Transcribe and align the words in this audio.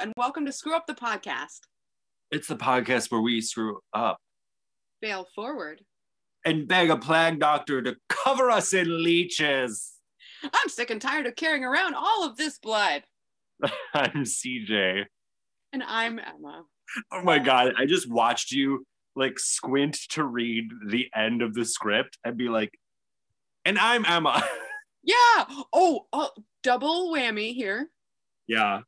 and 0.00 0.12
welcome 0.16 0.46
to 0.46 0.52
Screw 0.52 0.74
Up 0.74 0.86
the 0.86 0.94
Podcast. 0.94 1.60
It's 2.30 2.48
the 2.48 2.56
podcast 2.56 3.10
where 3.10 3.20
we 3.20 3.40
screw 3.40 3.80
up 3.92 4.18
Fail 5.02 5.26
forward. 5.34 5.82
and 6.44 6.66
beg 6.68 6.90
a 6.90 6.96
plague 6.96 7.38
doctor 7.40 7.82
to 7.82 7.96
cover 8.08 8.50
us 8.50 8.72
in 8.72 9.02
leeches. 9.02 9.92
I'm 10.42 10.68
sick 10.68 10.90
and 10.90 11.00
tired 11.00 11.26
of 11.26 11.36
carrying 11.36 11.64
around 11.64 11.94
all 11.94 12.24
of 12.24 12.36
this 12.36 12.58
blood. 12.58 13.02
I'm 13.94 14.24
CJ. 14.24 15.04
And 15.72 15.82
I'm 15.82 16.18
Emma. 16.18 16.64
Oh 17.12 17.22
my 17.22 17.38
god, 17.38 17.74
I 17.78 17.86
just 17.86 18.10
watched 18.10 18.52
you 18.52 18.84
like 19.16 19.38
squint 19.38 19.98
to 20.10 20.24
read 20.24 20.68
the 20.88 21.08
end 21.14 21.42
of 21.42 21.54
the 21.54 21.64
script 21.64 22.18
and 22.24 22.36
be 22.36 22.48
like, 22.48 22.70
and 23.64 23.78
I'm 23.78 24.04
Emma. 24.04 24.42
Yeah. 25.02 25.46
Oh, 25.72 26.04
oh 26.12 26.28
double 26.62 27.10
whammy 27.10 27.54
here. 27.54 27.88
yeah. 28.46 28.80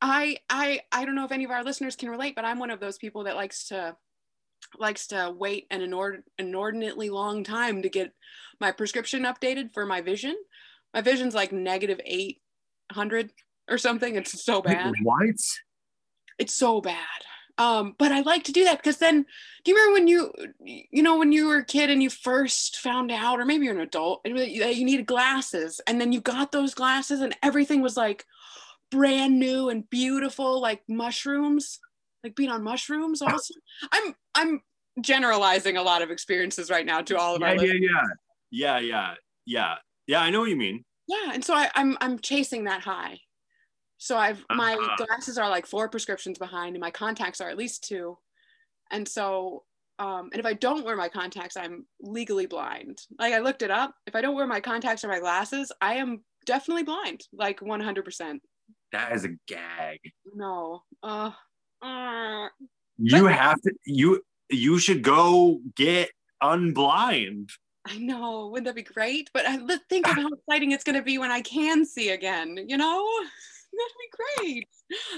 I 0.00 0.38
I 0.50 0.80
I 0.92 1.04
don't 1.04 1.14
know 1.14 1.24
if 1.24 1.32
any 1.32 1.44
of 1.44 1.50
our 1.50 1.64
listeners 1.64 1.96
can 1.96 2.10
relate, 2.10 2.34
but 2.34 2.44
I'm 2.44 2.58
one 2.58 2.70
of 2.70 2.80
those 2.80 2.98
people 2.98 3.24
that 3.24 3.36
likes 3.36 3.68
to 3.68 3.96
likes 4.78 5.06
to 5.08 5.32
wait 5.36 5.66
an 5.70 5.80
inord- 5.80 6.24
inordinately 6.38 7.10
long 7.10 7.44
time 7.44 7.82
to 7.82 7.88
get 7.88 8.12
my 8.60 8.72
prescription 8.72 9.22
updated 9.22 9.72
for 9.72 9.86
my 9.86 10.00
vision. 10.00 10.36
My 10.92 11.00
vision's 11.00 11.34
like 11.34 11.52
negative 11.52 12.00
800 12.04 13.32
or 13.68 13.78
something. 13.78 14.16
It's 14.16 14.42
so 14.42 14.62
bad. 14.62 14.94
What? 15.02 15.36
It's 16.38 16.54
so 16.54 16.80
bad. 16.80 16.96
Um, 17.58 17.94
but 17.98 18.12
I 18.12 18.20
like 18.20 18.44
to 18.44 18.52
do 18.52 18.64
that 18.64 18.78
because 18.78 18.98
then, 18.98 19.24
do 19.64 19.70
you 19.70 19.76
remember 19.76 19.94
when 19.94 20.08
you, 20.08 20.32
you 20.90 21.02
know, 21.02 21.16
when 21.16 21.32
you 21.32 21.46
were 21.46 21.58
a 21.58 21.64
kid 21.64 21.88
and 21.88 22.02
you 22.02 22.10
first 22.10 22.78
found 22.78 23.10
out, 23.10 23.40
or 23.40 23.46
maybe 23.46 23.64
you're 23.64 23.74
an 23.74 23.80
adult, 23.80 24.20
and 24.26 24.38
that 24.38 24.50
you 24.50 24.84
needed 24.84 25.06
glasses, 25.06 25.80
and 25.86 25.98
then 25.98 26.12
you 26.12 26.20
got 26.20 26.52
those 26.52 26.74
glasses, 26.74 27.22
and 27.22 27.34
everything 27.42 27.80
was 27.80 27.96
like 27.96 28.26
brand 28.90 29.38
new 29.38 29.68
and 29.68 29.88
beautiful, 29.90 30.60
like 30.60 30.82
mushrooms, 30.88 31.78
like 32.24 32.34
being 32.36 32.50
on 32.50 32.62
mushrooms. 32.62 33.22
Also, 33.22 33.54
I'm 33.92 34.14
I'm 34.34 34.60
generalizing 35.00 35.76
a 35.76 35.82
lot 35.82 36.02
of 36.02 36.10
experiences 36.10 36.70
right 36.70 36.86
now 36.86 37.02
to 37.02 37.18
all 37.18 37.34
of 37.34 37.40
Yeah, 37.42 37.48
our 37.48 37.54
yeah, 37.56 37.60
listeners. 37.62 37.80
yeah. 37.82 38.06
Yeah, 38.50 38.78
yeah, 38.78 39.14
yeah. 39.44 39.74
Yeah, 40.06 40.20
I 40.20 40.30
know 40.30 40.40
what 40.40 40.50
you 40.50 40.56
mean. 40.56 40.84
Yeah, 41.08 41.32
and 41.34 41.44
so 41.44 41.54
I, 41.54 41.70
I'm 41.74 41.96
I'm 42.00 42.18
chasing 42.18 42.64
that 42.64 42.80
high. 42.82 43.18
So 43.98 44.16
I've 44.16 44.44
my 44.54 44.74
Uh-huh. 44.74 45.04
glasses 45.06 45.38
are 45.38 45.48
like 45.48 45.66
four 45.66 45.88
prescriptions 45.88 46.38
behind, 46.38 46.76
and 46.76 46.80
my 46.80 46.90
contacts 46.90 47.40
are 47.40 47.48
at 47.50 47.56
least 47.58 47.84
two. 47.84 48.18
And 48.90 49.06
so, 49.08 49.64
um, 49.98 50.30
and 50.32 50.38
if 50.38 50.46
I 50.46 50.52
don't 50.52 50.84
wear 50.84 50.96
my 50.96 51.08
contacts, 51.08 51.56
I'm 51.56 51.86
legally 52.00 52.46
blind. 52.46 52.98
Like 53.18 53.32
I 53.34 53.38
looked 53.40 53.62
it 53.62 53.70
up. 53.70 53.94
If 54.06 54.14
I 54.14 54.20
don't 54.20 54.34
wear 54.36 54.46
my 54.46 54.60
contacts 54.60 55.02
or 55.04 55.08
my 55.08 55.18
glasses, 55.18 55.72
I 55.80 55.94
am 55.94 56.22
definitely 56.44 56.84
blind, 56.84 57.26
like 57.32 57.60
100%. 57.60 58.38
That 58.92 59.12
is 59.12 59.24
a 59.24 59.30
gag. 59.46 59.98
No. 60.34 60.82
Uh, 61.02 61.32
uh, 61.82 62.48
You 62.98 63.26
have 63.26 63.60
to 63.62 63.72
you 63.84 64.22
you 64.50 64.78
should 64.78 65.02
go 65.02 65.60
get 65.74 66.10
unblind. 66.42 67.50
I 67.86 67.98
know. 67.98 68.48
Wouldn't 68.48 68.66
that 68.66 68.74
be 68.74 68.82
great? 68.82 69.30
But 69.32 69.46
I, 69.46 69.58
think 69.88 70.08
of 70.08 70.14
how 70.14 70.28
exciting 70.28 70.72
it's 70.72 70.82
going 70.84 70.96
to 70.96 71.02
be 71.02 71.18
when 71.18 71.30
I 71.30 71.40
can 71.40 71.84
see 71.84 72.10
again. 72.10 72.58
You 72.68 72.76
know, 72.76 73.06
that'd 73.72 73.92
be 74.00 74.42
great. 74.42 74.68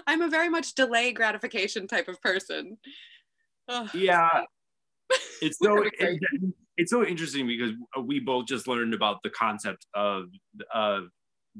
I'm 0.06 0.20
a 0.22 0.28
very 0.28 0.48
much 0.48 0.74
delay 0.74 1.12
gratification 1.12 1.86
type 1.86 2.08
of 2.08 2.20
person. 2.20 2.77
Ugh. 3.69 3.89
Yeah. 3.94 4.28
It's 5.41 5.58
so 5.58 5.72
Wouldn't 5.74 5.94
it 5.98 6.20
be 6.20 6.27
it- 6.46 6.55
it's 6.77 6.91
so 6.92 7.05
interesting 7.05 7.46
because 7.46 7.72
we 8.05 8.20
both 8.20 8.46
just 8.46 8.69
learned 8.69 8.92
about 8.94 9.22
the 9.22 9.30
concept 9.30 9.86
of 9.94 10.27
of 10.72 11.08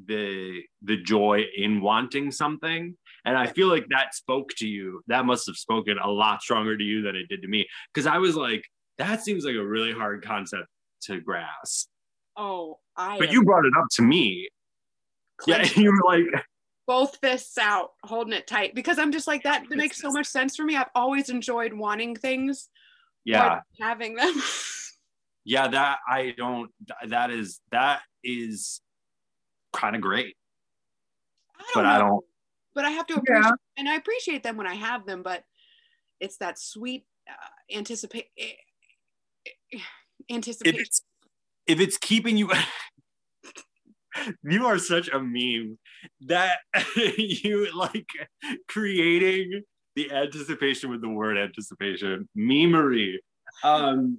the 0.05 0.61
the 0.83 0.97
joy 0.97 1.43
in 1.57 1.81
wanting 1.81 2.31
something 2.31 2.95
and 3.25 3.37
i 3.37 3.45
feel 3.45 3.67
like 3.67 3.85
that 3.89 4.13
spoke 4.13 4.49
to 4.55 4.67
you 4.67 5.01
that 5.07 5.25
must 5.25 5.45
have 5.47 5.55
spoken 5.55 5.97
a 6.01 6.09
lot 6.09 6.41
stronger 6.41 6.77
to 6.77 6.83
you 6.83 7.01
than 7.01 7.15
it 7.15 7.27
did 7.27 7.41
to 7.41 7.47
me 7.47 7.67
because 7.93 8.07
i 8.07 8.17
was 8.17 8.35
like 8.35 8.63
that 8.97 9.21
seems 9.21 9.45
like 9.45 9.55
a 9.55 9.65
really 9.65 9.91
hard 9.91 10.23
concept 10.23 10.67
to 11.01 11.19
grasp 11.21 11.89
Oh, 12.41 12.79
I. 12.95 13.17
but 13.17 13.27
am 13.27 13.33
you 13.33 13.43
brought 13.43 13.65
it 13.65 13.73
up 13.77 13.87
to 13.93 14.01
me 14.01 14.47
yeah 15.45 15.67
you 15.75 15.91
were 15.91 16.17
like 16.17 16.43
both 16.87 17.17
fists 17.21 17.59
out, 17.59 17.91
holding 18.03 18.33
it 18.33 18.47
tight 18.47 18.73
because 18.73 18.97
I'm 18.97 19.11
just 19.11 19.27
like 19.27 19.43
that. 19.43 19.63
That 19.69 19.75
makes 19.77 19.99
so 20.01 20.09
much 20.09 20.25
sense 20.25 20.55
for 20.55 20.63
me. 20.63 20.75
I've 20.75 20.89
always 20.95 21.29
enjoyed 21.29 21.71
wanting 21.71 22.15
things, 22.15 22.67
yeah 23.25 23.59
having 23.79 24.15
them. 24.15 24.33
yeah 25.45 25.67
that 25.67 25.97
i 26.07 26.33
don't 26.37 26.69
that 27.07 27.31
is 27.31 27.59
that 27.71 28.01
is 28.23 28.81
kind 29.73 29.95
of 29.95 30.01
great 30.01 30.35
I 31.57 31.71
but 31.75 31.83
know. 31.83 31.89
i 31.89 31.97
don't 31.97 32.23
But 32.75 32.85
I 32.85 32.91
have 32.91 33.07
to 33.07 33.13
Yeah. 33.15 33.19
appreciate, 33.19 33.53
and 33.77 33.89
I 33.89 33.95
appreciate 33.95 34.43
them 34.43 34.57
when 34.57 34.67
I 34.67 34.75
have 34.75 35.05
them. 35.05 35.21
But 35.23 35.43
it's 36.19 36.37
that 36.37 36.59
sweet 36.59 37.05
uh, 37.29 37.75
anticipate 37.75 38.27
if 38.37 39.81
anticipation. 40.29 40.79
it's 40.79 41.01
if 41.67 41.79
it's 41.79 41.97
keeping 41.97 42.37
you 42.37 42.49
you 44.43 44.65
are 44.65 44.77
such 44.77 45.09
a 45.09 45.19
meme 45.19 45.77
that 46.21 46.57
you 46.95 47.71
like 47.75 48.07
creating 48.67 49.61
the 49.95 50.11
anticipation 50.11 50.89
with 50.89 51.01
the 51.01 51.09
word 51.09 51.37
anticipation 51.37 52.27
memery 52.37 53.15
um 53.63 54.17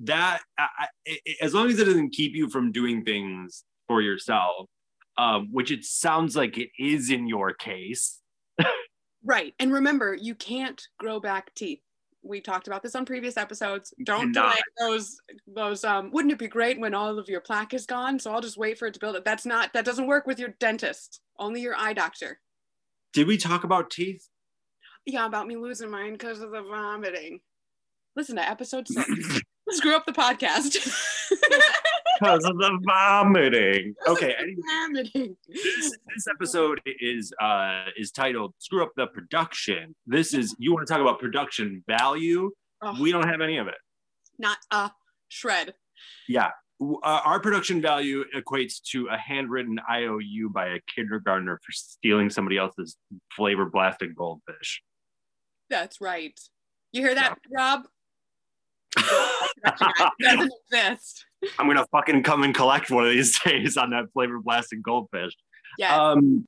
that 0.00 0.40
I, 0.58 0.88
I- 1.06 1.18
as 1.40 1.54
long 1.54 1.68
as 1.68 1.78
it 1.78 1.84
doesn't 1.84 2.10
keep 2.10 2.34
you 2.34 2.48
from 2.48 2.72
doing 2.72 3.04
things 3.04 3.64
for 3.86 4.00
yourself 4.02 4.66
um 5.18 5.48
which 5.52 5.70
it 5.70 5.84
sounds 5.84 6.34
like 6.36 6.56
it 6.58 6.70
is 6.78 7.10
in 7.10 7.26
your 7.26 7.52
case 7.52 8.18
Right. 9.24 9.54
And 9.60 9.72
remember, 9.72 10.14
you 10.20 10.34
can't 10.34 10.82
grow 10.98 11.20
back 11.20 11.54
teeth. 11.54 11.78
We 12.24 12.40
talked 12.40 12.66
about 12.66 12.82
this 12.82 12.96
on 12.96 13.04
previous 13.04 13.36
episodes. 13.36 13.94
Don't 14.04 14.32
cannot. 14.34 14.54
delay 14.54 14.62
those 14.80 15.16
those 15.46 15.84
um 15.84 16.10
wouldn't 16.10 16.32
it 16.32 16.40
be 16.40 16.48
great 16.48 16.80
when 16.80 16.92
all 16.92 17.16
of 17.20 17.28
your 17.28 17.40
plaque 17.40 17.72
is 17.72 17.86
gone? 17.86 18.18
So 18.18 18.32
I'll 18.32 18.40
just 18.40 18.56
wait 18.56 18.78
for 18.78 18.86
it 18.88 18.94
to 18.94 19.00
build 19.00 19.14
it. 19.14 19.24
That's 19.24 19.46
not 19.46 19.72
that 19.74 19.84
doesn't 19.84 20.08
work 20.08 20.26
with 20.26 20.40
your 20.40 20.54
dentist. 20.58 21.20
Only 21.38 21.60
your 21.60 21.76
eye 21.76 21.92
doctor. 21.92 22.40
did 23.12 23.28
we 23.28 23.36
talk 23.36 23.62
about 23.62 23.90
teeth 23.90 24.26
Yeah, 25.06 25.24
about 25.26 25.46
me 25.46 25.54
losing 25.56 25.88
mine 25.90 26.14
because 26.14 26.40
of 26.40 26.50
the 26.50 26.62
vomiting. 26.62 27.38
Listen 28.16 28.34
to 28.36 28.48
episode 28.48 28.88
six. 28.88 29.40
Screw 29.70 29.94
up 29.94 30.04
the 30.04 30.12
podcast. 30.12 30.76
because 32.22 32.44
of 32.44 32.56
the 32.58 32.78
vomiting 32.86 33.94
okay 34.06 34.34
vomiting. 34.78 35.36
this, 35.48 35.90
this 36.14 36.26
episode 36.30 36.80
is 37.00 37.32
uh 37.40 37.84
is 37.96 38.10
titled 38.10 38.54
screw 38.58 38.82
up 38.82 38.90
the 38.96 39.06
production 39.08 39.94
this 40.06 40.32
is 40.34 40.54
you 40.58 40.72
want 40.72 40.86
to 40.86 40.92
talk 40.92 41.00
about 41.00 41.18
production 41.18 41.82
value 41.86 42.50
Oh, 42.84 43.00
we 43.00 43.12
don't 43.12 43.28
have 43.28 43.40
any 43.40 43.58
of 43.58 43.68
it 43.68 43.76
not 44.38 44.58
a 44.70 44.90
shred. 45.28 45.74
yeah 46.28 46.50
uh, 46.80 47.20
our 47.24 47.38
production 47.38 47.80
value 47.80 48.24
equates 48.36 48.82
to 48.90 49.06
a 49.06 49.16
handwritten 49.16 49.78
iou 49.88 50.48
by 50.48 50.66
a 50.68 50.78
kindergartner 50.92 51.60
for 51.64 51.70
stealing 51.72 52.28
somebody 52.28 52.56
else's 52.58 52.96
flavor 53.36 53.66
blasted 53.66 54.14
goldfish 54.16 54.82
That's 55.70 56.00
right. 56.00 56.38
You 56.92 57.00
hear 57.02 57.14
that, 57.14 57.38
Rob? 57.50 57.82
It 59.64 60.04
doesn't 60.20 60.52
exist. 60.70 61.24
I'm 61.58 61.66
gonna 61.66 61.86
fucking 61.92 62.22
come 62.22 62.42
and 62.42 62.54
collect 62.54 62.90
one 62.90 63.04
of 63.04 63.10
these 63.10 63.38
days 63.44 63.76
on 63.76 63.90
that 63.90 64.04
flavor 64.12 64.38
blasted 64.40 64.82
goldfish 64.82 65.32
Yeah. 65.78 65.94
Um, 65.96 66.46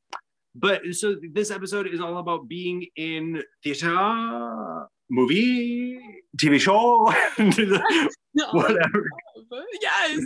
but 0.55 0.83
so 0.93 1.17
this 1.33 1.51
episode 1.51 1.87
is 1.89 2.01
all 2.01 2.19
about 2.19 2.47
being 2.47 2.87
in 2.97 3.43
theater, 3.65 4.87
movie, 5.11 5.99
TV 6.37 6.61
show, 6.61 7.13
whatever, 8.53 9.09
Yes. 9.81 10.21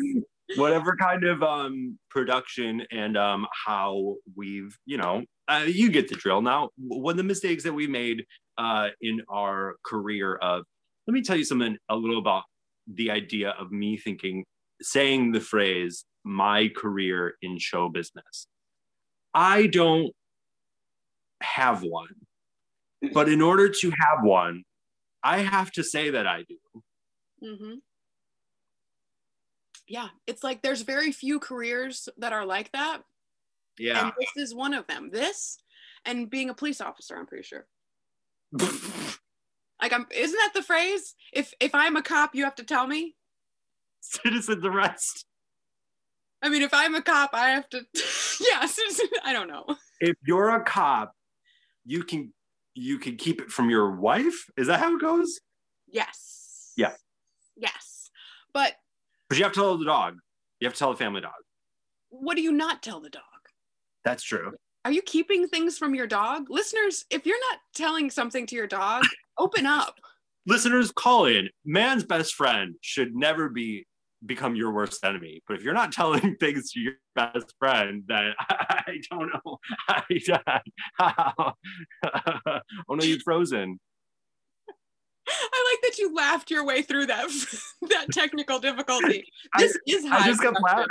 whatever 0.56 0.96
kind 0.96 1.24
of 1.24 1.42
um 1.42 1.98
production 2.10 2.82
and 2.90 3.16
um 3.16 3.46
how 3.66 4.16
we've, 4.36 4.76
you 4.86 4.96
know, 4.98 5.22
uh, 5.48 5.64
you 5.66 5.90
get 5.90 6.08
the 6.08 6.14
drill. 6.14 6.42
Now, 6.42 6.70
one 6.76 7.12
of 7.12 7.16
the 7.18 7.24
mistakes 7.24 7.64
that 7.64 7.72
we 7.72 7.86
made 7.86 8.24
uh 8.58 8.88
in 9.00 9.22
our 9.30 9.76
career 9.84 10.36
of, 10.36 10.64
let 11.06 11.14
me 11.14 11.22
tell 11.22 11.36
you 11.36 11.44
something 11.44 11.76
a 11.88 11.96
little 11.96 12.18
about 12.18 12.42
the 12.86 13.10
idea 13.10 13.50
of 13.58 13.70
me 13.70 13.96
thinking, 13.98 14.44
saying 14.80 15.32
the 15.32 15.40
phrase, 15.40 16.04
my 16.24 16.68
career 16.68 17.34
in 17.42 17.58
show 17.58 17.88
business. 17.88 18.46
I 19.34 19.66
don't 19.66 20.12
have 21.40 21.82
one. 21.82 22.08
But 23.12 23.28
in 23.28 23.40
order 23.40 23.68
to 23.68 23.90
have 23.90 24.22
one, 24.22 24.64
I 25.22 25.38
have 25.38 25.70
to 25.72 25.84
say 25.84 26.10
that 26.10 26.26
I 26.26 26.44
do. 26.48 26.56
hmm 27.40 27.74
Yeah, 29.86 30.08
it's 30.26 30.42
like 30.42 30.62
there's 30.62 30.82
very 30.82 31.12
few 31.12 31.38
careers 31.38 32.08
that 32.18 32.32
are 32.32 32.44
like 32.44 32.72
that. 32.72 33.02
Yeah. 33.78 34.06
And 34.06 34.12
this 34.18 34.48
is 34.48 34.54
one 34.54 34.74
of 34.74 34.86
them. 34.86 35.10
This 35.10 35.58
and 36.04 36.28
being 36.28 36.50
a 36.50 36.54
police 36.54 36.80
officer, 36.80 37.16
I'm 37.16 37.26
pretty 37.26 37.44
sure. 37.44 37.66
Like 39.80 39.92
I'm 39.92 40.06
isn't 40.10 40.36
that 40.36 40.54
the 40.54 40.62
phrase? 40.62 41.14
If 41.32 41.54
if 41.60 41.72
I'm 41.74 41.96
a 41.96 42.02
cop, 42.02 42.34
you 42.34 42.42
have 42.44 42.56
to 42.56 42.64
tell 42.64 42.86
me? 42.86 43.14
Citizen 44.24 44.64
arrest. 44.64 45.24
I 46.42 46.48
mean, 46.48 46.62
if 46.62 46.72
I'm 46.72 46.94
a 46.94 47.02
cop, 47.02 47.30
I 47.32 47.50
have 47.50 47.68
to 47.70 47.84
yes, 48.40 48.78
I 49.24 49.32
don't 49.32 49.48
know. 49.48 49.64
If 50.00 50.16
you're 50.24 50.50
a 50.50 50.62
cop, 50.62 51.12
you 51.84 52.04
can 52.04 52.32
you 52.74 52.98
can 52.98 53.16
keep 53.16 53.40
it 53.40 53.50
from 53.50 53.70
your 53.70 53.96
wife. 53.96 54.46
Is 54.56 54.68
that 54.68 54.78
how 54.78 54.94
it 54.94 55.00
goes? 55.00 55.40
Yes. 55.88 56.72
Yeah. 56.76 56.92
Yes. 57.56 58.10
But 58.52 58.74
But 59.28 59.38
you 59.38 59.44
have 59.44 59.52
to 59.54 59.60
tell 59.60 59.76
the 59.78 59.84
dog. 59.84 60.18
You 60.60 60.66
have 60.66 60.74
to 60.74 60.78
tell 60.78 60.90
the 60.92 60.96
family 60.96 61.20
dog. 61.20 61.32
what 62.10 62.36
do 62.36 62.42
you 62.42 62.52
not 62.52 62.82
tell 62.82 63.00
the 63.00 63.10
dog? 63.10 63.22
That's 64.04 64.22
true. 64.22 64.52
Are 64.84 64.92
you 64.92 65.02
keeping 65.02 65.48
things 65.48 65.76
from 65.76 65.94
your 65.94 66.06
dog? 66.06 66.50
Listeners, 66.50 67.04
if 67.10 67.26
you're 67.26 67.40
not 67.50 67.58
telling 67.74 68.10
something 68.10 68.46
to 68.46 68.54
your 68.54 68.66
dog, 68.68 69.02
open 69.38 69.66
up. 69.66 69.96
Listeners, 70.46 70.92
call 70.92 71.26
in. 71.26 71.48
Man's 71.64 72.04
best 72.04 72.34
friend 72.34 72.76
should 72.80 73.14
never 73.14 73.48
be 73.48 73.86
become 74.24 74.54
your 74.54 74.72
worst 74.72 75.04
enemy. 75.04 75.42
But 75.46 75.58
if 75.58 75.62
you're 75.62 75.74
not 75.74 75.92
telling 76.00 76.36
things 76.36 76.72
to 76.72 76.80
your 76.80 76.94
best 77.14 77.54
friend, 77.58 78.04
then 78.06 78.32
I 78.40 79.00
don't 79.10 79.30
know. 79.32 79.58
I, 79.88 80.02
oh 82.88 82.94
no, 82.94 83.04
you've 83.04 83.22
frozen. 83.22 83.78
I 85.30 85.72
like 85.72 85.82
that 85.82 85.98
you 85.98 86.14
laughed 86.14 86.50
your 86.50 86.64
way 86.64 86.80
through 86.80 87.06
that 87.06 87.28
that 87.90 88.06
technical 88.12 88.58
difficulty. 88.58 89.24
This 89.58 89.76
is 89.86 90.06
I 90.10 90.26
just 90.26 90.40
kept 90.40 90.56
laughing. 90.62 90.86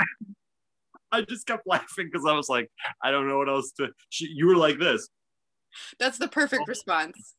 I 1.12 1.22
just 1.22 1.48
kept 1.48 1.66
laughing 1.66 2.10
because 2.12 2.28
I 2.28 2.34
was 2.34 2.48
like, 2.50 2.70
I 3.04 3.10
don't 3.12 3.28
know 3.28 3.38
what 3.38 3.50
else 3.50 3.72
to. 3.78 3.88
She, 4.10 4.28
you 4.28 4.48
were 4.48 4.56
like 4.56 4.78
this. 4.78 5.10
That's 6.00 6.18
the 6.18 6.28
perfect 6.28 6.64
oh. 6.64 6.68
response. 6.68 7.36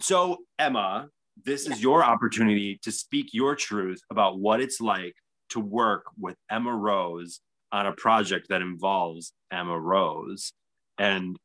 So, 0.00 0.38
Emma, 0.58 1.08
this 1.44 1.66
is 1.66 1.82
your 1.82 2.04
opportunity 2.04 2.78
to 2.82 2.92
speak 2.92 3.30
your 3.32 3.56
truth 3.56 4.00
about 4.10 4.38
what 4.38 4.60
it's 4.60 4.80
like 4.80 5.14
to 5.50 5.60
work 5.60 6.04
with 6.18 6.36
Emma 6.50 6.74
Rose 6.74 7.40
on 7.72 7.86
a 7.86 7.92
project 7.92 8.48
that 8.50 8.62
involves 8.62 9.32
Emma 9.50 9.78
Rose 9.78 10.52
and 10.98 11.36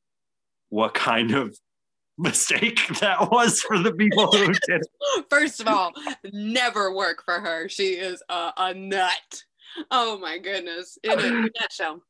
what 0.69 0.94
kind 0.94 1.31
of 1.31 1.57
mistake 2.18 2.88
that 3.00 3.31
was 3.31 3.62
for 3.62 3.78
the 3.80 3.94
people 3.94 4.31
who 4.31 4.48
did. 4.68 4.84
First 5.30 5.62
of 5.62 5.68
all, 5.68 5.92
never 6.33 6.94
work 6.94 7.24
for 7.24 7.40
her. 7.40 7.69
She 7.69 7.94
is 7.94 8.22
a, 8.30 8.51
a 8.57 8.74
nut. 8.74 9.44
Oh 9.92 10.18
my 10.18 10.38
goodness. 10.38 10.98
In 11.04 11.12
a, 11.12 11.24
in 11.24 11.36
a 11.45 11.50
nutshell. 11.62 12.01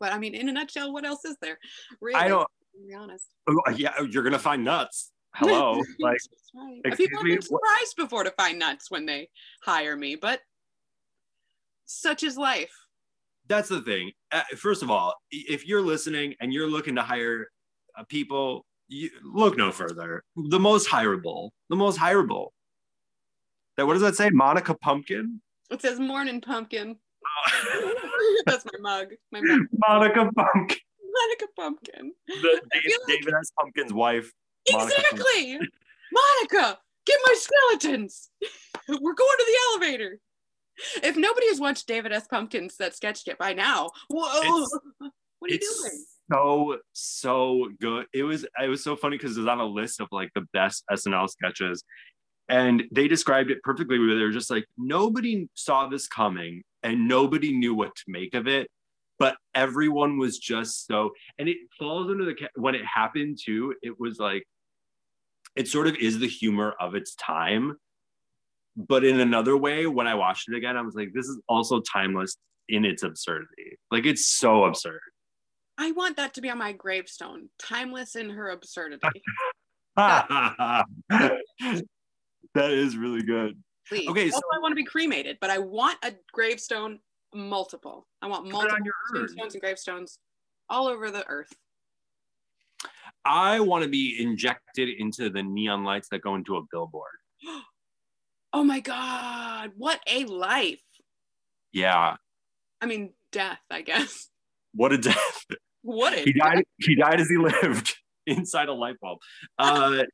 But 0.00 0.12
I 0.12 0.18
mean, 0.18 0.34
in 0.34 0.48
a 0.48 0.52
nutshell, 0.52 0.92
what 0.92 1.04
else 1.04 1.24
is 1.24 1.36
there? 1.40 1.58
Really, 2.00 2.20
I 2.20 2.28
don't. 2.28 2.48
to 2.74 2.88
be 2.88 2.94
honest. 2.94 3.26
oh, 3.48 3.60
Yeah, 3.74 3.92
you're 4.10 4.24
gonna 4.24 4.38
find 4.38 4.64
nuts. 4.64 5.12
Hello, 5.34 5.80
like 6.00 6.18
right. 6.54 6.80
excuse 6.84 7.08
People 7.08 7.18
have 7.18 7.24
been 7.24 7.34
what- 7.36 7.44
surprised 7.44 7.96
before 7.96 8.24
to 8.24 8.30
find 8.32 8.58
nuts 8.58 8.90
when 8.90 9.06
they 9.06 9.28
hire 9.62 9.96
me, 9.96 10.16
but 10.16 10.40
such 11.86 12.22
is 12.22 12.36
life. 12.36 12.72
that's 13.48 13.68
the 13.68 13.82
thing. 13.82 14.10
Uh, 14.32 14.42
First 14.56 14.82
of 14.82 14.90
all, 14.90 15.14
if 15.30 15.66
you're 15.66 15.82
listening 15.82 16.34
and 16.40 16.52
you're 16.52 16.68
looking 16.68 16.94
to 16.96 17.02
hire 17.02 17.48
uh, 17.98 18.04
people, 18.04 18.64
you, 18.88 19.10
look 19.22 19.56
no 19.56 19.70
further. 19.72 20.22
The 20.36 20.58
most 20.60 20.88
hireable, 20.88 21.50
the 21.68 21.76
most 21.76 21.98
hireable. 21.98 22.48
That 23.76 23.86
what 23.86 23.94
does 23.94 24.02
that 24.02 24.14
say? 24.16 24.30
Monica 24.30 24.74
Pumpkin. 24.74 25.40
It 25.70 25.82
says 25.82 25.98
morning 25.98 26.40
pumpkin. 26.40 26.96
That's 28.46 28.64
my 28.66 28.78
mug. 28.80 29.08
My 29.32 29.40
mug. 29.40 29.60
Monica 29.88 30.30
Pumpkin. 30.36 30.76
Monica 31.12 31.46
Pumpkin. 31.56 32.12
The, 32.28 32.60
I 32.72 32.80
feel 32.80 32.98
like- 33.08 33.18
David 33.18 33.34
S. 33.34 33.50
Pumpkin's 33.58 33.92
wife. 33.92 34.30
Monica. 34.70 34.94
Exactly. 34.96 35.58
Monica, 36.12 36.78
get 37.06 37.18
my 37.26 37.34
skeletons. 37.36 38.30
We're 38.88 39.14
going 39.14 39.36
to 39.38 39.46
the 39.46 39.58
elevator. 39.72 40.18
If 41.02 41.16
nobody 41.16 41.48
has 41.48 41.60
watched 41.60 41.86
David 41.86 42.12
S. 42.12 42.26
Pumpkins 42.26 42.76
that 42.78 42.96
sketch 42.96 43.22
yet 43.26 43.38
by 43.38 43.52
now, 43.52 43.90
whoa, 44.08 44.40
It's- 44.40 44.78
what 45.38 45.50
are 45.50 45.54
you 45.54 45.60
doing? 45.60 46.04
so 46.32 46.78
so 46.92 47.68
good. 47.80 48.06
It 48.12 48.22
was 48.22 48.44
it 48.62 48.68
was 48.68 48.82
so 48.82 48.96
funny 48.96 49.16
because 49.16 49.36
it 49.36 49.40
was 49.40 49.48
on 49.48 49.60
a 49.60 49.64
list 49.66 50.00
of 50.00 50.08
like 50.10 50.30
the 50.34 50.46
best 50.52 50.82
SNL 50.90 51.28
sketches, 51.28 51.84
and 52.48 52.82
they 52.90 53.08
described 53.08 53.50
it 53.50 53.62
perfectly. 53.62 53.98
Where 53.98 54.14
they 54.16 54.22
were 54.22 54.30
just 54.32 54.50
like 54.50 54.64
nobody 54.78 55.48
saw 55.54 55.86
this 55.88 56.08
coming, 56.08 56.62
and 56.82 57.06
nobody 57.06 57.52
knew 57.52 57.74
what 57.74 57.94
to 57.94 58.02
make 58.08 58.34
of 58.34 58.48
it, 58.48 58.68
but 59.18 59.36
everyone 59.54 60.18
was 60.18 60.38
just 60.38 60.86
so. 60.86 61.10
And 61.38 61.48
it 61.48 61.58
falls 61.78 62.10
under 62.10 62.24
the 62.24 62.34
when 62.56 62.74
it 62.74 62.84
happened 62.86 63.38
too. 63.44 63.74
It 63.82 64.00
was 64.00 64.18
like 64.18 64.44
it 65.56 65.68
sort 65.68 65.86
of 65.86 65.96
is 65.96 66.18
the 66.18 66.28
humor 66.28 66.74
of 66.80 66.94
its 66.94 67.14
time. 67.14 67.76
But 68.76 69.04
in 69.04 69.20
another 69.20 69.56
way, 69.56 69.86
when 69.86 70.06
I 70.06 70.14
watched 70.14 70.48
it 70.48 70.56
again, 70.56 70.76
I 70.76 70.82
was 70.82 70.94
like, 70.94 71.12
this 71.14 71.26
is 71.26 71.40
also 71.48 71.80
timeless 71.80 72.36
in 72.68 72.84
its 72.84 73.02
absurdity. 73.02 73.78
Like 73.90 74.04
it's 74.04 74.26
so 74.26 74.64
absurd. 74.64 75.00
I 75.78 75.92
want 75.92 76.16
that 76.16 76.34
to 76.34 76.40
be 76.40 76.50
on 76.50 76.58
my 76.58 76.72
gravestone. 76.72 77.48
Timeless 77.58 78.16
in 78.16 78.30
her 78.30 78.50
absurdity. 78.50 79.06
that 79.96 80.84
is 82.54 82.96
really 82.96 83.22
good. 83.22 83.62
Please. 83.88 84.08
Okay, 84.08 84.24
also, 84.24 84.36
so- 84.38 84.56
I 84.56 84.60
want 84.60 84.72
to 84.72 84.76
be 84.76 84.84
cremated, 84.84 85.38
but 85.40 85.50
I 85.50 85.58
want 85.58 85.98
a 86.02 86.12
gravestone 86.32 86.98
multiple. 87.34 88.06
I 88.22 88.28
want 88.28 88.48
multiple 88.50 88.76
on 88.76 88.82
tombstones 89.12 89.54
and 89.54 89.60
gravestones 89.60 90.18
all 90.68 90.88
over 90.88 91.10
the 91.10 91.26
earth. 91.28 91.52
I 93.24 93.60
want 93.60 93.84
to 93.84 93.90
be 93.90 94.16
injected 94.20 94.88
into 94.98 95.30
the 95.30 95.42
neon 95.42 95.84
lights 95.84 96.08
that 96.10 96.20
go 96.20 96.34
into 96.34 96.56
a 96.56 96.62
billboard. 96.70 97.10
Oh 98.56 98.62
my 98.62 98.78
God, 98.78 99.72
what 99.76 99.98
a 100.06 100.26
life. 100.26 100.78
Yeah, 101.72 102.14
I 102.80 102.86
mean, 102.86 103.12
death, 103.32 103.58
I 103.68 103.82
guess. 103.82 104.28
what 104.72 104.92
a 104.92 104.98
death! 104.98 105.44
What 105.82 106.12
a 106.12 106.18
He 106.20 106.32
died. 106.32 106.62
He 106.78 106.94
died 106.94 107.20
as 107.20 107.28
he 107.28 107.36
lived 107.36 107.96
inside 108.28 108.68
a 108.68 108.72
light 108.72 108.94
bulb. 109.00 109.18
Uh, 109.58 110.04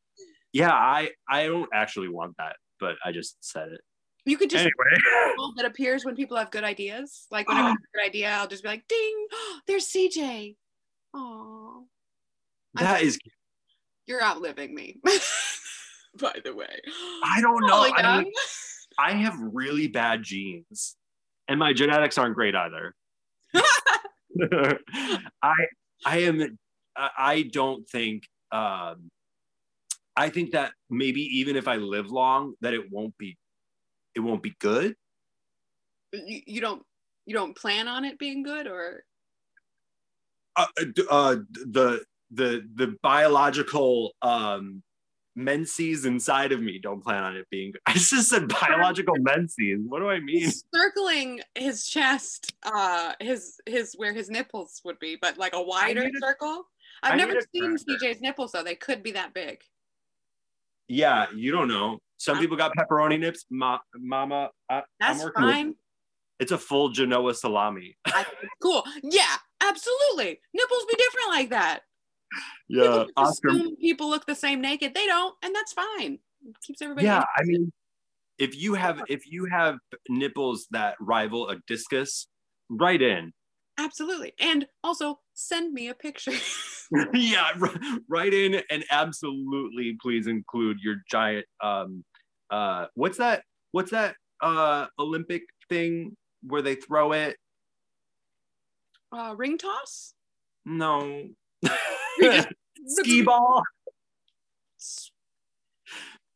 yeah, 0.54 0.72
I 0.72 1.10
I 1.28 1.46
don't 1.46 1.68
actually 1.74 2.08
want 2.08 2.34
that, 2.38 2.56
but 2.80 2.96
I 3.04 3.12
just 3.12 3.36
said 3.40 3.68
it 3.68 3.80
You 4.24 4.38
could 4.38 4.48
just 4.50 4.62
anyway. 4.62 5.52
that 5.56 5.66
appears 5.66 6.04
when 6.04 6.16
people 6.16 6.36
have 6.36 6.50
good 6.50 6.64
ideas. 6.64 7.26
Like 7.30 7.46
when 7.46 7.56
I 7.58 7.68
have 7.68 7.76
a 7.76 7.86
good 7.98 8.06
idea, 8.06 8.30
I'll 8.30 8.48
just 8.48 8.62
be 8.62 8.68
like, 8.68 8.88
ding, 8.88 9.26
there's 9.66 9.86
CJ. 9.86 10.56
Oh, 11.12 11.86
that 12.74 13.02
is. 13.02 13.18
you're 14.06 14.22
outliving 14.22 14.74
me. 14.74 15.00
By 16.20 16.34
the 16.44 16.54
way. 16.54 16.80
I 17.24 17.40
don't 17.40 17.66
know. 17.66 17.74
Holy 17.74 17.92
I, 17.92 18.22
mean, 18.22 18.32
I 18.98 19.12
have 19.12 19.34
really 19.38 19.86
bad 19.86 20.22
genes, 20.22 20.96
and 21.48 21.58
my 21.58 21.72
genetics 21.72 22.18
aren't 22.18 22.34
great 22.34 22.54
either. 22.54 22.94
I 25.42 25.54
I 26.04 26.18
am 26.18 26.58
I 26.96 27.10
I 27.18 27.42
don't 27.52 27.88
think 27.88 28.24
um 28.52 29.10
I 30.16 30.28
think 30.28 30.52
that 30.52 30.72
maybe 30.88 31.22
even 31.38 31.56
if 31.56 31.68
I 31.68 31.76
live 31.76 32.10
long 32.10 32.54
that 32.60 32.74
it 32.74 32.90
won't 32.90 33.16
be 33.18 33.36
it 34.14 34.20
won't 34.20 34.42
be 34.42 34.54
good. 34.58 34.94
you, 36.12 36.42
you 36.46 36.60
don't 36.60 36.82
you 37.26 37.34
don't 37.34 37.56
plan 37.56 37.88
on 37.88 38.04
it 38.04 38.18
being 38.18 38.42
good 38.42 38.66
or 38.66 39.04
Uh, 40.56 40.66
uh 41.08 41.36
the 41.50 42.04
the 42.30 42.62
the 42.74 42.96
biological 43.02 44.12
um 44.22 44.82
menses 45.36 46.04
inside 46.04 46.50
of 46.52 46.60
me 46.60 46.78
don't 46.82 47.02
plan 47.02 47.22
on 47.22 47.36
it 47.36 47.46
being. 47.50 47.72
I 47.86 47.92
just 47.94 48.28
said 48.28 48.48
biological 48.48 49.14
menses. 49.20 49.80
What 49.86 50.00
do 50.00 50.08
I 50.10 50.18
mean? 50.20 50.40
he's 50.40 50.64
circling 50.74 51.40
his 51.54 51.86
chest 51.86 52.52
uh 52.64 53.12
his 53.20 53.60
his 53.66 53.94
where 53.96 54.12
his 54.12 54.28
nipples 54.28 54.80
would 54.84 54.98
be 54.98 55.16
but 55.20 55.38
like 55.38 55.54
a 55.54 55.62
wider 55.62 56.02
a- 56.02 56.20
circle 56.20 56.64
I 57.02 57.10
i've 57.10 57.16
need 57.16 57.28
never 57.28 57.40
seen 57.54 57.76
cj's 57.76 58.20
nipples 58.20 58.52
though 58.52 58.62
they 58.64 58.74
could 58.74 59.02
be 59.02 59.12
that 59.12 59.32
big 59.32 59.58
Yeah, 60.88 61.26
you 61.34 61.52
don't 61.52 61.68
know. 61.68 61.98
Some 62.18 62.38
people 62.38 62.56
got 62.56 62.72
pepperoni 62.76 63.18
nips. 63.18 63.46
Ma- 63.50 63.78
mama, 63.96 64.50
I, 64.68 64.82
that's 64.98 65.22
working 65.22 65.44
with- 65.44 65.54
fine 65.54 65.74
It's 66.40 66.52
a 66.52 66.58
full 66.58 66.90
Genoa 66.90 67.34
salami. 67.34 67.96
I 68.06 68.26
cool 68.62 68.84
yeah 69.02 69.36
absolutely 69.62 70.40
nipples 70.52 70.84
be 70.90 70.96
different 70.96 71.28
like 71.30 71.50
that 71.50 71.80
Yeah, 72.68 72.84
people 72.84 73.12
Oscar. 73.16 73.50
people 73.80 74.08
look 74.10 74.26
the 74.26 74.34
same 74.34 74.60
naked 74.60 74.94
they 74.94 75.06
don't 75.06 75.34
and 75.42 75.54
that's 75.54 75.72
fine 75.72 76.18
it 76.46 76.56
keeps 76.62 76.80
everybody 76.82 77.06
Yeah, 77.06 77.24
I 77.36 77.42
mean, 77.44 77.72
if 78.38 78.56
you 78.56 78.74
have 78.74 79.02
if 79.08 79.22
you 79.30 79.46
have 79.46 79.78
nipples 80.08 80.66
that 80.70 80.94
rival 81.00 81.48
a 81.48 81.56
discus, 81.66 82.26
write 82.68 83.02
in. 83.02 83.32
absolutely 83.78 84.32
and 84.40 84.66
also 84.84 85.20
send 85.34 85.72
me 85.72 85.88
a 85.88 85.94
picture 85.94 86.32
yeah, 87.14 87.50
write 88.08 88.34
in 88.34 88.62
and 88.70 88.84
absolutely 88.90 89.96
please 90.02 90.26
include 90.26 90.78
your 90.82 90.96
giant. 91.08 91.46
Um, 91.62 92.04
uh, 92.50 92.86
what's 92.94 93.18
that? 93.18 93.44
What's 93.72 93.90
that? 93.92 94.16
Uh, 94.42 94.86
Olympic 94.98 95.42
thing 95.68 96.16
where 96.42 96.62
they 96.62 96.74
throw 96.74 97.12
it? 97.12 97.36
uh 99.12 99.34
ring 99.36 99.58
toss 99.58 100.14
No. 100.64 101.28
Ski 102.86 103.22
ball. 103.22 103.62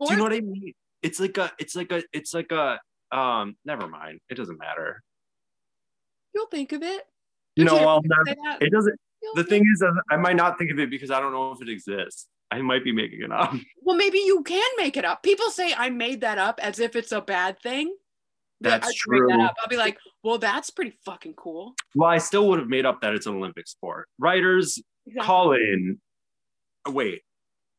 Do 0.00 0.10
you 0.10 0.16
know 0.16 0.24
what 0.24 0.32
I 0.32 0.40
mean? 0.40 0.72
It's 1.02 1.20
like 1.20 1.38
a, 1.38 1.52
it's 1.58 1.74
like 1.76 1.92
a, 1.92 2.02
it's 2.12 2.34
like 2.34 2.52
a, 2.52 2.78
um, 3.16 3.56
never 3.64 3.88
mind. 3.88 4.20
It 4.28 4.34
doesn't 4.34 4.58
matter. 4.58 5.02
you'll 6.34 6.46
think 6.46 6.72
of 6.72 6.82
it 6.82 7.02
Don't 7.56 7.66
know, 7.66 7.80
you 7.80 7.86
I'll 7.86 8.02
it 8.60 8.72
doesn't, 8.72 8.98
You'll 9.22 9.34
The 9.36 9.44
thing 9.44 9.62
is, 9.72 9.82
uh, 9.82 9.92
I 10.10 10.16
might 10.16 10.36
not 10.36 10.58
think 10.58 10.70
of 10.70 10.78
it 10.78 10.90
because 10.90 11.10
I 11.10 11.20
don't 11.20 11.32
know 11.32 11.52
if 11.52 11.62
it 11.62 11.68
exists. 11.68 12.26
I 12.50 12.60
might 12.60 12.84
be 12.84 12.92
making 12.92 13.22
it 13.22 13.32
up. 13.32 13.54
Well, 13.82 13.96
maybe 13.96 14.18
you 14.18 14.42
can 14.42 14.66
make 14.78 14.96
it 14.96 15.04
up. 15.04 15.22
People 15.22 15.50
say 15.50 15.74
I 15.76 15.90
made 15.90 16.22
that 16.22 16.38
up 16.38 16.58
as 16.62 16.78
if 16.78 16.96
it's 16.96 17.12
a 17.12 17.20
bad 17.20 17.58
thing. 17.60 17.94
That's 18.62 18.86
I 18.86 18.90
make 19.08 19.22
that 19.28 19.34
true. 19.34 19.42
up. 19.42 19.54
I'll 19.60 19.68
be 19.68 19.76
like, 19.76 19.98
well, 20.22 20.38
that's 20.38 20.70
pretty 20.70 20.94
fucking 21.04 21.34
cool. 21.34 21.74
Well, 21.94 22.08
I 22.08 22.16
still 22.16 22.48
would 22.48 22.60
have 22.60 22.68
made 22.68 22.86
up 22.86 23.02
that 23.02 23.12
it's 23.14 23.26
an 23.26 23.34
Olympic 23.34 23.66
sport. 23.68 24.08
Writers, 24.18 24.82
call 25.20 25.52
in. 25.52 25.98
Wait, 26.88 27.22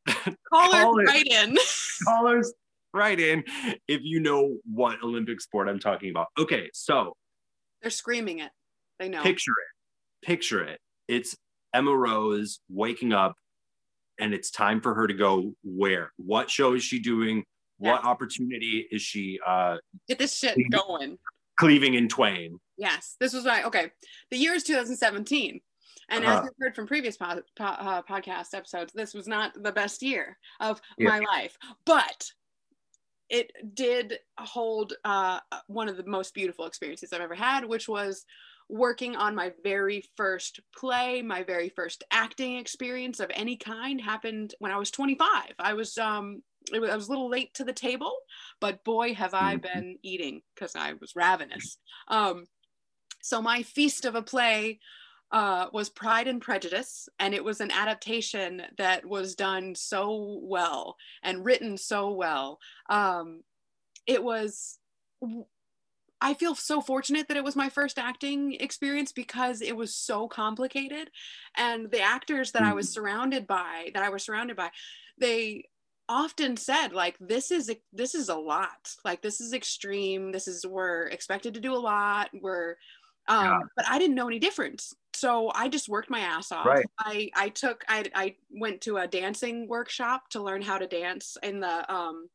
Callers 0.08 0.36
call 0.52 0.98
it. 1.00 1.04
right 1.04 1.26
in. 1.26 1.56
callers, 2.06 2.52
write 2.92 3.20
in 3.20 3.44
if 3.88 4.00
you 4.02 4.20
know 4.20 4.56
what 4.64 5.02
Olympic 5.02 5.40
sport 5.40 5.68
I'm 5.68 5.78
talking 5.78 6.10
about. 6.10 6.28
Okay, 6.38 6.70
so 6.72 7.14
They're 7.82 7.90
screaming 7.90 8.40
it. 8.40 8.50
They 8.98 9.08
know. 9.08 9.22
picture 9.22 9.52
it. 9.52 10.26
Picture 10.26 10.64
it. 10.64 10.80
It's 11.08 11.36
Emma 11.74 11.94
Rose 11.94 12.60
waking 12.70 13.12
up 13.12 13.34
and 14.18 14.32
it's 14.32 14.50
time 14.50 14.80
for 14.80 14.94
her 14.94 15.06
to 15.06 15.14
go 15.14 15.52
where? 15.62 16.12
What 16.16 16.50
show 16.50 16.72
is 16.74 16.82
she 16.82 16.98
doing? 16.98 17.44
What 17.78 18.04
opportunity 18.04 18.86
is 18.90 19.02
she 19.02 19.38
uh, 19.46 19.76
Get 20.08 20.18
this 20.18 20.34
shit 20.38 20.56
going. 20.70 21.18
cleaving 21.58 21.92
in 21.94 22.08
twain? 22.08 22.58
Yes, 22.78 23.16
this 23.20 23.34
was 23.34 23.44
my 23.44 23.64
okay. 23.64 23.90
The 24.30 24.38
year 24.38 24.54
is 24.54 24.62
2017, 24.64 25.60
and 26.08 26.24
as 26.24 26.30
Uh-huh. 26.30 26.42
we've 26.42 26.66
heard 26.66 26.74
from 26.76 26.86
previous 26.86 27.16
po- 27.16 27.42
po- 27.56 27.64
uh, 27.64 28.02
podcast 28.02 28.54
episodes, 28.54 28.92
this 28.92 29.14
was 29.14 29.26
not 29.26 29.60
the 29.62 29.72
best 29.72 30.02
year 30.02 30.38
of 30.60 30.80
Yeah. 30.98 31.10
my 31.10 31.18
life, 31.20 31.58
but 31.84 32.30
it 33.28 33.50
did 33.74 34.20
hold 34.38 34.92
uh, 35.04 35.40
one 35.66 35.88
of 35.88 35.96
the 35.96 36.06
most 36.06 36.32
beautiful 36.32 36.66
experiences 36.66 37.12
I've 37.12 37.20
ever 37.20 37.34
had, 37.34 37.64
which 37.64 37.88
was 37.88 38.24
working 38.68 39.16
on 39.16 39.34
my 39.34 39.52
very 39.64 40.04
first 40.16 40.60
play. 40.76 41.22
My 41.22 41.42
very 41.42 41.68
first 41.68 42.04
acting 42.10 42.56
experience 42.56 43.18
of 43.20 43.30
any 43.34 43.56
kind 43.56 44.00
happened 44.00 44.54
when 44.60 44.70
I 44.72 44.76
was 44.78 44.90
25. 44.92 45.54
I 45.58 45.74
was 45.74 45.98
um, 45.98 46.42
it 46.72 46.80
was, 46.80 46.90
I 46.90 46.96
was 46.96 47.06
a 47.08 47.10
little 47.10 47.28
late 47.28 47.54
to 47.54 47.64
the 47.64 47.72
table, 47.72 48.12
but 48.60 48.84
boy, 48.84 49.14
have 49.14 49.34
I 49.34 49.56
Mhm. 49.56 49.62
been 49.62 49.98
eating 50.02 50.42
because 50.54 50.74
I 50.76 50.94
was 50.94 51.14
ravenous. 51.16 51.78
Um, 52.08 52.46
so 53.22 53.42
my 53.42 53.62
feast 53.62 54.04
of 54.04 54.14
a 54.14 54.22
play 54.22 54.78
uh, 55.32 55.66
was 55.72 55.88
Pride 55.88 56.28
and 56.28 56.40
Prejudice, 56.40 57.08
and 57.18 57.34
it 57.34 57.44
was 57.44 57.60
an 57.60 57.70
adaptation 57.70 58.62
that 58.78 59.04
was 59.04 59.34
done 59.34 59.74
so 59.74 60.40
well 60.42 60.96
and 61.22 61.44
written 61.44 61.76
so 61.76 62.10
well. 62.10 62.58
Um, 62.88 63.42
it 64.06 64.22
was. 64.22 64.78
I 66.18 66.32
feel 66.32 66.54
so 66.54 66.80
fortunate 66.80 67.28
that 67.28 67.36
it 67.36 67.44
was 67.44 67.56
my 67.56 67.68
first 67.68 67.98
acting 67.98 68.54
experience 68.54 69.12
because 69.12 69.60
it 69.60 69.76
was 69.76 69.94
so 69.94 70.28
complicated, 70.28 71.10
and 71.56 71.90
the 71.90 72.00
actors 72.00 72.52
that 72.52 72.62
I 72.62 72.72
was 72.72 72.92
surrounded 72.92 73.46
by, 73.46 73.90
that 73.94 74.02
I 74.02 74.08
was 74.08 74.24
surrounded 74.24 74.56
by, 74.56 74.70
they 75.18 75.64
often 76.08 76.56
said 76.56 76.92
like 76.92 77.16
this 77.18 77.50
is 77.50 77.70
this 77.92 78.14
is 78.14 78.28
a 78.28 78.34
lot 78.34 78.94
like 79.04 79.22
this 79.22 79.40
is 79.40 79.52
extreme 79.52 80.30
this 80.30 80.46
is 80.46 80.64
we're 80.64 81.08
expected 81.08 81.54
to 81.54 81.60
do 81.60 81.74
a 81.74 81.76
lot 81.76 82.30
we're 82.40 82.76
um 83.28 83.44
Yeah. 83.44 83.58
but 83.76 83.88
i 83.88 83.98
didn't 83.98 84.14
know 84.16 84.26
any 84.28 84.38
difference 84.38 84.94
so 85.14 85.50
i 85.54 85.68
just 85.68 85.88
worked 85.88 86.10
my 86.10 86.20
ass 86.20 86.52
off 86.52 86.66
Right. 86.66 86.86
i 86.98 87.30
i 87.34 87.48
took 87.48 87.84
i 87.88 88.04
i 88.14 88.36
went 88.50 88.80
to 88.82 88.98
a 88.98 89.06
dancing 89.06 89.66
workshop 89.68 90.28
to 90.30 90.42
learn 90.42 90.62
how 90.62 90.78
to 90.78 90.86
dance 90.86 91.36
in 91.42 91.60
the 91.60 91.92
um 91.92 92.28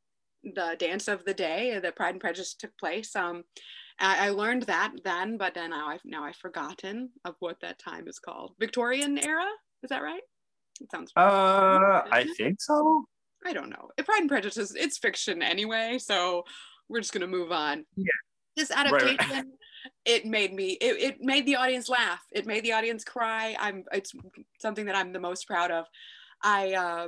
the 0.44 0.76
dance 0.80 1.08
of 1.08 1.24
the 1.24 1.34
day 1.34 1.80
that 1.82 1.96
pride 1.96 2.16
and 2.16 2.22
prejudice 2.22 2.54
took 2.56 2.76
place 2.78 3.16
um 3.16 3.44
I, 4.00 4.28
I 4.28 4.30
learned 4.32 4.64
that 4.64 4.92
then 5.04 5.38
but 5.38 5.54
then 5.54 5.70
now 5.70 5.88
i've 5.88 6.02
now 6.06 6.24
i've 6.24 6.36
forgotten 6.36 7.12
of 7.26 7.36
what 7.40 7.60
that 7.62 7.78
time 7.80 8.08
is 8.08 8.20
called 8.20 8.54
victorian 8.60 9.18
era 9.24 9.46
is 9.84 9.90
that 9.90 10.02
right 10.02 10.24
it 10.80 10.90
sounds 10.90 11.12
Uh, 11.16 12.02
I 12.12 12.26
think 12.38 12.60
so. 12.60 13.06
I 13.46 13.54
don't 13.54 13.70
know. 13.70 13.90
Pride 14.04 14.22
and 14.22 14.30
Prejudice 14.30 14.58
is 14.58 14.76
it's 14.76 14.98
fiction 14.98 15.44
anyway, 15.44 16.00
so 16.00 16.44
we're 16.90 17.02
just 17.02 17.14
gonna 17.14 17.28
move 17.28 17.52
on. 17.52 17.86
Yeah. 17.96 18.06
This 18.56 18.72
right. 18.72 18.88
adaptation, 18.88 19.52
it 20.06 20.26
made 20.26 20.54
me 20.54 20.78
it, 20.82 21.02
it 21.02 21.22
made 21.22 21.46
the 21.46 21.56
audience 21.56 21.90
laugh. 21.90 22.22
It 22.32 22.46
made 22.46 22.64
the 22.64 22.74
audience 22.74 23.04
cry. 23.04 23.56
I'm 23.60 23.84
it's 23.92 24.14
something 24.60 24.86
that 24.86 24.96
I'm 24.96 25.14
the 25.14 25.20
most 25.20 25.48
proud 25.48 25.72
of. 25.72 25.86
I 26.44 26.74
uh 26.74 27.08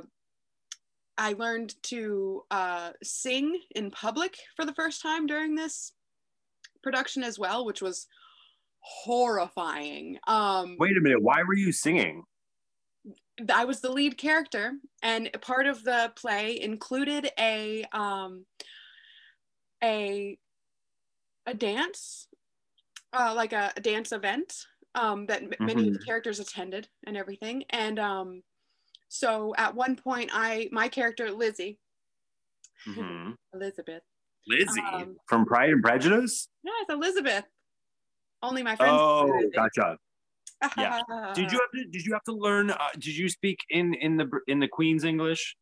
I 1.16 1.34
learned 1.34 1.74
to 1.84 2.42
uh 2.50 2.92
sing 3.02 3.58
in 3.74 3.90
public 3.90 4.36
for 4.56 4.64
the 4.64 4.74
first 4.74 5.02
time 5.02 5.26
during 5.26 5.54
this 5.54 5.92
production 6.82 7.22
as 7.22 7.38
well, 7.38 7.64
which 7.64 7.82
was 7.82 8.06
horrifying. 8.80 10.18
Um 10.26 10.76
Wait 10.78 10.96
a 10.96 11.00
minute. 11.00 11.22
Why 11.22 11.42
were 11.46 11.56
you 11.56 11.72
singing? 11.72 12.24
I 13.52 13.64
was 13.64 13.80
the 13.80 13.90
lead 13.90 14.16
character, 14.16 14.74
and 15.02 15.30
part 15.40 15.66
of 15.66 15.82
the 15.82 16.12
play 16.16 16.60
included 16.60 17.30
a 17.38 17.84
um, 17.92 18.46
a 19.82 20.38
a 21.46 21.54
dance, 21.54 22.28
uh, 23.14 23.32
like 23.34 23.52
a, 23.52 23.72
a 23.76 23.80
dance 23.80 24.12
event 24.12 24.66
um, 24.94 25.26
that 25.26 25.42
m- 25.42 25.52
many 25.60 25.88
of 25.88 25.94
the 25.94 26.04
characters 26.04 26.40
attended 26.40 26.88
and 27.06 27.16
everything. 27.16 27.64
And 27.70 27.98
um, 27.98 28.42
so 29.08 29.54
at 29.56 29.74
one 29.74 29.96
point, 29.96 30.30
I 30.32 30.68
my 30.72 30.88
character 30.88 31.30
Lizzie 31.30 31.78
Mhm. 32.86 33.34
Elizabeth, 33.54 34.02
Lizzie 34.46 34.82
Um, 34.92 35.16
from 35.26 35.46
Pride 35.46 35.70
and 35.70 35.82
Prejudice. 35.82 36.48
yes, 36.62 36.86
Elizabeth. 36.90 37.44
Only 38.42 38.62
my 38.62 38.76
friends. 38.76 39.00
Oh, 39.02 39.42
gotcha. 39.54 39.98
yeah. 40.78 41.00
Did 41.34 41.50
you 41.50 41.58
have 41.58 41.70
to? 41.74 41.84
Did 41.90 42.04
you 42.04 42.12
have 42.12 42.24
to 42.24 42.32
learn? 42.32 42.70
Uh, 42.70 42.76
did 42.94 43.16
you 43.16 43.28
speak 43.28 43.58
in 43.70 43.94
in 43.94 44.16
the 44.16 44.28
in 44.48 44.58
the 44.60 44.68
Queen's 44.68 45.04
English? 45.04 45.56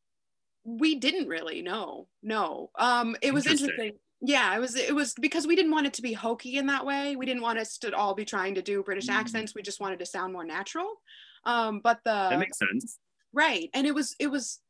we 0.65 0.95
didn't 0.95 1.27
really 1.27 1.61
no 1.61 2.07
no 2.23 2.71
um 2.79 3.17
it 3.21 3.35
was 3.35 3.45
Interesting. 3.49 3.69
interesting 3.71 3.99
yeah 4.25 4.55
it 4.57 4.61
was 4.61 4.76
it 4.76 4.95
was 4.95 5.14
because 5.21 5.47
we 5.47 5.57
didn't 5.57 5.73
want 5.73 5.87
it 5.87 5.93
to 5.95 6.02
be 6.02 6.12
hokey 6.12 6.57
in 6.57 6.67
that 6.67 6.87
way. 6.87 7.17
We 7.17 7.26
didn't 7.26 7.43
want 7.43 7.59
us 7.59 7.76
to 7.79 7.95
all 7.95 8.14
be 8.14 8.25
trying 8.25 8.55
to 8.55 8.62
do 8.62 8.83
british 8.83 9.09
Mm. 9.09 9.14
accents. 9.14 9.55
We 9.55 9.62
just 9.62 9.81
wanted 9.81 9.99
to 9.99 10.07
sound 10.07 10.33
more 10.33 10.45
natural. 10.45 11.00
Um 11.45 11.81
but 11.81 11.99
the 12.05 12.29
That 12.31 12.38
makes 12.38 12.59
sense. 12.59 12.99
right 13.33 13.69
and 13.75 13.87
it 13.87 13.95
was 13.95 14.14
it 14.21 14.29
was 14.29 14.61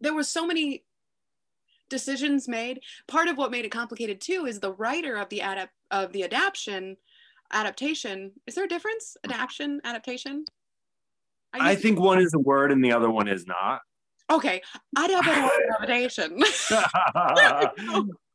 there 0.00 0.14
was 0.14 0.28
so 0.28 0.46
many 0.46 0.84
decisions 1.88 2.46
made. 2.46 2.80
Part 3.08 3.28
of 3.28 3.36
what 3.36 3.50
made 3.50 3.64
it 3.64 3.70
complicated 3.70 4.20
too 4.20 4.46
is 4.46 4.60
the 4.60 4.72
writer 4.72 5.16
of 5.16 5.28
the 5.30 5.40
adapt 5.40 5.72
of 5.90 6.12
the 6.12 6.22
adaptation 6.24 6.96
adaptation. 7.52 8.32
Is 8.46 8.54
there 8.54 8.64
a 8.64 8.68
difference? 8.68 9.16
Adaptation 9.24 9.80
adaptation? 9.84 10.44
I 11.52 11.72
use- 11.72 11.82
think 11.82 11.98
one 11.98 12.20
is 12.20 12.32
a 12.34 12.38
word 12.38 12.70
and 12.70 12.84
the 12.84 12.92
other 12.92 13.10
one 13.10 13.28
is 13.28 13.46
not. 13.46 13.80
okay 14.30 14.62
adaptation 14.96 16.38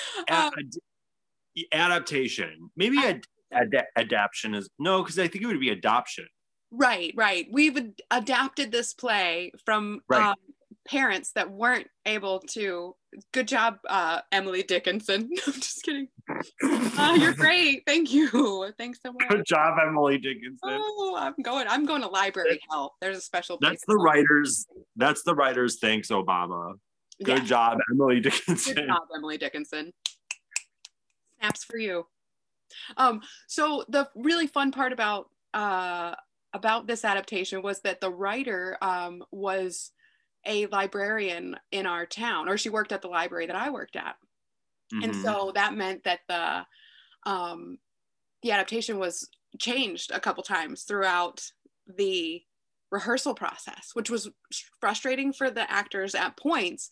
Ad- 0.28 0.52
adaptation. 1.72 2.70
Maybe 2.76 2.98
ad- 2.98 3.24
ad- 3.52 3.86
adaption 3.96 4.54
is 4.54 4.68
no, 4.78 5.02
because 5.02 5.18
I 5.18 5.28
think 5.28 5.44
it 5.44 5.46
would 5.46 5.60
be 5.60 5.70
adoption. 5.70 6.26
Right, 6.70 7.12
right. 7.16 7.46
We've 7.52 7.76
ad- 7.76 8.00
adapted 8.10 8.72
this 8.72 8.94
play 8.94 9.52
from 9.64 10.00
Right. 10.08 10.30
um, 10.30 10.36
parents 10.88 11.32
that 11.32 11.50
weren't 11.50 11.88
able 12.06 12.40
to. 12.40 12.96
Good 13.32 13.46
job, 13.46 13.76
uh, 13.86 14.20
Emily 14.32 14.62
Dickinson. 14.62 15.28
I'm 15.46 15.52
just 15.52 15.82
kidding. 15.82 16.08
Uh, 16.64 17.18
you're 17.20 17.34
great. 17.46 17.82
Thank 17.86 18.10
you. 18.14 18.72
Thanks 18.78 19.00
so 19.04 19.12
much. 19.12 19.28
Good 19.28 19.44
job, 19.44 19.76
Emily 19.86 20.16
Dickinson. 20.16 20.58
Oh, 20.62 21.14
I'm 21.18 21.34
going. 21.42 21.68
I'm 21.68 21.84
going 21.84 22.00
to 22.00 22.08
library 22.08 22.58
hell. 22.70 22.94
There's 23.02 23.18
a 23.18 23.20
special. 23.20 23.58
That's 23.60 23.84
the 23.86 23.96
writers. 23.96 24.66
That's 24.96 25.22
the 25.24 25.34
writers. 25.34 25.78
Thanks, 25.78 26.08
Obama. 26.08 26.72
Good 27.22 27.38
Yeah, 27.38 27.44
job, 27.44 27.78
Emily 27.90 28.20
Dickinson. 28.20 28.74
Good 28.74 28.86
job, 28.86 29.02
Emily 29.14 29.38
Dickinson. 29.38 29.92
Snaps 31.38 31.64
for 31.64 31.78
you. 31.78 32.06
Um, 32.96 33.20
so 33.46 33.84
the 33.88 34.08
really 34.14 34.46
fun 34.46 34.72
part 34.72 34.92
about 34.92 35.28
uh, 35.54 36.14
about 36.54 36.86
this 36.86 37.04
adaptation 37.04 37.62
was 37.62 37.80
that 37.80 38.00
the 38.00 38.10
writer 38.10 38.78
um, 38.80 39.22
was 39.30 39.92
a 40.46 40.66
librarian 40.66 41.56
in 41.70 41.86
our 41.86 42.06
town, 42.06 42.48
or 42.48 42.56
she 42.56 42.70
worked 42.70 42.92
at 42.92 43.02
the 43.02 43.08
library 43.08 43.46
that 43.46 43.56
I 43.56 43.70
worked 43.70 43.96
at, 43.96 44.16
and 45.02 45.12
Mhm. 45.12 45.22
so 45.22 45.52
that 45.54 45.74
meant 45.74 46.04
that 46.04 46.20
the 46.28 46.66
um, 47.30 47.78
the 48.42 48.50
adaptation 48.52 48.98
was 48.98 49.28
changed 49.58 50.10
a 50.10 50.18
couple 50.20 50.42
times 50.42 50.82
throughout 50.84 51.52
the 51.86 52.42
rehearsal 52.92 53.34
process, 53.34 53.90
which 53.94 54.10
was 54.10 54.30
frustrating 54.80 55.32
for 55.32 55.50
the 55.50 55.68
actors 55.68 56.14
at 56.14 56.36
points, 56.36 56.90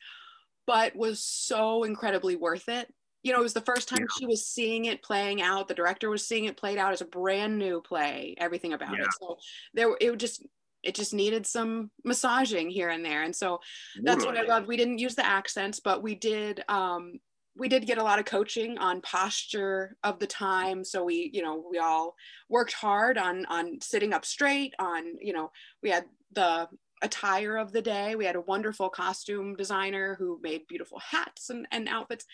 but 0.66 0.96
was 0.96 1.22
so 1.22 1.84
incredibly 1.84 2.34
worth 2.34 2.68
it. 2.68 2.92
You 3.22 3.32
know, 3.32 3.40
it 3.40 3.42
was 3.42 3.52
the 3.52 3.60
first 3.60 3.88
time 3.88 4.00
Yeah. 4.00 4.06
she 4.18 4.26
was 4.26 4.46
seeing 4.46 4.86
it 4.86 5.02
playing 5.02 5.42
out. 5.42 5.68
The 5.68 5.74
director 5.74 6.08
was 6.08 6.26
seeing 6.26 6.46
it 6.46 6.56
played 6.56 6.78
out 6.78 6.94
as 6.94 7.02
a 7.02 7.04
brand 7.04 7.58
new 7.58 7.82
play, 7.82 8.34
everything 8.38 8.72
about 8.72 8.96
Yeah. 8.96 9.02
it. 9.04 9.10
So 9.20 9.38
there, 9.74 9.96
it 10.00 10.16
just 10.16 10.44
it 10.82 10.94
just 10.94 11.12
needed 11.12 11.46
some 11.46 11.90
massaging 12.04 12.70
here 12.70 12.88
and 12.88 13.04
there, 13.04 13.22
and 13.22 13.36
so 13.36 13.60
that's 14.02 14.24
what 14.24 14.38
I 14.38 14.44
loved. 14.44 14.66
We 14.66 14.78
didn't 14.78 14.96
use 14.96 15.14
the 15.14 15.26
accents, 15.26 15.78
but 15.78 16.02
we 16.02 16.14
did 16.14 16.64
um, 16.70 17.20
we 17.56 17.68
did 17.68 17.86
get 17.86 17.98
a 17.98 18.02
lot 18.02 18.18
of 18.18 18.24
coaching 18.24 18.78
on 18.78 19.00
posture 19.00 19.96
of 20.04 20.18
the 20.18 20.26
time. 20.26 20.84
So 20.84 21.04
we 21.04 21.30
you 21.32 21.42
know 21.42 21.64
we 21.70 21.78
all 21.78 22.14
worked 22.48 22.72
hard 22.72 23.18
on 23.18 23.46
on 23.46 23.80
sitting 23.80 24.12
up 24.12 24.24
straight 24.24 24.74
on 24.78 25.04
you 25.20 25.32
know 25.32 25.50
we 25.82 25.90
had 25.90 26.04
the 26.32 26.68
attire 27.02 27.56
of 27.56 27.72
the 27.72 27.82
day. 27.82 28.14
We 28.14 28.26
had 28.26 28.36
a 28.36 28.42
wonderful 28.42 28.88
costume 28.90 29.56
designer 29.56 30.16
who 30.18 30.38
made 30.42 30.66
beautiful 30.68 30.98
hats 30.98 31.48
and, 31.48 31.66
and 31.72 31.88
outfits. 31.88 32.26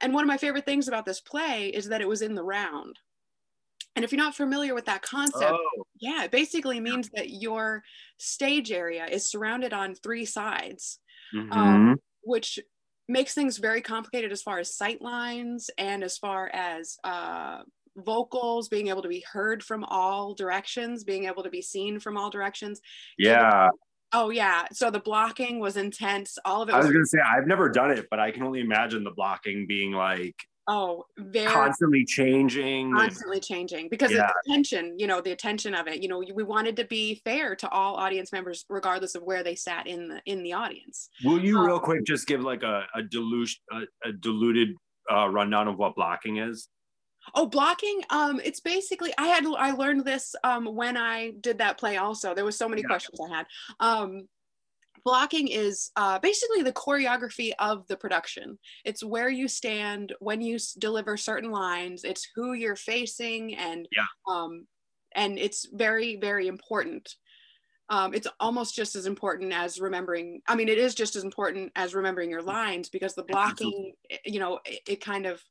And 0.00 0.14
one 0.14 0.22
of 0.22 0.28
my 0.28 0.36
favorite 0.36 0.64
things 0.64 0.86
about 0.86 1.04
this 1.04 1.20
play 1.20 1.68
is 1.68 1.88
that 1.88 2.00
it 2.00 2.08
was 2.08 2.22
in 2.22 2.36
the 2.36 2.44
round. 2.44 3.00
And 3.96 4.04
if 4.04 4.12
you're 4.12 4.22
not 4.22 4.36
familiar 4.36 4.74
with 4.74 4.86
that 4.86 5.02
concept 5.02 5.52
Oh, 5.52 5.84
yeah 6.00 6.24
it 6.24 6.30
basically 6.30 6.80
means 6.80 7.10
that 7.14 7.30
your 7.30 7.82
stage 8.18 8.72
area 8.72 9.06
is 9.06 9.30
surrounded 9.30 9.72
on 9.72 9.94
three 9.94 10.24
sides 10.24 10.98
mhm. 11.34 11.52
um, 11.52 11.96
which 12.22 12.58
makes 13.12 13.34
things 13.34 13.58
very 13.58 13.80
complicated 13.80 14.32
as 14.32 14.42
far 14.42 14.58
as 14.58 14.74
sight 14.74 15.02
lines 15.02 15.70
and 15.78 16.02
as 16.02 16.18
far 16.18 16.50
as 16.52 16.98
uh, 17.04 17.62
vocals 17.96 18.68
being 18.68 18.88
able 18.88 19.02
to 19.02 19.08
be 19.08 19.24
heard 19.30 19.62
from 19.62 19.84
all 19.84 20.34
directions, 20.34 21.04
being 21.04 21.26
able 21.26 21.42
to 21.42 21.50
be 21.50 21.62
seen 21.62 22.00
from 22.00 22.16
all 22.16 22.30
directions. 22.30 22.80
yeah. 23.18 23.68
Oh 24.14 24.28
yeah, 24.28 24.66
so 24.72 24.90
the 24.90 25.00
blocking 25.00 25.58
was 25.58 25.78
intense. 25.78 26.36
All 26.44 26.60
of 26.60 26.68
it 26.68 26.74
I 26.74 26.76
was, 26.76 26.86
was 26.86 26.92
gonna 26.92 27.06
say 27.06 27.18
I've 27.20 27.46
never 27.46 27.70
done 27.70 27.90
it, 27.90 28.08
but 28.10 28.20
I 28.20 28.30
can 28.30 28.42
only 28.42 28.60
imagine 28.60 29.04
the 29.04 29.10
blocking 29.10 29.66
being 29.66 29.92
like 29.92 30.36
oh 30.68 31.04
very 31.18 31.52
constantly 31.52 32.04
changing. 32.04 32.92
constantly 32.94 33.40
changing 33.40 33.88
because 33.88 34.10
Yeah. 34.10 34.30
the 34.44 34.50
attention, 34.52 34.98
you 34.98 35.06
know, 35.06 35.20
the 35.20 35.32
attention 35.32 35.74
of 35.74 35.88
it. 35.88 36.02
You 36.02 36.08
know, 36.08 36.22
we 36.34 36.42
wanted 36.44 36.76
to 36.76 36.84
be 36.84 37.16
fair 37.24 37.56
to 37.56 37.68
all 37.68 37.96
audience 37.96 38.32
members, 38.32 38.64
regardless 38.68 39.14
of 39.14 39.22
where 39.22 39.42
they 39.42 39.54
sat 39.54 39.86
in 39.86 40.08
the 40.08 40.22
in 40.26 40.42
the 40.42 40.52
audience. 40.52 41.08
Will 41.24 41.44
you 41.44 41.58
Um, 41.58 41.66
real 41.66 41.80
quick 41.80 42.04
just 42.04 42.26
give 42.26 42.42
like 42.42 42.62
a 42.62 42.86
a, 42.94 43.02
dilution, 43.02 43.60
a, 43.72 44.08
a 44.08 44.12
diluted 44.12 44.74
uh, 45.10 45.28
rundown 45.28 45.68
of 45.68 45.76
what 45.78 45.94
blocking 45.96 46.36
is? 46.38 46.68
Oh, 47.34 47.46
blocking. 47.46 48.02
Um, 48.10 48.40
it's 48.44 48.60
basically 48.60 49.12
I 49.16 49.28
had 49.28 49.44
I 49.46 49.70
learned 49.72 50.04
this 50.04 50.34
um 50.44 50.64
when 50.66 50.96
I 50.96 51.32
did 51.40 51.58
that 51.58 51.78
play. 51.78 51.96
Also, 51.96 52.34
there 52.34 52.44
was 52.44 52.56
so 52.58 52.68
many 52.68 52.82
Yeah. 52.82 52.88
questions 52.88 53.18
I 53.20 53.36
had. 53.36 53.46
Um, 53.80 54.28
blocking 55.04 55.48
is 55.48 55.90
uh, 55.96 56.18
basically 56.18 56.62
the 56.62 56.72
choreography 56.72 57.52
of 57.58 57.86
the 57.88 57.96
production. 57.96 58.58
It's 58.84 59.02
where 59.04 59.28
you 59.28 59.48
stand 59.48 60.14
when 60.20 60.40
you 60.40 60.56
s- 60.56 60.72
deliver 60.74 61.16
certain 61.16 61.50
lines. 61.50 62.04
It's 62.04 62.28
who 62.34 62.52
you're 62.54 62.76
facing, 62.76 63.54
and 63.56 63.88
Yeah. 63.96 64.06
um, 64.32 64.66
and 65.14 65.38
it's 65.38 65.66
very 65.72 66.16
very 66.16 66.46
important. 66.48 67.16
Um, 67.88 68.14
it's 68.14 68.28
almost 68.40 68.74
just 68.74 68.96
as 68.96 69.06
important 69.06 69.52
as 69.52 69.80
remembering. 69.80 70.40
I 70.48 70.54
mean, 70.54 70.68
it 70.68 70.78
is 70.78 70.94
just 70.94 71.16
as 71.16 71.24
important 71.24 71.72
as 71.76 71.94
remembering 71.94 72.30
your 72.30 72.40
lines 72.40 72.88
because 72.88 73.14
the 73.14 73.24
blocking, 73.24 73.92
eh, 74.10 74.16
you 74.24 74.40
know, 74.40 74.60
it, 74.64 74.80
it 74.88 75.00
kind 75.04 75.26
of 75.26 75.42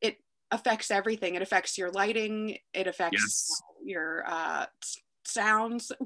it 0.00 0.18
affects 0.50 0.90
everything. 0.90 1.34
It 1.34 1.42
affects 1.42 1.78
your 1.78 1.90
lighting. 1.90 2.58
It 2.72 2.86
affects 2.86 3.18
Yes. 3.20 3.62
your 3.84 4.24
uh, 4.26 4.66
sounds. 5.24 5.92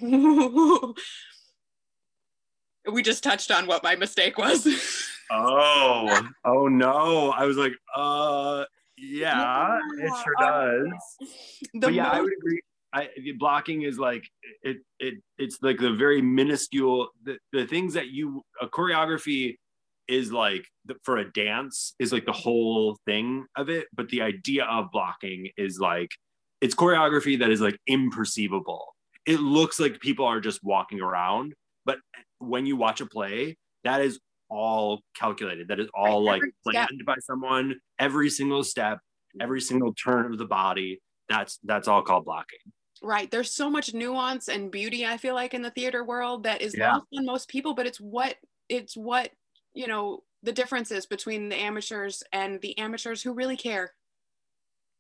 we 2.92 3.02
just 3.02 3.22
touched 3.22 3.50
on 3.50 3.66
what 3.66 3.82
my 3.82 3.96
mistake 3.96 4.38
was. 4.38 4.66
Oh, 5.30 6.28
oh 6.46 6.68
no! 6.68 7.30
I 7.32 7.44
was 7.44 7.58
like, 7.58 7.74
uh, 7.94 8.64
yeah, 8.96 9.78
it 9.98 10.12
sure 10.24 10.34
does. 10.40 10.88
the 11.74 11.80
but 11.80 11.92
yeah, 11.92 12.08
I 12.08 12.22
would 12.22 12.32
agree. 12.32 12.60
I, 12.94 13.08
the 13.22 13.32
blocking 13.32 13.82
is 13.82 13.98
like 13.98 14.24
it. 14.62 14.78
It 14.98 15.16
it's 15.36 15.58
like 15.60 15.78
the 15.78 15.92
very 15.92 16.22
minuscule 16.22 17.08
the, 17.24 17.36
the 17.52 17.66
things 17.66 17.92
that 17.94 18.08
you 18.08 18.42
a 18.62 18.66
choreography 18.66 19.56
is 20.08 20.32
like 20.32 20.66
the, 20.86 20.96
for 21.02 21.18
a 21.18 21.30
dance 21.30 21.94
is 21.98 22.12
like 22.12 22.24
the 22.24 22.32
whole 22.32 22.96
thing 23.04 23.44
of 23.56 23.68
it. 23.68 23.86
But 23.94 24.08
the 24.08 24.22
idea 24.22 24.64
of 24.64 24.90
blocking 24.90 25.50
is 25.58 25.78
like 25.78 26.10
it's 26.60 26.74
choreography 26.74 27.38
that 27.40 27.50
is 27.50 27.60
like 27.60 27.78
imperceivable. 27.88 28.80
It 29.26 29.40
looks 29.40 29.78
like 29.78 30.00
people 30.00 30.24
are 30.24 30.40
just 30.40 30.64
walking 30.64 31.00
around, 31.00 31.54
but 31.84 31.98
when 32.38 32.66
you 32.66 32.76
watch 32.76 33.00
a 33.00 33.06
play, 33.06 33.56
that 33.84 34.00
is 34.00 34.18
all 34.50 35.00
calculated. 35.14 35.68
That 35.68 35.80
is 35.80 35.88
all 35.94 36.24
Right, 36.24 36.40
like 36.40 36.42
every 36.42 36.52
step. 36.66 36.88
planned 36.88 37.02
by 37.06 37.16
someone. 37.20 37.74
Every 37.98 38.30
single 38.30 38.64
step, 38.64 38.98
every 39.40 39.60
single 39.60 39.92
turn 39.94 40.32
of 40.32 40.38
the 40.38 40.46
body. 40.46 41.00
That's 41.28 41.58
that's 41.64 41.88
all 41.88 42.02
called 42.02 42.24
blocking. 42.24 42.58
right 43.02 43.30
there's 43.30 43.52
so 43.54 43.68
much 43.70 43.92
nuance 43.94 44.48
and 44.48 44.70
beauty 44.72 45.04
i 45.06 45.16
feel 45.16 45.34
like 45.34 45.52
in 45.54 45.62
the 45.62 45.70
theater 45.70 46.02
world 46.02 46.42
that 46.44 46.60
is 46.62 46.74
Yeah. 46.76 46.94
lost 46.94 47.06
on 47.16 47.24
most 47.26 47.48
people 47.48 47.74
but 47.74 47.86
it's 47.86 48.00
what 48.00 48.36
it's 48.68 48.96
what 48.96 49.30
you 49.74 49.86
know 49.86 50.24
the 50.42 50.52
difference 50.52 50.90
is 50.90 51.06
between 51.06 51.48
the 51.48 51.54
amateurs 51.56 52.24
and 52.32 52.60
the 52.62 52.76
amateurs 52.78 53.22
who 53.22 53.34
really 53.34 53.56
care 53.56 53.92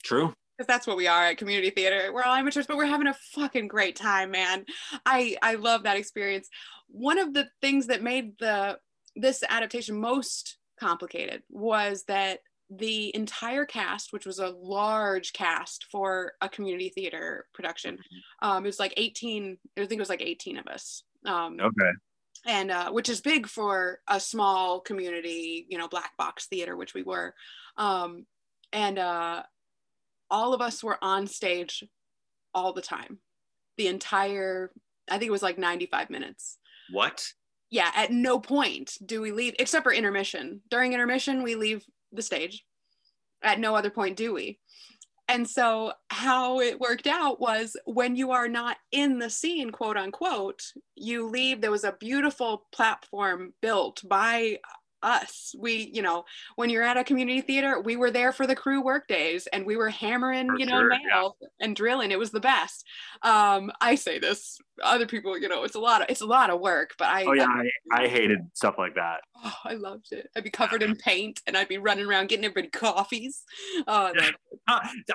True. 0.04 0.32
Because 0.58 0.66
that's 0.66 0.86
what 0.86 0.96
we 0.96 1.06
are 1.06 1.26
at 1.26 1.38
community 1.38 1.70
theater 1.70 2.10
we're 2.12 2.22
all 2.22 2.34
amateurs 2.34 2.66
but 2.66 2.76
we're 2.76 2.84
having 2.84 3.06
a 3.06 3.14
fucking 3.34 3.68
great 3.68 3.94
time 3.96 4.30
man 4.30 4.64
i 5.06 5.36
i 5.42 5.54
love 5.54 5.84
that 5.84 5.96
experience 5.96 6.48
one 6.88 7.18
of 7.18 7.32
the 7.32 7.48
things 7.60 7.86
that 7.86 8.02
made 8.02 8.36
the 8.38 8.76
this 9.14 9.44
adaptation 9.48 9.98
most 9.98 10.58
complicated 10.78 11.42
was 11.48 12.04
that 12.04 12.40
the 12.70 13.14
entire 13.14 13.64
cast 13.64 14.12
which 14.12 14.26
was 14.26 14.38
a 14.40 14.50
large 14.50 15.32
cast 15.32 15.86
for 15.90 16.32
a 16.42 16.48
community 16.48 16.90
theater 16.90 17.46
production 17.54 17.98
um 18.42 18.64
it 18.64 18.68
was 18.68 18.78
like 18.78 18.92
18 18.96 19.56
i 19.76 19.80
think 19.80 19.92
it 19.92 19.98
was 19.98 20.10
like 20.10 20.22
18 20.22 20.58
of 20.58 20.66
us 20.66 21.02
um 21.24 21.56
Okay. 21.60 21.90
and 22.46 22.70
uh, 22.70 22.90
which 22.90 23.08
is 23.08 23.20
big 23.20 23.46
for 23.48 24.00
a 24.06 24.20
small 24.20 24.80
community, 24.80 25.66
you 25.68 25.76
know, 25.76 25.88
black 25.88 26.16
box 26.16 26.46
theater, 26.46 26.76
which 26.76 26.94
we 26.94 27.02
were. 27.02 27.34
Um, 27.76 28.26
and 28.72 28.96
uh, 28.98 29.42
all 30.30 30.54
of 30.54 30.60
us 30.60 30.82
were 30.82 30.98
on 31.02 31.26
stage 31.26 31.84
all 32.54 32.72
the 32.72 32.82
time, 32.82 33.18
the 33.76 33.86
entire, 33.88 34.70
I 35.10 35.18
think 35.18 35.28
it 35.28 35.32
was 35.32 35.42
like 35.42 35.58
95 35.58 36.10
minutes. 36.10 36.58
What? 36.92 37.26
Yeah, 37.70 37.90
at 37.94 38.10
no 38.10 38.38
point 38.38 38.92
do 39.04 39.20
we 39.20 39.32
leave, 39.32 39.54
except 39.58 39.84
for 39.84 39.92
intermission. 39.92 40.62
During 40.70 40.92
intermission, 40.92 41.42
we 41.42 41.54
leave 41.54 41.84
the 42.12 42.22
stage. 42.22 42.64
At 43.42 43.60
no 43.60 43.74
other 43.74 43.90
point 43.90 44.16
do 44.16 44.32
we. 44.32 44.58
And 45.30 45.46
so, 45.48 45.92
how 46.08 46.60
it 46.60 46.80
worked 46.80 47.06
out 47.06 47.38
was 47.38 47.76
when 47.84 48.16
you 48.16 48.30
are 48.30 48.48
not 48.48 48.78
in 48.92 49.18
the 49.18 49.28
scene, 49.28 49.70
quote 49.70 49.98
unquote, 49.98 50.62
you 50.94 51.28
leave. 51.28 51.60
There 51.60 51.70
was 51.70 51.84
a 51.84 51.96
beautiful 52.00 52.66
platform 52.72 53.52
built 53.60 54.00
by 54.08 54.58
us. 55.02 55.54
We, 55.58 55.90
you 55.92 56.02
know, 56.02 56.24
when 56.56 56.70
you're 56.70 56.82
at 56.82 56.96
a 56.96 57.04
community 57.04 57.40
theater, 57.40 57.80
we 57.80 57.96
were 57.96 58.10
there 58.10 58.32
for 58.32 58.46
the 58.46 58.56
crew 58.56 58.82
work 58.82 59.06
days 59.08 59.46
and 59.48 59.64
we 59.66 59.76
were 59.76 59.88
hammering, 59.90 60.48
For 60.48 60.58
you 60.58 60.66
know, 60.66 60.80
sure, 60.80 60.92
yeah. 60.92 60.98
nails 61.14 61.34
and 61.60 61.74
drilling. 61.76 62.10
It 62.10 62.18
was 62.18 62.30
the 62.30 62.40
best. 62.40 62.84
Um, 63.22 63.70
I 63.80 63.94
say 63.94 64.18
this, 64.18 64.58
other 64.82 65.06
people, 65.06 65.38
you 65.38 65.48
know, 65.48 65.64
it's 65.64 65.74
a 65.74 65.80
lot 65.80 66.02
of 66.02 66.08
it's 66.10 66.20
a 66.20 66.26
lot 66.26 66.50
of 66.50 66.60
work, 66.60 66.94
but 66.98 67.08
I 67.08 67.24
Oh 67.24 67.32
yeah, 67.32 67.46
I, 67.92 68.04
I 68.04 68.08
hated 68.08 68.38
stuff 68.54 68.76
like 68.78 68.94
that. 68.94 69.20
Oh, 69.44 69.54
I 69.64 69.74
loved 69.74 70.12
it. 70.12 70.28
I'd 70.36 70.44
be 70.44 70.50
covered 70.50 70.82
in 70.82 70.96
paint 70.96 71.40
and 71.46 71.56
I'd 71.56 71.68
be 71.68 71.78
running 71.78 72.06
around 72.06 72.28
getting 72.28 72.44
everybody 72.44 72.68
coffees. 72.68 73.44
Oh, 73.86 74.12
Yeah. 74.16 74.30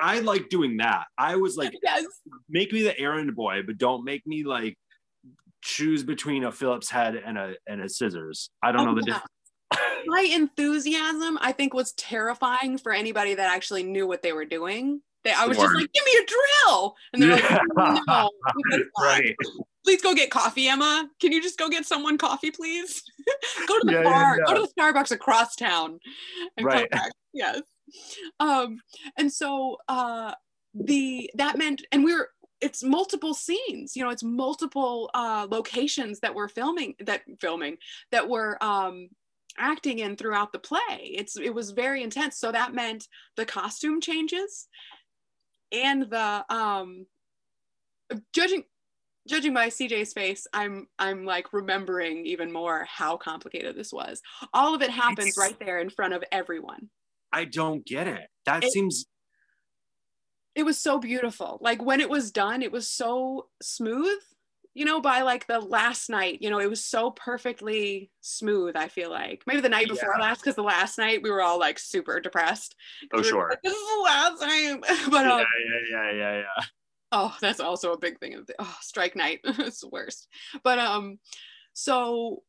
I 0.02 0.20
like 0.20 0.50
doing 0.50 0.78
that. 0.78 1.06
I 1.18 1.36
was 1.36 1.56
like, 1.58 1.74
yes. 1.84 2.06
make 2.50 2.72
me 2.74 2.84
the 2.84 2.98
errand 3.00 3.36
boy, 3.36 3.62
but 3.66 3.78
don't 3.78 4.04
make 4.04 4.26
me 4.26 4.44
like 4.44 4.78
choose 5.62 6.04
between 6.04 6.44
a 6.44 6.52
Phillips 6.52 6.90
head 6.90 7.16
and 7.16 7.38
a 7.38 7.54
and 7.68 7.82
a 7.82 7.88
scissors. 7.90 8.50
I 8.62 8.72
don't 8.72 8.82
Oh, 8.82 8.92
know 8.92 8.96
the 8.96 9.02
yeah. 9.08 9.14
difference. 9.14 9.30
My 10.08 10.22
enthusiasm, 10.22 11.38
I 11.42 11.52
think, 11.52 11.74
was 11.74 11.92
terrifying 11.94 12.78
for 12.78 12.92
anybody 12.92 13.36
that 13.36 13.54
actually 13.54 13.84
knew 13.84 14.08
what 14.08 14.22
they 14.22 14.34
were 14.34 14.46
doing. 14.46 15.02
They, 15.24 15.32
I 15.32 15.46
was 15.46 15.58
just 15.58 15.74
like, 15.74 15.92
give 15.94 16.04
me 16.06 16.12
a 16.22 16.26
drill. 16.26 16.96
And 17.14 17.24
they're 17.24 17.32
like, 17.32 18.04
no, 18.08 18.30
right. 19.00 19.36
please 19.86 20.02
go 20.02 20.14
get 20.14 20.30
coffee, 20.30 20.68
Emma. 20.68 21.10
Can 21.22 21.32
you 21.32 21.42
just 21.42 21.58
go 21.58 21.70
get 21.70 21.86
someone 21.86 22.18
coffee, 22.18 22.52
please? 22.52 23.02
go 23.68 23.80
to 23.80 23.86
the 23.86 23.92
Yeah, 23.94 23.98
yeah, 24.00 24.04
bar, 24.04 24.38
yeah. 24.38 24.44
go 24.54 24.54
to 24.56 24.62
the 24.68 24.82
Starbucks 24.82 25.12
across 25.12 25.56
town. 25.56 26.00
and 26.58 26.68
come 26.68 26.80
Right. 26.80 26.90
back. 26.90 27.12
Yes. 27.34 27.62
Um, 28.40 28.80
and 29.18 29.32
so 29.32 29.78
uh 29.88 30.34
the 30.74 31.30
that 31.36 31.58
meant 31.58 31.84
and 31.92 32.04
we 32.04 32.14
were 32.16 32.30
it's 32.62 32.82
multiple 32.84 33.34
scenes, 33.34 33.96
you 33.96 34.04
know, 34.04 34.10
it's 34.10 34.24
multiple 34.24 35.10
uh 35.14 35.48
locations 35.50 36.20
that 36.22 36.34
we're 36.36 36.48
filming 36.48 36.96
that 37.02 37.22
filming 37.40 37.78
that 38.12 38.28
were 38.28 38.62
um 38.64 39.10
acting 39.58 40.00
in 40.00 40.16
throughout 40.16 40.52
the 40.52 40.60
play. 40.60 40.80
It's 41.16 41.38
it 41.38 41.54
was 41.54 41.72
very 41.72 42.04
intense. 42.04 42.38
So 42.38 42.52
that 42.52 42.74
meant 42.74 43.08
the 43.38 43.46
costume 43.46 44.02
changes 44.02 44.68
and 45.72 46.04
the 46.10 46.46
um 46.50 47.06
judging 48.34 48.64
judging 49.28 49.54
by 49.54 49.68
CJ's 49.70 50.14
face, 50.14 50.46
I'm 50.54 50.88
I'm 51.00 51.26
like 51.26 51.54
remembering 51.54 52.26
even 52.26 52.52
more 52.52 52.86
how 52.90 53.18
complicated 53.18 53.76
this 53.76 53.94
was. 53.94 54.22
All 54.54 54.76
of 54.76 54.82
it 54.82 54.90
happens 54.90 55.30
It's- 55.30 55.38
right 55.38 55.58
there 55.60 55.80
in 55.80 55.90
front 55.90 56.14
of 56.14 56.24
everyone. 56.32 56.90
I 57.32 57.46
don't 57.46 57.86
get 57.86 58.08
it. 58.08 58.28
That 58.46 58.64
It- 58.64 58.72
seems 58.72 59.06
It 60.56 60.64
was 60.64 60.80
so 60.80 61.00
beautiful. 61.00 61.58
Like 61.62 61.82
when 61.82 62.00
it 62.00 62.10
was 62.10 62.32
done, 62.32 62.62
it 62.62 62.72
was 62.72 62.88
so 62.88 63.48
smooth 63.62 64.22
you 64.74 64.86
know, 64.86 65.00
by 65.02 65.22
like 65.22 65.46
the 65.48 65.60
last 65.60 66.10
night, 66.10 66.42
you 66.42 66.50
know, 66.50 66.60
it 66.60 66.70
was 66.70 66.84
so 66.84 67.12
perfectly 67.12 68.10
smooth. 68.22 68.76
I 68.76 68.88
feel 68.88 69.12
like 69.12 69.44
maybe 69.46 69.62
the 69.62 69.70
night 69.70 69.88
before 69.88 70.14
Yeah. 70.16 70.22
last, 70.22 70.42
because 70.42 70.56
the 70.56 70.64
last 70.64 70.98
night 70.98 71.22
we 71.22 71.30
were 71.30 71.42
all 71.42 71.60
like 71.60 71.78
super 71.78 72.20
depressed. 72.20 72.76
Oh 73.14 73.18
we 73.20 73.24
sure. 73.24 73.50
like, 73.50 73.62
this 73.62 73.74
is 73.74 73.88
the 73.96 74.02
last 74.04 74.42
time. 74.42 74.80
but 75.12 75.26
Yeah, 75.26 75.34
um, 75.36 75.40
yeah, 75.40 75.80
yeah, 75.92 76.12
yeah, 76.12 76.36
yeah. 76.38 76.64
oh, 77.12 77.36
that's 77.40 77.60
also 77.60 77.92
a 77.92 77.98
big 78.00 78.20
thing 78.20 78.34
of 78.34 78.48
the 78.48 78.56
oh, 78.60 78.78
strike 78.82 79.16
night. 79.16 79.42
it's 79.44 79.82
the 79.82 79.90
worst. 79.90 80.28
But 80.64 80.80
um, 80.80 81.20
so 81.74 82.42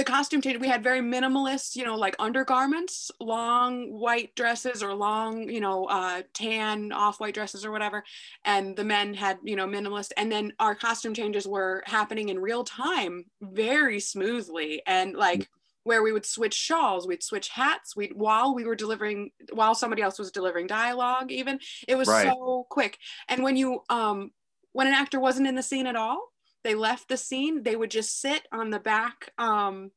the 0.00 0.04
costume 0.04 0.40
change 0.40 0.58
we 0.58 0.66
had 0.66 0.82
very 0.82 1.00
minimalist 1.00 1.76
you 1.76 1.84
know 1.84 1.94
like 1.94 2.16
undergarments 2.18 3.10
long 3.20 3.92
white 3.92 4.34
dresses 4.34 4.82
or 4.82 4.94
long 4.94 5.46
you 5.46 5.60
know 5.60 5.84
uh 5.84 6.22
tan 6.32 6.90
off-white 6.90 7.34
dresses 7.34 7.66
or 7.66 7.70
whatever. 7.70 8.02
And 8.46 8.74
the 8.74 8.84
men 8.84 9.12
had 9.12 9.36
you 9.44 9.56
know 9.56 9.66
minimalist. 9.66 10.12
And 10.16 10.32
then 10.32 10.54
our 10.58 10.74
costume 10.74 11.12
changes 11.12 11.46
were 11.46 11.82
happening 11.84 12.30
in 12.30 12.38
real 12.38 12.64
time 12.64 13.26
very 13.42 14.00
smoothly. 14.00 14.82
And 14.86 15.14
like 15.14 15.50
where 15.84 16.02
we 16.02 16.12
would 16.12 16.24
switch 16.24 16.54
shawls 16.54 17.06
we'd 17.06 17.22
switch 17.22 17.50
hats 17.50 17.94
we'd 17.94 18.12
while 18.14 18.54
we 18.54 18.64
were 18.64 18.74
delivering 18.74 19.30
while 19.52 19.74
somebody 19.74 20.00
else 20.00 20.18
was 20.18 20.30
delivering 20.30 20.66
dialogue 20.66 21.30
even 21.30 21.58
it 21.86 21.96
was 21.96 22.08
Right. 22.08 22.26
so 22.26 22.66
quick. 22.70 22.96
And 23.28 23.42
when 23.42 23.56
you 23.56 23.82
um 23.90 24.30
when 24.72 24.86
an 24.86 24.94
actor 24.94 25.20
wasn't 25.20 25.46
in 25.46 25.56
the 25.56 25.62
scene 25.62 25.86
at 25.86 25.96
all 25.96 26.29
they 26.64 26.74
left 26.74 27.08
the 27.08 27.16
scene 27.16 27.62
they 27.62 27.76
would 27.76 27.90
just 27.90 28.20
sit 28.20 28.46
on 28.52 28.70
the 28.70 28.80
back 28.80 29.32
um 29.38 29.90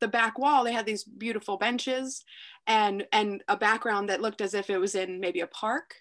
the 0.00 0.08
back 0.08 0.38
wall. 0.38 0.64
They 0.64 0.72
had 0.72 0.86
these 0.86 1.04
beautiful 1.04 1.56
benches 1.56 2.24
and 2.66 3.06
and 3.12 3.42
a 3.48 3.56
background 3.56 4.08
that 4.08 4.20
looked 4.20 4.40
as 4.40 4.54
if 4.54 4.70
it 4.70 4.78
was 4.78 4.94
in 4.94 5.20
maybe 5.20 5.40
a 5.40 5.46
park. 5.46 5.94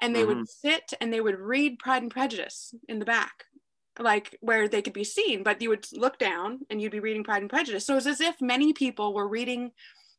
And 0.00 0.14
they 0.14 0.24
would 0.24 0.48
sit 0.48 0.92
and 1.00 1.12
they 1.12 1.20
would 1.20 1.38
read 1.40 1.80
pride 1.80 2.02
and 2.02 2.10
prejudice 2.10 2.72
in 2.88 3.00
the 3.00 3.04
back 3.04 3.44
like 3.98 4.38
where 4.40 4.68
they 4.68 4.80
could 4.80 4.92
be 4.92 5.02
seen 5.02 5.42
but 5.42 5.60
you 5.60 5.68
would 5.68 5.84
look 5.92 6.18
down 6.18 6.60
and 6.70 6.80
you'd 6.80 6.92
be 6.92 7.00
reading 7.00 7.24
pride 7.24 7.42
and 7.42 7.50
prejudice. 7.50 7.84
So 7.84 7.94
it 7.94 7.96
was 7.96 8.06
as 8.06 8.20
if 8.20 8.40
many 8.40 8.72
people 8.72 9.12
were 9.12 9.28
reading 9.28 9.72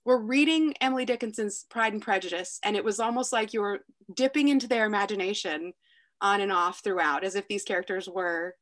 were 0.06 0.22
reading 0.22 0.74
emily 0.82 1.06
dickinson's 1.06 1.66
pride 1.70 1.94
and 1.94 2.02
prejudice 2.02 2.60
and 2.64 2.76
it 2.76 2.84
was 2.84 3.00
almost 3.00 3.32
like 3.32 3.54
you 3.54 3.62
were 3.62 3.86
dipping 4.14 4.50
into 4.50 4.68
their 4.68 4.86
imagination 4.86 5.74
on 6.22 6.42
and 6.42 6.52
off 6.52 6.84
throughout 6.84 7.24
as 7.24 7.36
if 7.36 7.48
these 7.48 7.64
characters 7.64 8.10
were 8.10 8.56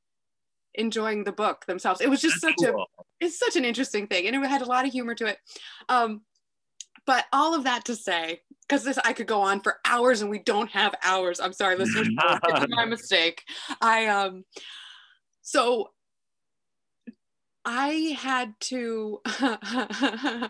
enjoying 0.78 1.24
the 1.24 1.32
book 1.32 1.66
themselves. 1.66 2.02
It 2.02 2.10
was 2.10 2.22
just 2.22 2.42
That's 2.42 2.62
such 2.62 2.70
a 2.70 2.76
it's 3.20 3.40
such 3.40 3.56
an 3.56 3.66
interesting 3.66 4.08
thing 4.08 4.28
and 4.28 4.36
it 4.36 4.48
had 4.48 4.62
a 4.62 4.66
lot 4.66 4.86
of 4.86 4.92
humor 4.92 5.16
to 5.16 5.26
it. 5.26 5.38
Um 5.90 6.22
but 7.06 7.26
all 7.32 7.56
of 7.56 7.64
that 7.64 7.86
to 7.86 7.96
say 7.96 8.42
because 8.68 8.84
this 8.84 8.98
i 9.06 9.14
could 9.14 9.28
go 9.28 9.42
on 9.42 9.62
for 9.62 9.78
hours 9.86 10.22
and 10.22 10.30
we 10.30 10.40
don't 10.40 10.70
have 10.72 10.94
hours. 11.04 11.40
I'm 11.40 11.54
sorry 11.54 11.78
listeners 11.78 12.10
it's 12.20 12.66
my 12.70 12.86
mistake. 12.86 13.44
I 13.82 14.08
um 14.08 14.44
so 15.42 15.90
i 17.70 18.16
had 18.18 18.54
to 18.62 19.20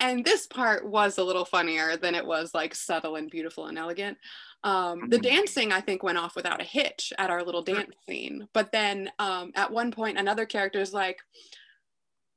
and 0.00 0.22
this 0.22 0.46
part 0.46 0.86
was 0.86 1.16
a 1.16 1.24
little 1.24 1.46
funnier 1.46 1.96
than 1.96 2.14
it 2.14 2.26
was 2.26 2.52
like 2.52 2.74
subtle 2.74 3.16
and 3.16 3.30
beautiful 3.30 3.66
and 3.66 3.78
elegant 3.78 4.18
um, 4.64 5.08
the 5.08 5.18
Mhm. 5.18 5.22
dancing 5.22 5.72
i 5.72 5.80
think 5.80 6.02
went 6.02 6.18
off 6.18 6.34
without 6.34 6.60
a 6.60 6.64
hitch 6.64 7.12
at 7.18 7.30
our 7.30 7.44
little 7.44 7.62
dance 7.62 7.94
scene. 8.08 8.48
But 8.52 8.72
then 8.72 9.10
um, 9.18 9.52
at 9.54 9.70
one 9.70 9.92
point 9.92 10.18
another 10.18 10.46
character 10.46 10.80
is 10.80 10.92
like 10.92 11.20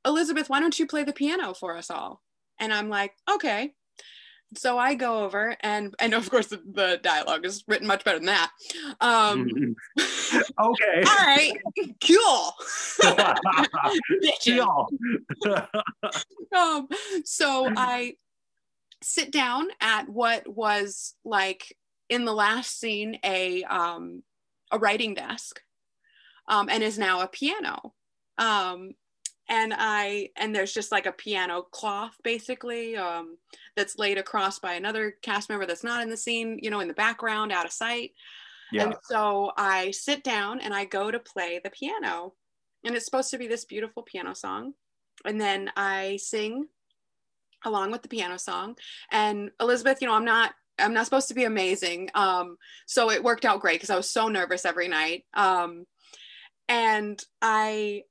elizabeth 0.04 0.50
why 0.50 0.60
don't 0.60 0.78
you 0.78 0.86
play 0.86 1.04
the 1.04 1.12
piano 1.12 1.54
for 1.54 1.76
us 1.76 1.90
all? 1.90 2.22
And 2.58 2.72
i'm 2.72 2.88
like 2.88 3.14
okay. 3.30 3.74
So 4.54 4.78
i 4.78 4.92
go 4.94 5.24
over 5.24 5.56
and 5.60 5.94
and 5.98 6.12
of 6.12 6.28
course 6.30 6.48
the, 6.48 6.60
the 6.70 7.00
dialogue 7.02 7.46
is 7.46 7.64
written 7.66 7.86
much 7.86 8.04
better 8.04 8.18
than 8.18 8.26
that. 8.26 8.50
Um 9.00 9.74
okay. 10.60 11.02
all 11.06 11.26
right. 11.26 11.54
Cool. 12.06 12.54
Um, 16.54 16.86
so 17.24 17.66
I 17.76 18.16
sit 19.02 19.32
down 19.32 19.68
at 19.80 20.08
what 20.08 20.46
was 20.46 21.14
like 21.24 21.76
in 22.12 22.26
the 22.26 22.34
last 22.34 22.78
scene 22.78 23.18
a 23.24 23.64
um, 23.64 24.22
a 24.70 24.78
writing 24.78 25.14
desk, 25.14 25.60
um, 26.46 26.68
and 26.68 26.82
is 26.82 26.98
now 26.98 27.22
a 27.22 27.26
piano. 27.26 27.94
Um, 28.38 28.92
and 29.48 29.74
I 29.76 30.28
and 30.36 30.54
there's 30.54 30.74
just 30.74 30.92
like 30.92 31.06
a 31.06 31.12
piano 31.12 31.62
cloth 31.62 32.14
basically 32.22 32.96
um, 32.96 33.38
that's 33.76 33.98
laid 33.98 34.18
across 34.18 34.58
by 34.58 34.74
another 34.74 35.16
cast 35.22 35.48
member 35.48 35.66
that's 35.66 35.84
not 35.84 36.02
in 36.02 36.10
the 36.10 36.16
scene, 36.16 36.58
you 36.62 36.70
know, 36.70 36.80
in 36.80 36.88
the 36.88 36.94
background, 36.94 37.50
out 37.50 37.66
of 37.66 37.72
sight. 37.72 38.12
Yeah. 38.70 38.84
And 38.84 38.94
so 39.04 39.52
I 39.56 39.90
sit 39.90 40.22
down 40.22 40.60
and 40.60 40.72
I 40.72 40.84
go 40.84 41.10
to 41.10 41.18
play 41.18 41.60
the 41.62 41.70
piano. 41.70 42.34
And 42.84 42.94
it's 42.96 43.04
supposed 43.04 43.30
to 43.30 43.38
be 43.38 43.46
this 43.46 43.64
beautiful 43.64 44.02
piano 44.02 44.34
song. 44.34 44.74
And 45.24 45.40
then 45.40 45.70
I 45.76 46.18
sing 46.20 46.66
along 47.64 47.92
with 47.92 48.02
the 48.02 48.08
piano 48.08 48.38
song. 48.38 48.76
And 49.10 49.50
Elizabeth, 49.60 49.98
you 50.00 50.08
know, 50.08 50.14
I'm 50.14 50.24
not 50.24 50.52
I'm 50.78 50.94
not 50.94 51.04
supposed 51.04 51.28
to 51.28 51.34
be 51.34 51.44
amazing. 51.44 52.10
Um, 52.14 52.56
so 52.86 53.10
it 53.10 53.22
worked 53.22 53.44
out 53.44 53.60
great 53.60 53.74
because 53.74 53.90
I 53.90 53.96
was 53.96 54.10
so 54.10 54.28
nervous 54.28 54.64
every 54.64 54.88
night. 54.88 55.24
Um, 55.34 55.84
and 56.68 57.22
I 57.40 58.02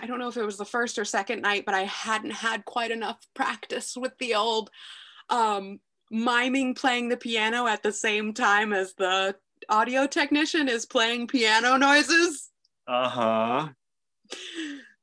I 0.00 0.06
don't 0.06 0.18
know 0.18 0.28
if 0.28 0.36
it 0.36 0.44
was 0.44 0.58
the 0.58 0.64
first 0.64 0.98
or 0.98 1.04
second 1.04 1.42
night, 1.42 1.64
but 1.64 1.74
I 1.74 1.84
hadn't 1.84 2.32
had 2.32 2.64
quite 2.64 2.90
enough 2.90 3.18
practice 3.34 3.96
with 3.96 4.12
the 4.18 4.34
old 4.34 4.70
um, 5.30 5.80
miming 6.10 6.74
playing 6.74 7.08
the 7.08 7.16
piano 7.16 7.66
at 7.66 7.82
the 7.82 7.92
same 7.92 8.34
time 8.34 8.72
as 8.72 8.94
the 8.94 9.34
audio 9.68 10.06
technician 10.06 10.68
is 10.68 10.86
playing 10.86 11.26
piano 11.26 11.76
noises. 11.76 12.50
Uh 12.86 13.08
huh. 13.08 13.68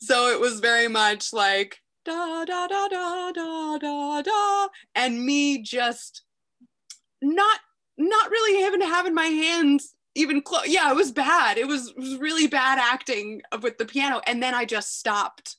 So 0.01 0.29
it 0.29 0.39
was 0.39 0.60
very 0.60 0.88
much 0.88 1.34
like 1.34 1.79
da 2.05 2.45
da 2.45 2.67
da 2.67 2.88
da 2.88 3.31
da 3.31 3.77
da 3.77 4.21
da, 4.21 4.67
and 4.95 5.23
me 5.25 5.62
just 5.62 6.23
not 7.21 7.59
not 7.97 8.31
really 8.31 8.65
even 8.65 8.81
having 8.81 9.13
my 9.13 9.25
hands 9.25 9.93
even 10.15 10.41
close. 10.41 10.67
Yeah, 10.67 10.91
it 10.91 10.95
was 10.95 11.12
bad. 11.12 11.57
It 11.57 11.67
was, 11.67 11.89
it 11.89 11.97
was 11.97 12.17
really 12.17 12.47
bad 12.47 12.79
acting 12.79 13.41
with 13.62 13.77
the 13.77 13.85
piano, 13.85 14.21
and 14.25 14.41
then 14.41 14.53
I 14.53 14.65
just 14.65 14.97
stopped 14.97 15.57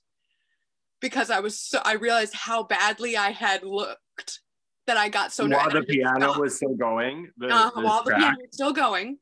because 1.01 1.31
I 1.31 1.41
was 1.41 1.59
so 1.59 1.81
I 1.85 1.95
realized 1.95 2.35
how 2.35 2.63
badly 2.63 3.17
I 3.17 3.31
had 3.31 3.63
looked 3.63 4.41
that 4.87 4.97
I 4.97 5.09
got 5.09 5.33
so 5.33 5.47
While 5.47 5.67
nervous. 5.67 5.87
the 5.87 5.95
piano 5.95 6.39
was 6.39 6.57
still 6.57 6.75
going, 6.75 7.31
the, 7.37 7.49
uh, 7.49 7.71
the 7.75 7.81
while 7.81 8.03
the 8.03 8.11
track. 8.11 8.21
piano 8.21 8.37
was 8.41 8.49
still 8.53 8.73
going, 8.73 9.19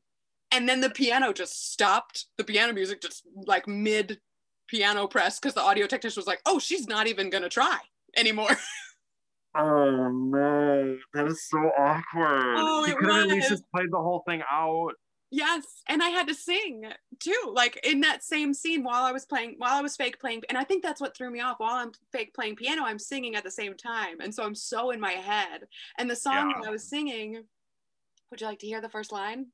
and 0.51 0.67
then 0.67 0.81
the 0.81 0.89
piano 0.89 1.33
just 1.33 1.71
stopped. 1.71 2.25
The 2.37 2.43
piano 2.43 2.73
music 2.73 3.01
just 3.01 3.23
like 3.45 3.67
mid 3.67 4.19
piano 4.69 5.07
press 5.07 5.39
because 5.39 5.53
the 5.53 5.61
audio 5.61 5.87
technician 5.87 6.19
was 6.19 6.27
like, 6.27 6.41
"Oh, 6.45 6.59
she's 6.59 6.87
not 6.87 7.07
even 7.07 7.29
gonna 7.29 7.49
try 7.49 7.77
anymore." 8.15 8.49
Oh 9.55 10.09
no, 10.11 10.95
that 11.15 11.25
is 11.25 11.47
so 11.49 11.57
awkward. 11.57 12.55
Oh, 12.59 12.85
you 12.85 12.91
it 12.93 12.97
could 12.99 13.09
have 13.09 13.23
at 13.23 13.27
least 13.29 13.49
just 13.49 13.63
played 13.73 13.91
the 13.91 13.97
whole 13.97 14.21
thing 14.27 14.43
out. 14.49 14.91
yes, 15.31 15.63
and 15.87 16.03
I 16.03 16.09
had 16.09 16.27
to 16.27 16.35
sing 16.35 16.83
too, 17.19 17.51
like 17.51 17.79
in 17.83 18.01
that 18.01 18.23
same 18.23 18.53
scene 18.53 18.83
while 18.83 19.03
I 19.03 19.11
was 19.11 19.25
playing, 19.25 19.55
while 19.57 19.73
I 19.75 19.81
was 19.81 19.95
fake 19.95 20.19
playing, 20.19 20.43
and 20.49 20.57
I 20.57 20.63
think 20.63 20.83
that's 20.83 21.01
what 21.01 21.17
threw 21.17 21.31
me 21.31 21.39
off. 21.39 21.55
While 21.59 21.73
I'm 21.75 21.91
fake 22.11 22.35
playing 22.35 22.57
piano, 22.57 22.83
I'm 22.85 22.99
singing 22.99 23.35
at 23.35 23.43
the 23.43 23.49
same 23.51 23.75
time, 23.75 24.19
and 24.21 24.33
so 24.33 24.43
I'm 24.43 24.53
so 24.53 24.91
in 24.91 24.99
my 24.99 25.13
head. 25.13 25.61
And 25.97 26.07
the 26.07 26.15
song 26.15 26.51
Yeah. 26.51 26.61
that 26.61 26.67
I 26.67 26.71
was 26.71 26.87
singing, 26.87 27.43
would 28.29 28.41
you 28.41 28.47
like 28.47 28.59
to 28.59 28.67
hear 28.67 28.81
the 28.81 28.89
first 28.89 29.11
line? 29.11 29.47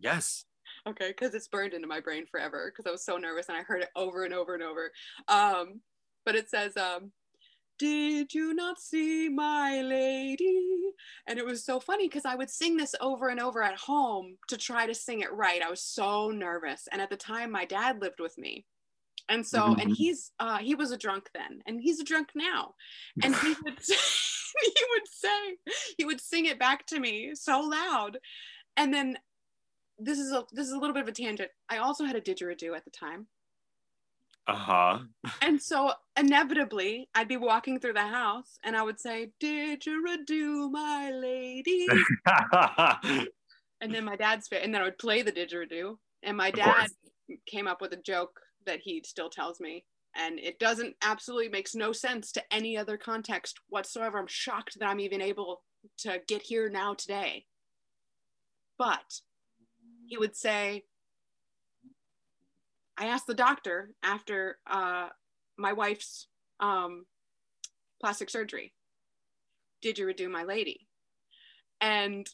Yes. 0.00 0.44
Okay, 0.86 1.08
because 1.08 1.34
it's 1.34 1.48
burned 1.48 1.74
into 1.74 1.88
my 1.88 2.00
brain 2.00 2.26
forever 2.26 2.70
because 2.70 2.88
I 2.88 2.92
was 2.92 3.04
so 3.04 3.16
nervous 3.16 3.48
and 3.48 3.58
I 3.58 3.62
heard 3.62 3.82
it 3.82 3.90
over 3.96 4.24
and 4.24 4.32
over 4.32 4.54
and 4.54 4.62
over. 4.62 4.92
Um, 5.26 5.80
but 6.24 6.36
it 6.36 6.48
says, 6.48 6.76
um, 6.76 7.12
Did 7.78 8.34
you 8.34 8.54
not 8.54 8.80
see 8.80 9.28
my 9.28 9.82
lady? 9.82 10.92
And 11.28 11.38
it 11.38 11.46
was 11.46 11.64
so 11.64 11.80
funny 11.80 12.08
because 12.08 12.24
I 12.26 12.36
would 12.36 12.50
sing 12.50 12.76
this 12.76 12.94
over 13.00 13.28
and 13.28 13.40
over 13.40 13.62
at 13.62 13.78
home 13.78 14.36
to 14.48 14.56
try 14.58 14.86
to 14.86 14.94
sing 14.94 15.20
it 15.20 15.32
right. 15.32 15.62
I 15.62 15.70
was 15.70 15.82
so 15.82 16.30
nervous. 16.30 16.88
And 16.92 17.02
at 17.02 17.10
the 17.10 17.16
time, 17.16 17.50
my 17.52 17.64
dad 17.66 18.00
lived 18.02 18.20
with 18.20 18.38
me. 18.38 18.66
And 19.28 19.46
so, 19.46 19.74
and 19.74 19.90
Mhm. 19.90 19.96
he's, 19.96 20.32
uh, 20.40 20.58
he 20.58 20.74
was 20.74 20.92
a 20.92 20.96
drunk 20.98 21.30
then, 21.34 21.62
and 21.66 21.80
he's 21.80 22.00
a 22.00 22.04
drunk 22.04 22.30
now. 22.34 22.74
And 23.22 23.34
he 23.34 23.54
would, 23.64 23.80
he 24.62 24.84
would 24.90 25.08
say, 25.08 25.58
he 25.98 26.04
would 26.04 26.20
sing 26.20 26.46
it 26.46 26.58
back 26.58 26.86
to 26.86 27.00
me 27.00 27.34
so 27.34 27.60
loud. 27.60 28.18
And 28.76 28.94
then 28.94 29.18
this 29.98 30.18
is 30.18 30.32
a 30.32 30.44
this 30.52 30.66
is 30.66 30.72
a 30.72 30.78
little 30.78 30.94
bit 30.94 31.02
of 31.02 31.08
a 31.08 31.12
tangent. 31.12 31.50
I 31.68 31.78
also 31.78 32.04
had 32.04 32.16
a 32.16 32.20
didgeridoo 32.20 32.76
at 32.76 32.84
the 32.84 32.90
time. 32.90 33.26
Uh 34.48 34.54
huh. 34.54 34.98
And 35.42 35.60
so 35.60 35.92
inevitably 36.16 37.08
I'd 37.14 37.28
be 37.28 37.36
walking 37.36 37.80
through 37.80 37.94
the 37.94 38.06
house 38.06 38.58
and 38.64 38.76
I 38.76 38.82
would 38.82 39.00
say, 39.00 39.32
Didgeridoo, 39.42 40.70
my 40.70 41.10
lady. 41.10 41.86
and 43.80 43.92
then 43.92 44.04
my 44.04 44.14
dad's 44.14 44.46
fit, 44.46 44.62
and 44.62 44.72
then 44.72 44.82
I 44.82 44.84
would 44.84 44.98
play 44.98 45.22
the 45.22 45.32
didgeridoo. 45.32 45.96
And 46.22 46.36
my 46.36 46.50
dad 46.50 46.88
came 47.46 47.66
up 47.66 47.80
with 47.80 47.92
a 47.92 47.96
joke 47.96 48.40
that 48.66 48.80
he 48.82 49.02
still 49.04 49.30
tells 49.30 49.60
me. 49.60 49.84
And 50.16 50.38
it 50.38 50.58
doesn't 50.58 50.94
absolutely 51.02 51.48
makes 51.48 51.74
no 51.74 51.92
sense 51.92 52.32
to 52.32 52.54
any 52.54 52.76
other 52.76 52.96
context 52.96 53.58
whatsoever. 53.68 54.18
I'm 54.18 54.26
shocked 54.28 54.78
that 54.78 54.88
I'm 54.88 55.00
even 55.00 55.20
able 55.20 55.62
to 55.98 56.20
get 56.26 56.42
here 56.42 56.68
now 56.70 56.94
today. 56.94 57.44
But 58.78 59.20
he 60.06 60.16
would 60.16 60.36
say, 60.36 60.84
I 62.96 63.06
asked 63.06 63.26
the 63.26 63.34
doctor 63.34 63.90
after 64.02 64.58
uh, 64.66 65.08
my 65.58 65.72
wife's 65.72 66.28
um, 66.60 67.04
plastic 68.00 68.30
surgery, 68.30 68.72
"Did 69.82 69.98
you 69.98 70.06
redo 70.06 70.30
my 70.30 70.44
lady?" 70.44 70.86
And 71.80 72.26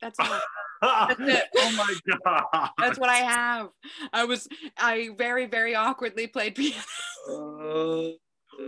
that's 0.00 0.18
all. 0.18 0.28
That's 0.82 1.20
it. 1.20 1.44
oh 1.58 1.72
my 1.76 1.94
god. 2.24 2.70
That's 2.76 2.98
what 2.98 3.08
I 3.08 3.18
have. 3.18 3.68
I 4.12 4.24
was 4.24 4.48
I 4.76 5.10
very 5.16 5.46
very 5.46 5.76
awkwardly 5.76 6.26
played 6.26 6.56
piano. 6.56 6.82
Uh, 7.30 8.08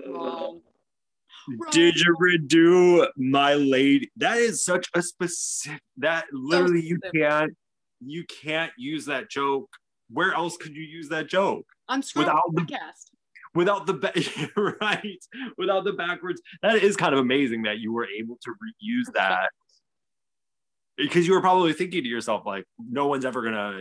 Wrong. 0.08 0.60
Did 1.72 1.96
you 1.96 2.16
redo 2.22 3.06
my 3.16 3.54
lady? 3.54 4.12
That 4.16 4.38
is 4.38 4.64
such 4.64 4.88
a 4.94 5.02
specific. 5.02 5.82
That 5.96 6.26
literally 6.32 6.82
you 6.82 6.98
specific. 6.98 7.20
can't. 7.20 7.56
You 8.06 8.24
can't 8.24 8.72
use 8.76 9.06
that 9.06 9.30
joke. 9.30 9.68
Where 10.10 10.32
else 10.34 10.56
could 10.56 10.74
you 10.74 10.82
use 10.82 11.08
that 11.08 11.28
joke 11.28 11.66
On 11.88 12.02
Scroll 12.02 12.26
Without 12.26 12.42
the- 12.54 12.62
podcast. 12.62 13.10
without 13.54 13.86
the 13.86 13.94
ba- 13.94 14.76
right? 14.80 15.24
Without 15.56 15.84
the 15.84 15.92
backwards. 15.92 16.42
That 16.62 16.76
is 16.76 16.96
kind 16.96 17.14
of 17.14 17.20
amazing 17.20 17.62
that 17.62 17.78
you 17.78 17.92
were 17.92 18.06
able 18.06 18.38
to 18.42 18.50
reuse 18.50 19.12
that 19.14 19.48
because 20.96 21.26
you 21.26 21.32
were 21.34 21.40
probably 21.40 21.72
thinking 21.72 22.02
to 22.02 22.08
yourself 22.08 22.44
like, 22.46 22.64
no 22.78 23.06
one's 23.06 23.24
ever 23.24 23.42
gonna 23.42 23.80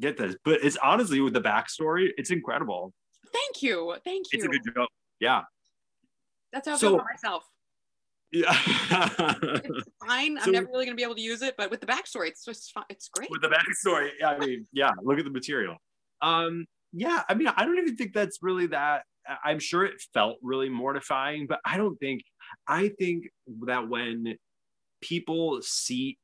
get 0.00 0.16
this. 0.16 0.36
But 0.44 0.62
it's 0.64 0.76
honestly 0.82 1.20
with 1.20 1.32
the 1.34 1.40
backstory, 1.42 2.10
it's 2.16 2.30
incredible. 2.30 2.92
Thank 3.32 3.62
you. 3.62 3.94
Thank 4.04 4.26
you. 4.32 4.38
It's 4.38 4.44
a 4.44 4.48
good 4.48 4.62
joke. 4.74 4.88
Yeah. 5.20 5.42
That's 6.52 6.68
how 6.68 6.74
I 6.74 6.78
So- 6.78 6.88
feel 6.90 6.94
about 6.96 7.06
myself. 7.12 7.44
Yeah. 8.32 8.50
It's 8.50 9.88
fine. 10.06 10.38
So- 10.38 10.44
I'm 10.46 10.52
never 10.52 10.66
really 10.66 10.84
gonna 10.84 10.96
be 10.96 11.02
able 11.02 11.14
to 11.14 11.20
use 11.20 11.42
it, 11.42 11.54
but 11.56 11.70
with 11.70 11.80
the 11.80 11.86
backstory, 11.86 12.28
it's 12.28 12.44
just 12.44 12.72
fun. 12.72 12.84
It's 12.88 13.08
great. 13.08 13.30
with 13.30 13.42
the 13.42 13.48
backstory. 13.48 14.10
Yeah, 14.20 14.30
I 14.30 14.38
mean, 14.38 14.66
yeah, 14.72 14.92
look 15.02 15.18
at 15.18 15.24
the 15.24 15.30
material. 15.30 15.76
Um, 16.20 16.66
yeah, 16.92 17.22
I 17.28 17.34
mean, 17.34 17.48
I 17.48 17.64
don't 17.64 17.78
even 17.78 17.96
think 17.96 18.12
that's 18.14 18.38
really 18.42 18.66
that. 18.68 19.02
I'm 19.44 19.58
sure 19.58 19.84
it 19.84 20.00
felt 20.14 20.38
really 20.42 20.68
mortifying, 20.70 21.46
but 21.46 21.60
I 21.64 21.76
don't 21.76 21.96
think. 21.98 22.22
I 22.66 22.88
think 22.98 23.24
that 23.66 23.88
when 23.88 24.36
people 25.02 25.60
see 25.62 26.18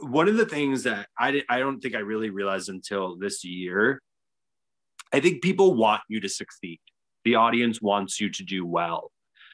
one 0.00 0.28
of 0.28 0.36
the 0.36 0.46
things 0.46 0.82
that 0.84 1.08
I 1.18 1.42
I 1.48 1.58
don't 1.58 1.80
think 1.80 1.94
I 1.94 2.00
really 2.00 2.30
realized 2.30 2.68
until 2.68 3.16
this 3.16 3.44
year. 3.44 4.00
I 5.12 5.20
think 5.20 5.42
people 5.42 5.74
want 5.74 6.02
you 6.08 6.20
to 6.20 6.28
succeed. 6.28 6.80
The 7.24 7.36
audience 7.36 7.80
wants 7.80 8.20
you 8.20 8.28
to 8.30 8.42
do 8.42 8.66
well, 8.66 9.10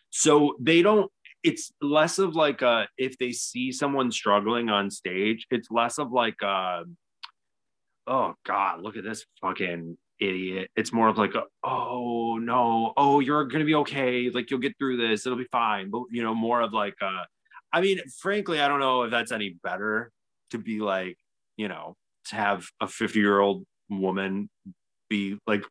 so 0.09 0.57
they 0.59 0.83
don't 0.83 1.11
it's 1.42 1.72
less 1.81 2.18
of 2.18 2.35
like 2.35 2.62
a 2.62 2.88
if 2.98 3.18
they 3.18 3.33
see 3.33 3.72
someone 3.72 4.12
struggling 4.12 4.68
on 4.68 4.90
stage, 4.90 5.46
it's 5.50 5.70
less 5.70 5.98
of 5.98 6.12
like 6.12 6.40
a 6.42 6.85
oh 8.07 8.35
god, 8.44 8.83
look 8.83 8.96
at 8.96 9.05
this 9.05 9.24
fucking 9.40 9.96
idiot. 10.20 10.70
It's 10.76 10.92
more 10.92 11.09
of 11.09 11.16
like 11.16 11.35
a, 11.35 11.44
oh 11.64 12.38
no, 12.38 12.92
oh 12.96 13.20
you're 13.20 13.44
gonna 13.44 13.64
be 13.64 13.76
okay, 13.76 14.31
like 14.31 14.50
you'll 14.50 14.61
get 14.61 14.76
through 14.79 14.96
this, 14.98 15.26
it'll 15.26 15.38
be 15.38 15.48
fine. 15.50 15.90
But 15.90 16.03
you 16.11 16.22
know, 16.22 16.35
more 16.35 16.61
of 16.61 16.72
like 16.72 16.96
uh 17.03 17.24
I 17.72 17.81
mean, 17.81 18.00
frankly, 18.20 18.61
I 18.61 18.68
don't 18.68 18.81
know 18.81 19.03
if 19.03 19.11
that's 19.11 19.33
any 19.33 19.57
better 19.62 20.11
to 20.50 20.59
be 20.59 20.81
like, 20.81 21.16
you 21.57 21.68
know, 21.68 21.94
to 22.26 22.37
have 22.37 22.66
a 22.81 22.88
50 22.88 23.18
year 23.18 23.38
old 23.40 23.64
woman 23.88 24.50
be 25.09 25.38
like 25.46 25.64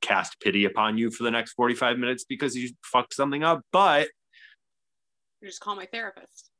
cast 0.00 0.40
pity 0.40 0.64
upon 0.64 0.96
you 0.96 1.10
for 1.10 1.24
the 1.24 1.30
next 1.30 1.52
45 1.52 1.98
minutes 1.98 2.24
because 2.24 2.56
you 2.56 2.70
fucked 2.82 3.14
something 3.14 3.42
up. 3.42 3.62
But 3.72 4.08
Just 5.44 5.60
call 5.60 5.76
my 5.76 5.86
therapist. 5.86 6.50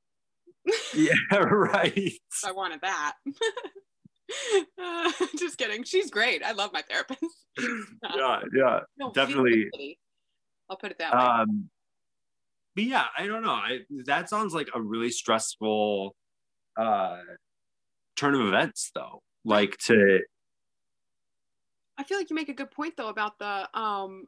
yeah, 0.94 1.12
right. 1.38 2.12
I 2.44 2.52
wanted 2.52 2.80
that. 2.82 3.14
Uh, 4.80 5.12
just 5.38 5.58
kidding. 5.58 5.84
She's 5.84 6.10
great. 6.10 6.42
I 6.44 6.52
love 6.52 6.70
my 6.72 6.82
therapist. 6.88 7.24
Yeah, 7.58 8.40
yeah. 8.56 8.80
No, 8.98 9.12
definitely. 9.12 9.98
I'll 10.68 10.76
put 10.76 10.92
it 10.92 10.98
that 10.98 11.12
way. 11.12 11.18
Um, 11.20 11.68
but 12.76 12.84
yeah, 12.84 13.06
I 13.18 13.26
don't 13.26 13.42
know. 13.42 13.50
I 13.50 13.80
that 14.06 14.28
sounds 14.28 14.54
like 14.54 14.68
a 14.74 14.80
really 14.80 15.10
stressful 15.10 16.14
uh 16.76 17.18
turn 18.16 18.34
of 18.34 18.46
events 18.46 18.92
though. 18.94 19.22
Like 19.44 19.76
to 19.86 20.20
I 21.98 22.04
feel 22.04 22.16
like 22.18 22.30
you 22.30 22.36
make 22.36 22.48
a 22.48 22.54
good 22.54 22.70
point 22.70 22.94
though 22.96 23.08
about 23.08 23.38
the 23.38 23.68
um 23.78 24.26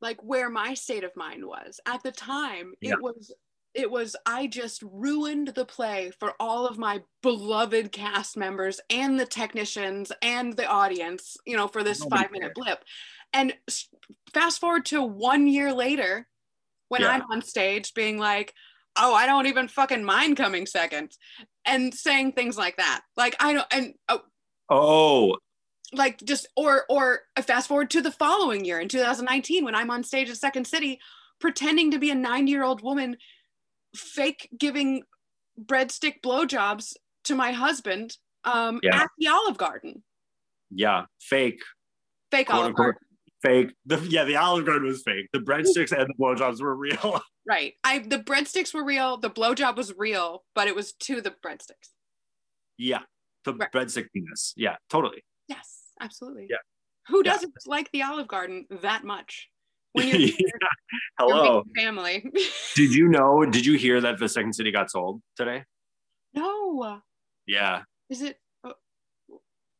like 0.00 0.22
where 0.22 0.50
my 0.50 0.74
state 0.74 1.04
of 1.04 1.12
mind 1.14 1.46
was. 1.46 1.78
At 1.86 2.02
the 2.02 2.10
time, 2.12 2.74
Yeah. 2.80 2.94
it 2.94 3.02
was 3.02 3.32
it 3.76 3.90
was 3.90 4.16
I 4.24 4.46
just 4.46 4.82
ruined 4.82 5.48
the 5.48 5.64
play 5.64 6.10
for 6.18 6.34
all 6.40 6.66
of 6.66 6.78
my 6.78 7.02
beloved 7.22 7.92
cast 7.92 8.36
members 8.36 8.80
and 8.90 9.20
the 9.20 9.26
technicians 9.26 10.10
and 10.22 10.56
the 10.56 10.66
audience, 10.66 11.36
you 11.46 11.56
know, 11.56 11.68
for 11.68 11.82
this 11.82 12.00
Nobody 12.02 12.24
5-minute 12.24 12.54
blip. 12.54 12.82
And 13.32 13.54
fast 14.32 14.60
forward 14.60 14.86
to 14.86 15.02
1 15.02 15.46
year 15.46 15.72
later 15.72 16.26
when 16.88 17.02
Yeah. 17.02 17.08
I'm 17.10 17.22
on 17.30 17.42
stage 17.42 17.92
being 17.94 18.18
like, 18.18 18.54
"Oh, 18.96 19.14
I 19.14 19.26
don't 19.26 19.46
even 19.46 19.68
fucking 19.68 20.04
mind 20.04 20.36
coming 20.36 20.66
second. 20.66 21.12
And 21.64 21.92
saying 21.92 22.32
things 22.32 22.56
like 22.56 22.76
that. 22.76 23.02
Like 23.16 23.36
I 23.40 23.52
don't 23.52 23.66
and 23.72 23.94
oh, 24.08 24.22
oh 24.70 25.36
like 25.92 26.22
just 26.24 26.48
or 26.56 26.84
or 26.88 27.20
uh, 27.36 27.42
fast 27.42 27.68
forward 27.68 27.90
to 27.90 28.00
the 28.00 28.10
following 28.10 28.64
year 28.64 28.80
in 28.80 28.88
2019 28.88 29.64
when 29.64 29.74
i'm 29.74 29.90
on 29.90 30.02
stage 30.02 30.28
at 30.28 30.36
second 30.36 30.66
city 30.66 30.98
pretending 31.40 31.90
to 31.92 31.98
be 31.98 32.10
a 32.10 32.14
90 32.14 32.50
year 32.50 32.64
old 32.64 32.82
woman 32.82 33.16
fake 33.96 34.48
giving 34.58 35.02
breadstick 35.64 36.20
blowjobs 36.22 36.94
to 37.24 37.34
my 37.34 37.52
husband 37.52 38.16
um, 38.44 38.80
Yeah. 38.82 39.02
at 39.02 39.08
the 39.18 39.28
olive 39.28 39.56
garden 39.58 40.02
yeah, 40.70 41.04
fake. 41.20 41.60
fake 42.30 42.52
olive 42.52 42.74
garden 42.74 43.00
fake. 43.42 43.72
The, 43.84 43.98
yeah, 44.08 44.24
the 44.24 44.34
Olive 44.36 44.66
Garden 44.66 44.88
was 44.88 45.02
fake. 45.04 45.28
The 45.32 45.38
breadsticks 45.38 45.92
and 45.92 46.08
the 46.08 46.14
blowjobs 46.20 46.60
were 46.60 46.74
real. 46.74 47.20
right 47.48 47.74
i 47.84 48.00
the 48.00 48.18
breadsticks 48.18 48.74
were 48.74 48.84
real 48.84 49.16
the 49.18 49.30
blowjob 49.30 49.76
was 49.76 49.92
real 49.96 50.42
but 50.56 50.66
it 50.66 50.74
was 50.74 50.92
to 50.94 51.20
the 51.20 51.30
breadsticks 51.30 51.90
yeah, 52.78 53.00
the 53.44 53.54
Right. 53.54 53.70
breadstick 53.72 54.06
penis. 54.12 54.52
Yeah, 54.56 54.76
totally. 54.90 55.22
yes 55.48 55.84
absolutely 56.00 56.48
Yeah. 56.50 56.56
who 57.08 57.22
doesn't 57.22 57.54
like 57.66 57.90
the 57.92 58.02
olive 58.02 58.26
garden 58.28 58.66
that 58.82 59.04
much 59.04 59.48
when 59.96 60.08
you're, 60.08 60.18
Yeah. 60.18 60.34
you're 60.38 60.50
Hello. 61.18 61.62
big 61.64 61.84
family 61.84 62.24
Did 62.74 62.94
you 62.94 63.08
know? 63.08 63.44
Did 63.44 63.64
you 63.66 63.76
hear 63.78 64.00
that 64.00 64.18
the 64.18 64.28
second 64.28 64.52
city 64.54 64.70
got 64.70 64.90
sold 64.90 65.22
today? 65.36 65.64
no 66.34 67.00
Yeah, 67.46 67.82
Is 68.10 68.22
it? 68.22 68.38
Uh, 68.62 68.72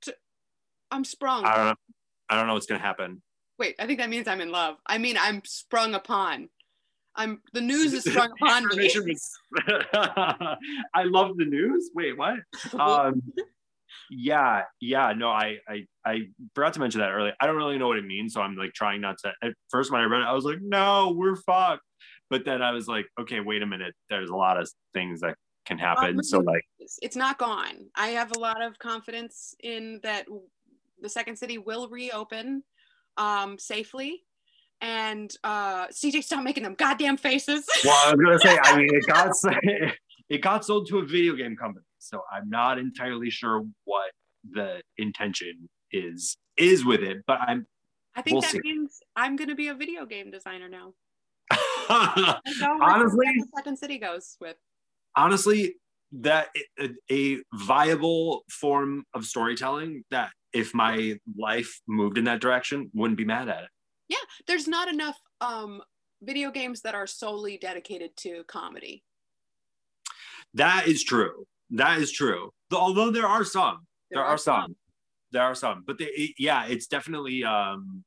t- 0.02 0.12
I'm 0.90 1.04
sprung. 1.04 1.44
I 1.44 1.56
don't 1.56 1.66
know. 1.66 1.74
I 2.30 2.36
don't 2.36 2.46
know 2.46 2.54
what's 2.54 2.66
gonna 2.66 2.80
happen. 2.80 3.22
Wait, 3.58 3.74
I 3.78 3.86
think 3.86 3.98
that 4.00 4.10
means 4.10 4.26
I'm 4.28 4.40
in 4.40 4.50
love. 4.50 4.76
I 4.86 4.98
mean, 4.98 5.16
I'm 5.18 5.42
sprung 5.44 5.94
upon. 5.94 6.48
I'm 7.14 7.40
the 7.54 7.60
news 7.62 7.92
is 7.94 8.04
sprung 8.04 8.30
upon 8.40 8.66
me. 8.76 8.90
I 10.94 11.04
love 11.04 11.36
the 11.36 11.44
news. 11.46 11.90
Wait, 11.94 12.16
what? 12.16 12.36
Um, 12.78 13.22
yeah, 14.10 14.62
yeah. 14.80 15.12
No, 15.16 15.28
I, 15.28 15.58
I, 15.68 15.86
I 16.04 16.20
forgot 16.54 16.74
to 16.74 16.80
mention 16.80 17.00
that 17.00 17.10
earlier. 17.10 17.34
I 17.40 17.46
don't 17.46 17.56
really 17.56 17.78
know 17.78 17.88
what 17.88 17.98
it 17.98 18.04
means, 18.06 18.34
so 18.34 18.40
I'm 18.40 18.56
like 18.56 18.72
trying 18.72 19.00
not 19.00 19.16
to. 19.24 19.32
At 19.42 19.52
first, 19.70 19.90
when 19.90 20.00
I 20.00 20.04
read 20.04 20.22
it, 20.22 20.26
I 20.26 20.32
was 20.32 20.44
like, 20.44 20.58
"No, 20.60 21.12
we're 21.16 21.36
fucked." 21.36 21.82
But 22.30 22.44
then 22.44 22.62
I 22.62 22.72
was 22.72 22.88
like, 22.88 23.06
"Okay, 23.20 23.40
wait 23.40 23.62
a 23.62 23.66
minute. 23.66 23.94
There's 24.10 24.30
a 24.30 24.36
lot 24.36 24.60
of 24.60 24.70
things 24.94 25.20
that 25.20 25.36
can 25.64 25.78
happen." 25.78 26.22
So 26.22 26.38
like, 26.38 26.64
It's- 26.78 27.16
not 27.16 27.38
gone. 27.38 27.86
I 27.94 28.08
have 28.08 28.32
a 28.36 28.38
lot 28.38 28.62
of 28.62 28.78
confidence 28.78 29.54
in 29.62 30.00
that 30.02 30.26
the 31.00 31.08
second 31.08 31.36
city 31.36 31.58
will 31.58 31.88
reopen 31.88 32.62
um, 33.16 33.58
safely. 33.58 34.22
And 34.82 35.34
uh, 35.42 35.86
CJ, 35.86 36.22
stop 36.24 36.44
making 36.44 36.62
them 36.64 36.74
goddamn 36.74 37.16
faces. 37.16 37.64
well, 37.84 37.94
I 38.06 38.14
was 38.14 38.20
gonna 38.22 38.38
say. 38.38 38.58
I 38.62 38.76
mean, 38.76 38.94
it 38.94 39.06
got 39.08 39.30
it 40.28 40.42
got 40.42 40.64
sold 40.66 40.88
to 40.88 40.98
a 40.98 41.04
video 41.06 41.34
game 41.34 41.56
company, 41.56 41.84
so 42.06 42.22
I'm 42.32 42.48
not 42.48 42.78
entirely 42.78 43.30
sure 43.30 43.64
what 43.84 44.10
the 44.50 44.80
intention 44.98 45.68
is 45.92 46.36
is 46.56 46.84
with 46.84 47.00
it. 47.00 47.18
But 47.26 47.40
I'm 47.40 47.66
I 48.14 48.22
think 48.22 48.32
We'll 48.34 48.40
that 48.42 48.50
see. 48.52 48.60
means 48.64 48.98
I'm 49.16 49.36
going 49.36 49.48
to 49.50 49.54
be 49.54 49.68
a 49.68 49.74
video 49.74 50.06
game 50.06 50.30
designer 50.30 50.68
now. 50.68 50.94
That's 51.50 52.60
how 52.60 52.78
we're- 52.78 52.92
Honestly- 52.94 53.26
second 53.56 53.76
city 53.78 53.98
goes 53.98 54.36
with. 54.40 54.56
honestly 55.16 55.74
that 56.12 56.48
a, 56.80 56.88
a 57.10 57.38
viable 57.54 58.42
form 58.48 59.04
of 59.14 59.24
storytelling 59.24 60.04
that 60.10 60.30
if 60.52 60.72
my 60.72 61.18
life 61.36 61.80
moved 61.88 62.16
in 62.16 62.24
that 62.24 62.40
direction 62.40 62.90
wouldn't 62.94 63.18
be 63.18 63.24
mad 63.24 63.48
at 63.48 63.64
it 63.64 63.70
yeah 64.08 64.24
there's 64.46 64.68
not 64.68 64.86
enough 64.88 65.18
um 65.40 65.82
video 66.22 66.50
games 66.52 66.80
that 66.82 66.94
are 66.94 67.06
solely 67.08 67.58
dedicated 67.58 68.10
to 68.16 68.44
comedy 68.46 69.02
that 70.54 70.86
is 70.86 71.02
true 71.02 71.44
that 71.70 71.98
is 71.98 72.12
true. 72.12 72.50
Though- 72.70 72.78
although 72.78 73.10
there 73.10 73.26
are 73.26 73.44
some 73.44 73.86
there, 74.10 74.24
are, 74.24 74.38
some. 74.38 74.76
there 75.32 75.42
are 75.42 75.54
some 75.54 75.82
but 75.86 75.98
they, 75.98 76.04
it- 76.06 76.34
yeah 76.38 76.66
it's 76.66 76.86
definitely 76.86 77.44
um 77.44 78.04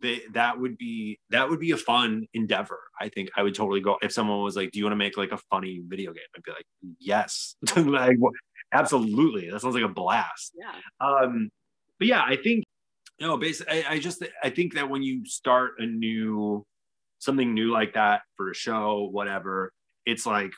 they, 0.00 0.20
that 0.32 0.58
would 0.58 0.78
be 0.78 1.18
that 1.30 1.48
would 1.50 1.60
be 1.60 1.72
a 1.72 1.76
fun 1.76 2.26
endeavor 2.32 2.80
i 2.98 3.08
think. 3.10 3.28
I 3.36 3.42
would 3.42 3.54
totally 3.54 3.80
go 3.82 3.98
if 4.02 4.10
someone 4.12 4.42
was 4.42 4.56
like 4.56 4.70
do 4.70 4.78
you 4.78 4.84
want 4.86 4.92
to 4.92 4.96
make 4.96 5.16
like 5.18 5.32
a 5.32 5.38
funny 5.50 5.82
video 5.86 6.12
game? 6.12 6.22
I'd 6.36 6.42
be 6.42 6.50
like 6.52 6.66
yes. 6.98 7.56
Like 7.76 8.16
absolutely. 8.72 9.50
That 9.50 9.60
sounds 9.60 9.74
like 9.74 9.84
a 9.84 9.88
blast. 9.88 10.52
Yeah. 10.58 10.72
Um, 11.06 11.50
but 11.98 12.08
yeah, 12.08 12.22
I 12.26 12.36
think 12.36 12.64
no, 13.20 13.36
basically, 13.36 13.84
I, 13.84 13.92
I 13.92 13.98
just 13.98 14.24
I 14.42 14.48
think 14.50 14.74
that 14.74 14.88
when 14.88 15.02
you 15.02 15.24
start 15.26 15.72
a 15.78 15.86
new 15.86 16.64
something 17.18 17.52
new 17.54 17.70
like 17.70 17.94
that 17.94 18.22
for 18.36 18.50
a 18.50 18.54
show, 18.54 19.08
whatever, 19.12 19.72
it's 20.06 20.24
like 20.26 20.52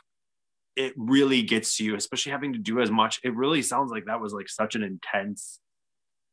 it 0.77 0.93
really 0.97 1.43
gets 1.43 1.77
to 1.77 1.85
you, 1.85 1.97
especially 1.97 2.33
having 2.33 2.53
to 2.53 2.59
do 2.59 2.81
as 2.81 2.91
much. 2.91 3.21
It 3.23 3.35
really 3.35 3.63
sounds 3.63 3.91
like 3.91 4.07
that 4.07 4.21
was 4.21 4.33
like 4.33 4.49
such 4.49 4.75
an 4.75 4.83
intense 4.83 5.61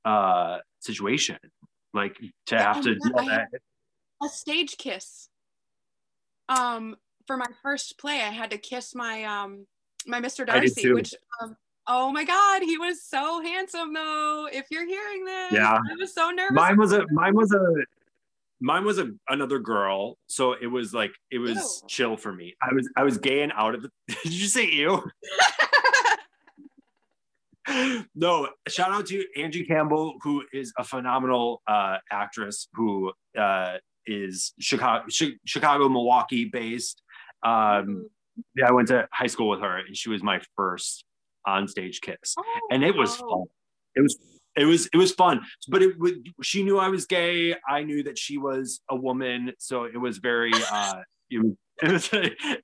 uh 0.05 0.57
situation. 0.79 1.37
Like 1.93 2.17
to 2.47 2.57
have 2.57 2.81
to 2.83 2.95
do 2.95 3.11
that. 3.15 3.47
A 4.23 4.29
stage 4.29 4.77
kiss. 4.77 5.29
Um, 6.49 6.95
for 7.27 7.37
my 7.37 7.47
first 7.61 7.97
play, 7.97 8.21
I 8.21 8.29
had 8.29 8.51
to 8.51 8.57
kiss 8.57 8.95
my 8.95 9.23
um 9.23 9.67
my 10.05 10.19
Mr. 10.19 10.45
Darcy, 10.45 10.91
which 10.91 11.13
um, 11.41 11.55
oh 11.87 12.11
my 12.11 12.23
god, 12.23 12.61
he 12.61 12.77
was 12.77 13.03
so 13.03 13.41
handsome 13.41 13.93
though. 13.93 14.47
If 14.51 14.67
you're 14.71 14.87
hearing 14.87 15.25
this, 15.25 15.53
yeah, 15.53 15.73
I 15.73 15.95
was 15.99 16.13
so 16.13 16.29
nervous. 16.29 16.55
Mine 16.55 16.77
was 16.77 16.93
a 16.93 17.05
mine 17.11 17.35
was 17.35 17.51
a 17.51 17.65
mine 18.61 18.85
was 18.85 18.99
a 18.99 19.11
another 19.27 19.59
girl, 19.59 20.17
so 20.27 20.53
it 20.53 20.67
was 20.67 20.93
like 20.93 21.11
it 21.31 21.39
was 21.39 21.55
ew. 21.57 21.87
chill 21.87 22.17
for 22.17 22.31
me. 22.31 22.55
I 22.61 22.73
was 22.73 22.89
I 22.95 23.03
was 23.03 23.17
gay 23.17 23.41
and 23.41 23.51
out 23.55 23.75
of 23.75 23.81
the. 23.81 23.89
Did 24.23 24.33
you 24.33 24.47
say 24.47 24.65
ew? 24.65 25.03
no, 28.15 28.49
shout 28.67 28.91
out 28.91 29.07
to 29.07 29.25
Angie 29.35 29.65
Campbell, 29.65 30.15
who 30.21 30.43
is 30.53 30.71
a 30.77 30.83
phenomenal 30.83 31.61
uh, 31.67 31.97
actress 32.11 32.67
who 32.73 33.11
uh, 33.37 33.77
is 34.05 34.53
Chicago, 34.59 35.05
Chicago, 35.45 35.89
Milwaukee 35.89 36.45
based. 36.45 37.01
Um, 37.43 37.51
mm-hmm. 37.51 38.01
Yeah, 38.55 38.69
I 38.69 38.71
went 38.71 38.87
to 38.89 39.07
high 39.11 39.27
school 39.27 39.49
with 39.49 39.61
her, 39.61 39.77
and 39.77 39.97
she 39.97 40.09
was 40.09 40.23
my 40.23 40.39
first 40.55 41.03
on 41.45 41.67
stage 41.67 42.01
kiss, 42.01 42.35
oh, 42.37 42.43
and 42.71 42.83
it 42.83 42.95
was 42.95 43.15
fun. 43.15 43.45
It 43.95 44.01
was 44.01 44.17
it 44.55 44.65
was 44.65 44.87
it 44.93 44.97
was 44.97 45.11
fun, 45.11 45.41
but 45.69 45.81
it 45.81 45.97
would. 45.99 46.27
She 46.41 46.63
knew 46.63 46.77
I 46.77 46.89
was 46.89 47.05
gay. 47.05 47.55
I 47.67 47.83
knew 47.83 48.03
that 48.03 48.17
she 48.17 48.37
was 48.37 48.81
a 48.89 48.95
woman, 48.95 49.53
so 49.59 49.85
it 49.85 49.97
was 49.97 50.17
very. 50.17 50.51
uh 50.71 51.01
it 51.29 51.39
was, 51.39 51.53
it 51.81 51.91
was 51.91 52.09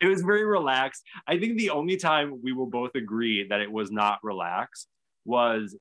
it 0.01 0.07
was 0.07 0.21
very 0.21 0.45
relaxed. 0.45 1.03
I 1.27 1.39
think 1.39 1.57
the 1.57 1.69
only 1.69 1.97
time 1.97 2.41
we 2.43 2.51
will 2.51 2.67
both 2.67 2.95
agree 2.95 3.47
that 3.47 3.61
it 3.61 3.71
was 3.71 3.91
not 3.91 4.19
relaxed 4.23 4.87
was 5.25 5.75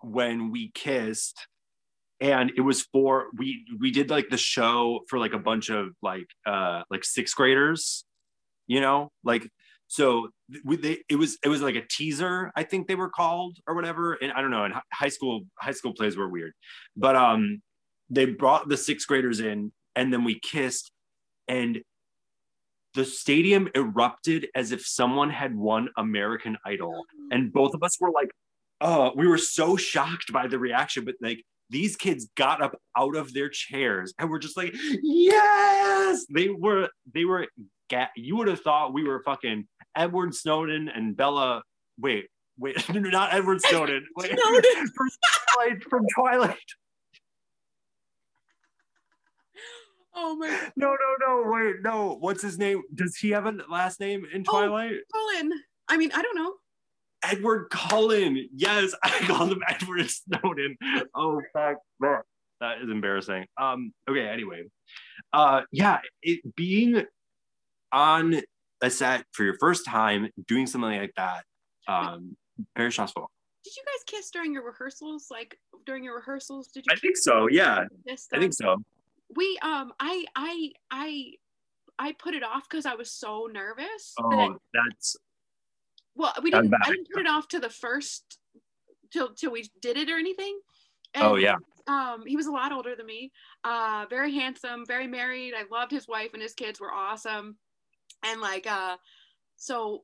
when 0.00 0.50
we 0.50 0.70
kissed 0.74 1.46
and 2.20 2.52
it 2.56 2.60
was 2.60 2.82
for 2.82 3.26
we 3.36 3.64
we 3.80 3.90
did 3.90 4.10
like 4.10 4.28
the 4.30 4.36
show 4.36 5.00
for 5.08 5.18
like 5.18 5.32
a 5.32 5.38
bunch 5.38 5.70
of 5.70 5.88
like 6.02 6.26
uh 6.46 6.82
like 6.90 7.04
sixth 7.04 7.34
graders 7.36 8.04
you 8.66 8.80
know 8.80 9.10
like 9.24 9.48
so 9.92 10.30
we, 10.64 10.76
they, 10.76 10.98
it 11.10 11.16
was 11.16 11.36
it 11.44 11.48
was 11.48 11.60
like 11.60 11.74
a 11.74 11.86
teaser 11.86 12.50
i 12.56 12.62
think 12.62 12.88
they 12.88 12.94
were 12.94 13.10
called 13.10 13.58
or 13.66 13.74
whatever. 13.74 14.14
And 14.14 14.32
i 14.32 14.40
don't 14.40 14.50
know 14.50 14.64
and 14.64 14.72
high 14.90 15.10
school 15.10 15.42
high 15.58 15.72
school 15.72 15.92
plays 15.92 16.16
were 16.16 16.30
weird. 16.30 16.54
But 16.96 17.14
um 17.14 17.60
they 18.08 18.24
brought 18.24 18.70
the 18.70 18.78
sixth 18.78 19.06
graders 19.06 19.40
in 19.40 19.70
and 19.94 20.10
then 20.10 20.24
we 20.24 20.40
kissed 20.40 20.90
and 21.46 21.82
the 22.94 23.04
stadium 23.04 23.68
erupted 23.74 24.48
as 24.54 24.72
if 24.72 24.86
someone 24.86 25.28
had 25.28 25.54
won 25.54 25.90
american 25.98 26.56
idol. 26.64 27.04
And 27.30 27.52
both 27.52 27.74
of 27.74 27.82
us 27.82 28.00
were 28.00 28.10
like 28.10 28.30
oh 28.80 29.12
we 29.14 29.26
were 29.26 29.38
so 29.38 29.76
shocked 29.76 30.32
by 30.32 30.46
the 30.46 30.58
reaction 30.58 31.04
but 31.04 31.16
like 31.20 31.44
these 31.68 31.96
kids 31.96 32.28
got 32.34 32.62
up 32.62 32.78
out 32.96 33.14
of 33.14 33.34
their 33.34 33.50
chairs 33.50 34.14
and 34.18 34.30
were 34.30 34.38
just 34.38 34.56
like 34.56 34.74
yes! 35.02 36.24
They 36.34 36.48
were 36.48 36.88
they 37.12 37.26
were 37.26 37.46
you 38.16 38.36
would 38.36 38.48
have 38.48 38.60
thought 38.60 38.92
we 38.92 39.04
were 39.04 39.22
fucking 39.24 39.66
Edward 39.96 40.34
Snowden 40.34 40.88
and 40.88 41.16
Bella. 41.16 41.62
Wait, 41.98 42.26
wait, 42.58 42.76
not 42.94 43.32
Edward 43.32 43.60
Snowden. 43.62 44.06
Wait, 44.16 44.32
Snowden. 44.32 44.88
from 44.94 45.08
Twilight. 45.54 45.84
From 45.84 46.06
Twilight. 46.14 46.58
Oh 50.14 50.36
my. 50.36 50.48
No, 50.76 50.88
no, 50.88 51.26
no. 51.26 51.50
Wait, 51.50 51.76
no. 51.82 52.16
What's 52.20 52.42
his 52.42 52.58
name? 52.58 52.82
Does 52.94 53.16
he 53.16 53.30
have 53.30 53.46
a 53.46 53.54
last 53.70 53.98
name 53.98 54.26
in 54.32 54.44
oh, 54.46 54.52
Twilight? 54.52 54.96
Oh, 55.14 55.32
Cullen. 55.34 55.52
I 55.88 55.96
mean, 55.96 56.12
I 56.14 56.22
don't 56.22 56.36
know. 56.36 56.54
Edward 57.24 57.68
Cullen. 57.70 58.48
Yes, 58.54 58.94
I 59.02 59.10
called 59.26 59.52
him 59.52 59.62
Edward 59.68 60.10
Snowden. 60.10 60.76
Oh 61.14 61.40
fuck, 61.52 61.76
that 62.00 62.22
that 62.60 62.78
is 62.82 62.90
embarrassing. 62.90 63.46
Um. 63.56 63.92
Okay. 64.08 64.28
Anyway, 64.28 64.64
uh, 65.32 65.62
yeah, 65.70 65.98
it 66.22 66.54
being 66.54 67.04
on 67.92 68.40
a 68.82 68.90
set 68.90 69.24
for 69.32 69.44
your 69.44 69.56
first 69.58 69.86
time 69.86 70.28
doing 70.46 70.66
something 70.66 70.98
like 70.98 71.14
that 71.16 71.44
um 71.88 72.36
very 72.76 72.92
stressful 72.92 73.30
did 73.64 73.76
you 73.76 73.82
guys 73.86 74.02
kiss 74.06 74.30
during 74.30 74.52
your 74.52 74.64
rehearsals? 74.64 75.28
Like 75.30 75.56
during 75.86 76.04
your 76.04 76.16
rehearsals 76.16 76.68
did 76.68 76.84
you 76.86 76.92
i 76.92 76.96
think 76.96 77.16
so 77.16 77.48
yeah. 77.50 77.84
i 78.32 78.38
think 78.38 78.54
so. 78.54 78.76
We 79.34 79.58
um 79.62 79.92
i 79.98 80.24
i 80.36 80.70
i 80.90 81.32
i 81.98 82.12
put 82.12 82.34
it 82.34 82.42
off 82.42 82.68
because 82.68 82.86
i 82.86 82.94
was 82.94 83.10
so 83.10 83.48
nervous 83.52 84.14
oh 84.20 84.30
that, 84.30 84.50
that's 84.74 85.16
well 86.14 86.32
we 86.42 86.50
didn't 86.50 86.72
i 86.84 86.90
didn't 86.90 87.08
put 87.12 87.22
it 87.22 87.28
off 87.28 87.48
to 87.48 87.58
the 87.58 87.70
first 87.70 88.38
till 89.12 89.34
till 89.34 89.50
we 89.50 89.68
did 89.80 89.96
it 89.96 90.10
or 90.10 90.18
anything. 90.18 90.58
And, 91.14 91.24
oh 91.24 91.36
yeah. 91.36 91.56
um 91.86 92.24
he 92.26 92.36
was 92.36 92.46
a 92.46 92.52
lot 92.52 92.72
older 92.72 92.94
than 92.96 93.06
me 93.06 93.32
uh 93.64 94.06
very 94.08 94.34
handsome 94.34 94.84
very 94.86 95.06
married. 95.06 95.54
I 95.56 95.64
loved 95.70 95.90
his 95.92 96.08
wife 96.08 96.30
and 96.32 96.42
his 96.42 96.54
kids 96.54 96.80
were 96.80 96.92
awesome 96.92 97.56
and 98.22 98.40
like 98.40 98.66
uh 98.66 98.96
so 99.56 100.02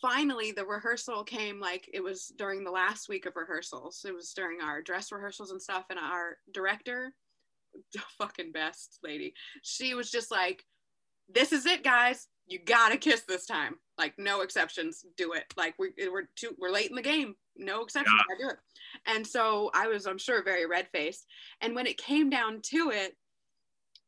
finally 0.00 0.52
the 0.52 0.64
rehearsal 0.64 1.24
came 1.24 1.58
like 1.58 1.88
it 1.92 2.02
was 2.02 2.32
during 2.38 2.64
the 2.64 2.70
last 2.70 3.08
week 3.08 3.26
of 3.26 3.36
rehearsals. 3.36 4.04
It 4.06 4.14
was 4.14 4.32
during 4.32 4.60
our 4.60 4.82
dress 4.82 5.10
rehearsals 5.10 5.50
and 5.50 5.60
stuff. 5.60 5.84
And 5.90 5.98
our 5.98 6.36
director 6.52 7.14
fucking 8.18 8.52
best 8.52 8.98
lady 9.04 9.32
she 9.62 9.94
was 9.94 10.10
just 10.10 10.30
like 10.30 10.64
this 11.32 11.52
is 11.52 11.66
it 11.66 11.84
guys. 11.84 12.28
You 12.46 12.58
gotta 12.58 12.96
kiss 12.96 13.22
this 13.22 13.46
time. 13.46 13.76
Like 13.96 14.14
no 14.18 14.40
exceptions. 14.40 15.04
Do 15.16 15.32
it. 15.34 15.44
Like 15.56 15.74
we, 15.78 15.90
we're 16.10 16.28
too 16.34 16.56
we're 16.58 16.70
late 16.70 16.90
in 16.90 16.96
the 16.96 17.02
game. 17.02 17.36
No 17.56 17.82
exceptions. 17.82 18.20
Yeah. 18.28 18.34
I 18.34 18.48
do 18.48 18.54
it. 18.54 18.58
And 19.06 19.26
so 19.26 19.70
i 19.74 19.86
was 19.86 20.06
i'm 20.06 20.18
sure 20.18 20.42
very 20.42 20.66
red 20.66 20.88
faced 20.92 21.26
and 21.60 21.74
when 21.74 21.86
it 21.86 21.96
came 21.96 22.30
down 22.30 22.60
to 22.62 22.90
it 22.90 23.16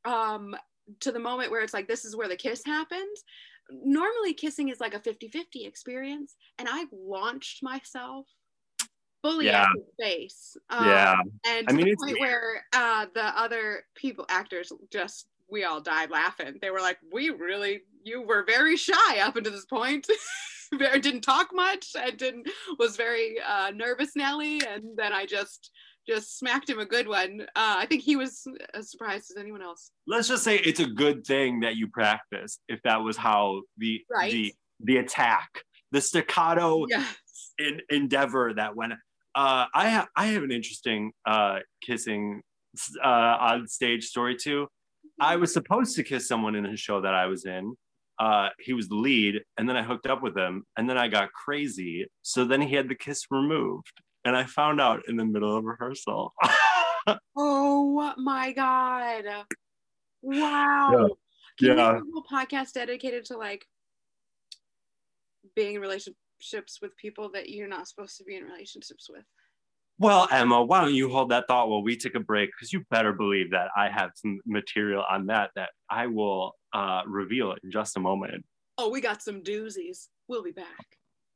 um 0.05 0.57
to 1.01 1.13
the 1.13 1.19
moment 1.19 1.51
where 1.51 1.63
it's 1.63 1.75
like 1.75 1.89
this 1.89 2.05
is 2.05 2.17
where 2.17 2.29
the 2.29 2.37
kiss 2.37 2.63
happens 2.65 3.25
normally 3.71 4.35
kissing 4.35 4.69
is 4.69 4.81
like 4.81 4.95
a 4.95 5.01
50-50 5.01 5.67
experience 5.67 6.35
and 6.59 6.69
i 6.71 6.85
launched 6.93 7.63
myself 7.63 8.27
fully 9.23 9.47
yeah. 9.47 9.63
at 9.63 9.69
his 9.75 9.85
face. 9.99 10.57
Um, 10.69 10.87
yeah. 10.87 11.15
and 11.47 11.69
to 11.69 11.73
I 11.73 11.77
mean, 11.77 11.87
the 11.87 11.97
point 11.97 12.21
where 12.21 12.65
uh, 12.73 13.07
the 13.15 13.25
other 13.39 13.85
people 13.95 14.27
actors 14.29 14.73
just 14.91 15.29
we 15.51 15.65
all 15.65 15.81
died 15.81 16.11
laughing. 16.11 16.59
They 16.61 16.71
were 16.71 16.81
like 16.81 16.99
we 17.13 17.31
really 17.31 17.81
you 18.05 18.23
were 18.23 18.45
very 18.45 18.77
shy 18.77 19.21
up 19.21 19.37
until 19.37 19.53
this 19.53 19.67
point. 19.67 20.07
Very 20.75 21.01
didn't 21.01 21.21
talk 21.21 21.49
much 21.53 21.89
I 21.99 22.13
didn't 22.13 22.49
was 22.79 22.97
very 22.97 23.37
uh, 23.47 23.73
nervous 23.75 24.17
nelly 24.17 24.63
and 24.67 24.97
then 24.97 25.13
i 25.13 25.27
just 25.27 25.71
just 26.07 26.39
smacked 26.39 26.69
him 26.69 26.79
a 26.79 26.87
good 26.87 27.09
one. 27.09 27.43
Uh, 27.43 27.77
I 27.79 27.87
think 27.87 28.03
he 28.03 28.17
was 28.17 28.47
as 28.75 28.91
surprised 28.91 29.31
as 29.31 29.37
anyone 29.41 29.63
else. 29.63 29.91
Let's 30.07 30.29
just 30.29 30.45
say 30.45 30.57
it's 30.59 30.81
a 30.81 30.87
good 30.87 31.27
thing 31.27 31.61
that 31.61 31.77
you 31.77 31.89
practice. 31.89 32.59
If 32.69 32.81
that 32.83 33.03
was 33.03 33.17
how 33.17 33.63
the 33.79 34.01
right. 34.11 34.31
the 34.33 34.55
the 34.81 34.97
attack, 34.99 35.49
the 35.93 36.01
staccato 36.01 36.87
yes. 36.89 37.07
in, 37.59 37.81
endeavor 37.91 38.55
that 38.55 38.75
went. 38.75 38.95
Uh, 39.35 39.67
I 39.75 39.89
have 39.89 40.09
I 40.17 40.27
have 40.27 40.43
an 40.43 40.53
interesting 40.53 41.13
uh, 41.25 41.61
kissing 41.83 42.43
uh, 43.03 43.09
on 43.09 43.69
stage 43.69 44.05
story 44.05 44.37
too. 44.37 44.69
I 45.21 45.37
was 45.37 45.53
supposed 45.53 45.97
to 45.97 46.03
kiss 46.03 46.27
someone 46.27 46.55
in 46.55 46.67
a 46.67 46.77
show 46.77 47.01
that 47.01 47.15
I 47.15 47.27
was 47.27 47.45
in. 47.45 47.75
Uh, 48.19 48.49
he 48.61 48.73
was 48.73 48.89
the 48.89 48.95
lead, 48.95 49.41
and 49.57 49.69
then 49.69 49.77
I 49.77 49.83
hooked 49.83 50.07
up 50.07 50.23
with 50.23 50.37
him, 50.37 50.65
and 50.77 50.89
then 50.89 50.99
I 50.99 51.09
got 51.09 51.33
crazy. 51.33 52.07
So 52.23 52.45
then 52.45 52.61
he 52.61 52.75
had 52.75 52.89
the 52.89 52.95
kiss 52.95 53.25
removed 53.31 54.02
and 54.25 54.37
I 54.37 54.45
found 54.45 54.81
out 54.81 55.03
in 55.09 55.17
the 55.17 55.25
middle 55.25 55.57
of 55.57 55.65
rehearsal. 55.65 56.35
oh 57.37 58.15
my 58.19 58.53
god! 58.53 59.25
Wow. 60.23 60.91
Yeah. 60.93 61.09
Can 61.59 61.79
yeah. 61.79 61.91
a 61.97 62.01
whole 62.01 62.25
podcast 62.31 62.73
dedicated 62.73 63.25
to 63.27 63.37
like 63.37 63.67
being 65.55 65.77
in 65.77 65.81
relationships 65.81 66.79
with 66.81 66.97
people 66.97 67.31
that 67.33 67.51
you're 67.51 67.69
not 67.69 67.89
supposed 67.89 68.17
to 68.19 68.25
be 68.25 68.37
in 68.37 68.45
relationships 68.45 69.09
with? 69.11 69.25
Well, 69.99 70.27
Emma, 70.31 70.65
why 70.65 70.81
don't 70.81 70.95
you 70.95 71.11
hold 71.11 71.31
that 71.31 71.47
thought 71.47 71.69
while 71.69 71.83
we 71.83 71.97
take 71.97 72.15
a 72.15 72.21
break? 72.21 72.51
Because 72.51 72.73
you 72.73 72.85
better 72.91 73.13
believe 73.13 73.51
that 73.51 73.69
I 73.77 73.89
have 73.89 74.11
some 74.15 74.41
material 74.47 75.05
on 75.09 75.27
that 75.27 75.51
that 75.55 75.71
I 75.91 76.07
will 76.07 76.55
uh, 76.73 77.03
reveal 77.07 77.55
in 77.63 77.71
just 77.71 77.97
a 77.97 78.01
moment. 78.01 78.45
Oh, 78.79 78.91
we 78.91 79.01
got 79.01 79.23
some 79.23 79.43
doozies. 79.43 80.09
We'll 80.29 80.43
be 80.43 80.53
back. 80.53 80.67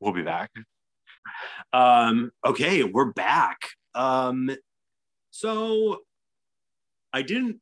We'll 0.00 0.14
be 0.14 0.22
back. 0.22 0.50
Um, 1.72 2.32
okay, 2.44 2.84
we're 2.84 3.12
back. 3.12 3.58
Um, 3.94 4.50
so 5.30 6.00
I 7.12 7.22
didn't 7.22 7.60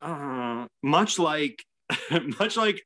uh, 0.00 0.66
much 0.82 1.18
like 1.18 1.64
much 2.38 2.56
like 2.56 2.82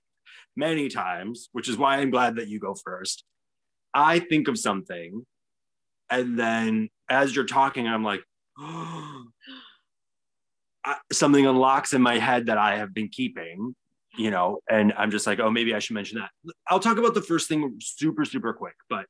many 0.57 0.89
times, 0.89 1.49
which 1.53 1.69
is 1.69 1.77
why 1.77 1.99
I'm 1.99 2.11
glad 2.11 2.37
that 2.37 2.49
you 2.49 2.59
go 2.59 2.75
first. 2.75 3.25
I 3.93 4.21
think 4.21 4.49
of 4.49 4.59
something, 4.59 5.25
and 6.11 6.39
then 6.39 6.89
as 7.09 7.35
you're 7.35 7.45
talking, 7.45 7.87
I'm 7.87 8.05
like, 8.05 8.23
I, 8.59 9.25
something 11.13 11.47
unlocks 11.47 11.93
in 11.93 12.03
my 12.03 12.19
head 12.19 12.47
that 12.47 12.59
I 12.59 12.77
have 12.77 12.95
been 12.95 13.09
keeping, 13.09 13.75
you 14.17 14.31
know, 14.31 14.61
and 14.71 14.93
I'm 14.97 15.11
just 15.11 15.27
like, 15.27 15.41
oh, 15.41 15.51
maybe 15.51 15.75
I 15.75 15.79
should 15.79 15.95
mention 15.95 16.19
that. 16.19 16.31
I'll 16.69 16.81
talk 16.81 16.99
about 16.99 17.15
the 17.15 17.23
first 17.23 17.49
thing 17.49 17.77
super, 17.81 18.25
super 18.25 18.53
quick, 18.53 18.77
but 18.89 19.07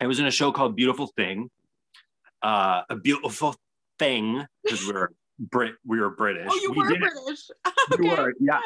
I 0.00 0.06
was 0.06 0.18
in 0.18 0.26
a 0.26 0.30
show 0.30 0.50
called 0.52 0.76
Beautiful 0.76 1.08
Thing, 1.08 1.50
uh, 2.42 2.82
a 2.88 2.96
beautiful 2.96 3.54
thing 3.98 4.44
because 4.64 4.86
we're 4.86 5.10
Brit, 5.38 5.74
we 5.86 5.98
were 6.00 6.10
British. 6.10 6.46
Oh, 6.50 6.58
you 6.62 6.70
we 6.72 6.78
were 6.78 6.88
did- 6.90 7.00
British. 7.00 7.48
we 7.98 8.10
okay. 8.10 8.22
were, 8.22 8.34
yeah. 8.40 8.60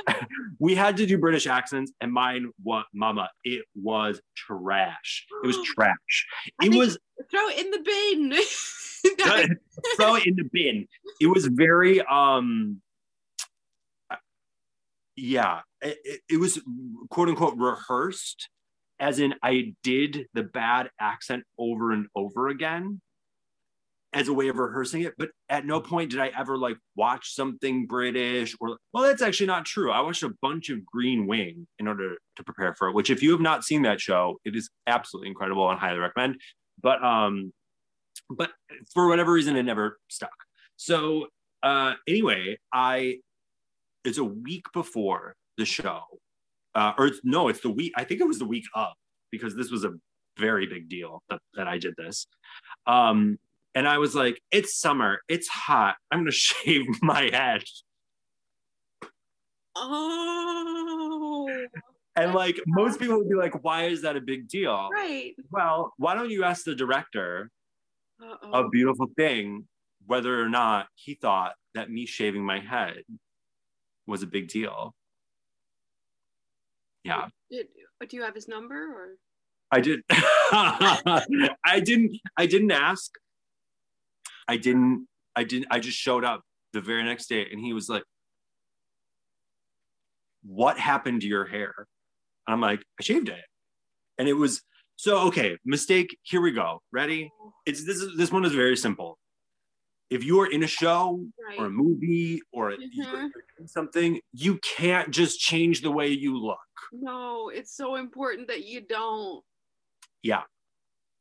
We 0.59 0.75
had 0.75 0.97
to 0.97 1.07
do 1.07 1.19
British 1.19 1.47
accents, 1.47 1.93
and 2.01 2.13
mine, 2.13 2.51
what, 2.63 2.87
Mama, 2.93 3.31
it 3.45 3.65
was 3.77 4.21
trash. 4.37 5.25
It 5.43 5.47
was 5.47 5.59
trash. 5.63 6.27
I 6.61 6.67
It 6.67 6.75
was 6.75 6.99
Throw 7.31 7.49
it 7.49 7.65
in 7.65 7.71
the 7.71 7.79
bin. 7.79 8.33
throw 9.97 10.17
it 10.17 10.27
in 10.27 10.35
the 10.35 10.49
bin. 10.53 10.87
It 11.21 11.27
was 11.29 11.47
very 11.47 12.01
um 12.03 12.81
yeah, 15.17 15.61
it, 15.81 15.99
it- 16.05 16.21
it 16.29 16.37
was 16.39 16.61
quote 17.11 17.29
unquote 17.29 17.57
rehearsed, 17.57 18.49
as 19.01 19.19
in 19.19 19.35
I 19.43 19.75
did 19.83 20.27
the 20.35 20.43
bad 20.43 20.91
accent 21.01 21.45
over 21.59 21.93
and 21.93 22.07
over 22.15 22.49
again 22.49 23.01
as 24.13 24.29
a 24.29 24.33
way 24.33 24.49
of 24.49 24.57
rehearsing 24.57 25.03
it. 25.03 25.15
But 25.19 25.31
at 25.49 25.67
no 25.67 25.81
point 25.81 26.11
did 26.11 26.21
I 26.21 26.31
ever 26.39 26.57
like 26.57 26.77
watch 26.97 27.35
something 27.35 27.87
British 27.87 28.57
or 28.61 28.79
well, 28.93 29.05
that's 29.05 29.23
actually 29.23 29.49
not 29.49 29.65
true. 29.65 29.91
I 29.91 30.01
watched 30.01 30.23
a 30.23 30.35
bunch 30.41 30.71
of 30.71 30.87
Green 30.87 31.27
Wing 31.27 31.67
in 31.79 31.89
order 31.89 32.17
to 32.37 32.45
prepare 32.45 32.75
for 32.75 32.89
it, 32.89 32.95
which 32.95 33.11
if 33.11 33.23
you 33.23 33.33
have 33.33 33.41
not 33.41 33.65
seen 33.65 33.83
that 33.83 34.01
show, 34.01 34.39
it 34.45 34.55
is 34.55 34.71
absolutely 34.87 35.29
incredible 35.29 35.69
and 35.71 35.79
highly 35.79 35.99
recommend. 35.99 36.41
But 36.81 37.03
um 37.05 37.53
but 38.31 38.51
for 38.93 39.09
whatever 39.09 39.33
reason 39.33 39.57
it 39.57 39.63
never 39.63 39.99
stuck 40.09 40.35
so 40.77 41.27
uh 41.63 41.95
anyway 42.09 42.57
i 42.73 43.17
it's 44.05 44.19
a 44.19 44.25
week 44.25 44.65
before 44.73 45.35
the 45.57 45.65
show 45.65 46.03
uh 46.75 46.93
or 46.99 47.07
it's, 47.07 47.21
no 47.25 47.49
it's 47.49 47.61
the 47.61 47.71
week 47.71 47.93
i 47.97 48.05
think 48.05 48.21
it 48.21 48.27
was 48.27 48.39
the 48.39 48.45
week 48.45 48.65
of 48.75 48.93
because 49.31 49.55
this 49.55 49.71
was 49.71 49.85
a 49.85 49.93
very 50.39 50.67
big 50.67 50.89
deal 50.89 51.23
that, 51.31 51.41
that 51.55 51.69
i 51.69 51.79
did 51.79 51.95
this 51.97 52.27
um 52.87 53.39
and 53.75 53.87
i 53.87 53.99
was 53.99 54.15
like 54.15 54.41
it's 54.51 54.79
summer 54.79 55.21
it's 55.29 55.49
hot 55.49 55.97
i'm 56.11 56.21
gonna 56.21 56.31
shave 56.33 56.87
my 57.03 57.31
head 57.33 57.63
oh, 59.77 61.67
and 62.17 62.35
like 62.35 62.61
most 62.67 62.99
people 62.99 63.19
would 63.19 63.29
be 63.29 63.37
like 63.37 63.63
why 63.63 63.85
is 63.85 64.03
that 64.03 64.17
a 64.17 64.21
big 64.21 64.49
deal 64.49 64.89
right. 64.93 65.35
well 65.51 65.93
why 65.99 66.15
don't 66.15 66.31
you 66.31 66.45
ask 66.45 66.65
the 66.65 66.75
director 66.75 67.51
Uh-oh. 68.23 68.67
a 68.67 68.69
beautiful 68.69 69.07
thing 69.17 69.67
whether 70.07 70.41
or 70.41 70.49
not 70.49 70.87
he 70.95 71.15
thought 71.15 71.55
that 71.75 71.91
me 71.91 72.07
shaving 72.07 72.45
my 72.45 72.61
head 72.61 73.03
was 74.07 74.23
a 74.23 74.27
big 74.27 74.49
deal. 74.49 74.95
Yeah, 77.05 77.29
Did, 77.51 77.67
uh, 78.03 78.07
do 78.09 78.17
you 78.17 78.23
have 78.23 78.35
his 78.35 78.49
number 78.49 78.75
or? 78.75 79.17
I 79.71 79.81
did. 79.81 80.01
I 80.11 81.81
didn't. 81.83 82.19
I 82.37 82.47
didn't 82.47 82.71
ask. 82.71 83.11
I 84.49 84.57
didn't. 84.57 85.09
I 85.37 85.45
didn't. 85.45 85.67
I 85.71 85.81
just 85.81 85.99
showed 85.99 86.25
up 86.25 86.43
the 86.73 86.81
very 86.81 87.03
next 87.03 87.29
day, 87.29 87.47
and 87.51 87.61
he 87.61 87.73
was 87.73 87.89
like, 87.89 88.05
"What 90.45 90.79
happened 90.79 91.23
to 91.23 91.27
your 91.27 91.45
hair?" 91.45 91.75
And 92.47 92.55
I'm 92.55 92.61
like, 92.61 92.83
"I 93.01 93.03
shaved 93.03 93.29
it," 93.29 93.45
and 94.19 94.29
it 94.29 94.35
was 94.35 94.63
so 94.97 95.27
okay. 95.29 95.57
Mistake. 95.65 96.17
Here 96.23 96.41
we 96.41 96.53
go. 96.53 96.81
Ready? 96.93 97.31
Oh. 97.43 97.53
It's 97.67 97.85
this. 97.85 97.97
Is, 97.97 98.17
this 98.17 98.31
one 98.31 98.45
is 98.45 98.55
very 98.55 98.77
simple. 98.77 99.19
If 100.15 100.23
you 100.23 100.39
are 100.41 100.47
in 100.47 100.63
a 100.63 100.67
show 100.69 101.27
Right. 101.45 101.59
or 101.59 101.67
a 101.67 101.71
movie 101.71 102.41
or 102.53 102.71
Mhm. 102.71 102.89
you're 102.93 103.31
doing 103.57 103.67
something, 103.67 104.21
you 104.33 104.59
can't 104.61 105.11
just 105.11 105.41
change 105.41 105.81
the 105.81 105.91
way 105.91 106.09
you 106.09 106.39
look. 106.39 106.59
No, 106.93 107.49
it's 107.49 107.75
so 107.75 107.97
important 107.97 108.47
that 108.47 108.65
you 108.65 108.81
don't. 108.81 109.45
Yeah. 110.23 110.45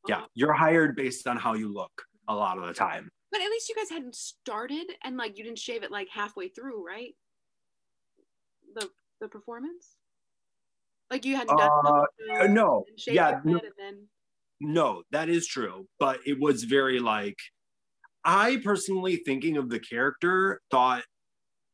Yeah. 0.07 0.25
Oh. 0.25 0.29
You're 0.35 0.53
hired 0.53 0.95
based 0.95 1.25
on 1.27 1.37
how 1.37 1.55
you 1.55 1.69
look 1.73 2.05
a 2.27 2.35
lot 2.35 2.59
of 2.59 2.67
the 2.67 2.73
time. 2.73 3.09
But 3.31 3.41
at 3.41 3.49
least 3.49 3.67
you 3.67 3.73
guys 3.75 3.89
hadn't 3.89 4.15
started 4.15 4.95
and 5.03 5.17
like 5.17 5.39
you 5.39 5.43
didn't 5.43 5.57
shave 5.59 5.81
it 5.81 5.89
like 5.89 6.09
halfway 6.09 6.49
through, 6.49 6.85
right? 6.85 7.15
The 8.75 8.91
the 9.21 9.27
performance? 9.27 9.97
Like 11.09 11.25
you 11.25 11.35
hadn't 11.35 11.57
done 11.57 11.69
Uh, 11.85 12.05
uh, 12.43 12.47
no. 12.47 12.85
Yeah, 13.07 13.41
no. 13.43 13.57
and 13.57 13.71
then 13.77 14.09
No, 14.59 15.03
that 15.09 15.29
is 15.29 15.47
true. 15.47 15.87
But 15.97 16.19
it 16.27 16.39
was 16.39 16.63
very 16.65 16.99
like, 16.99 17.39
I 18.25 18.61
personally, 18.63 19.17
thinking 19.17 19.57
of 19.57 19.69
the 19.69 19.79
character, 19.79 20.61
thought 20.71 21.03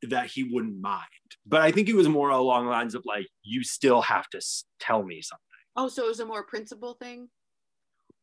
that 0.04 0.28
he 0.28 0.43
wouldn't 0.43 0.80
mind. 0.82 1.06
But 1.45 1.62
I 1.62 1.72
think 1.72 1.89
it 1.89 1.95
was 1.95 2.08
more 2.08 2.30
along 2.30 2.66
the 2.66 2.72
lines 2.72 2.95
of 2.95 3.04
like, 3.06 3.28
you 3.43 3.64
still 3.64 4.02
have 4.02 4.30
to 4.30 4.41
tell 4.80 5.04
me 5.04 5.22
something. 5.22 5.43
Oh, 5.76 5.88
so 5.88 6.06
it 6.06 6.08
was 6.08 6.20
a 6.20 6.26
more 6.26 6.43
principle 6.43 6.93
thing? 6.93 7.30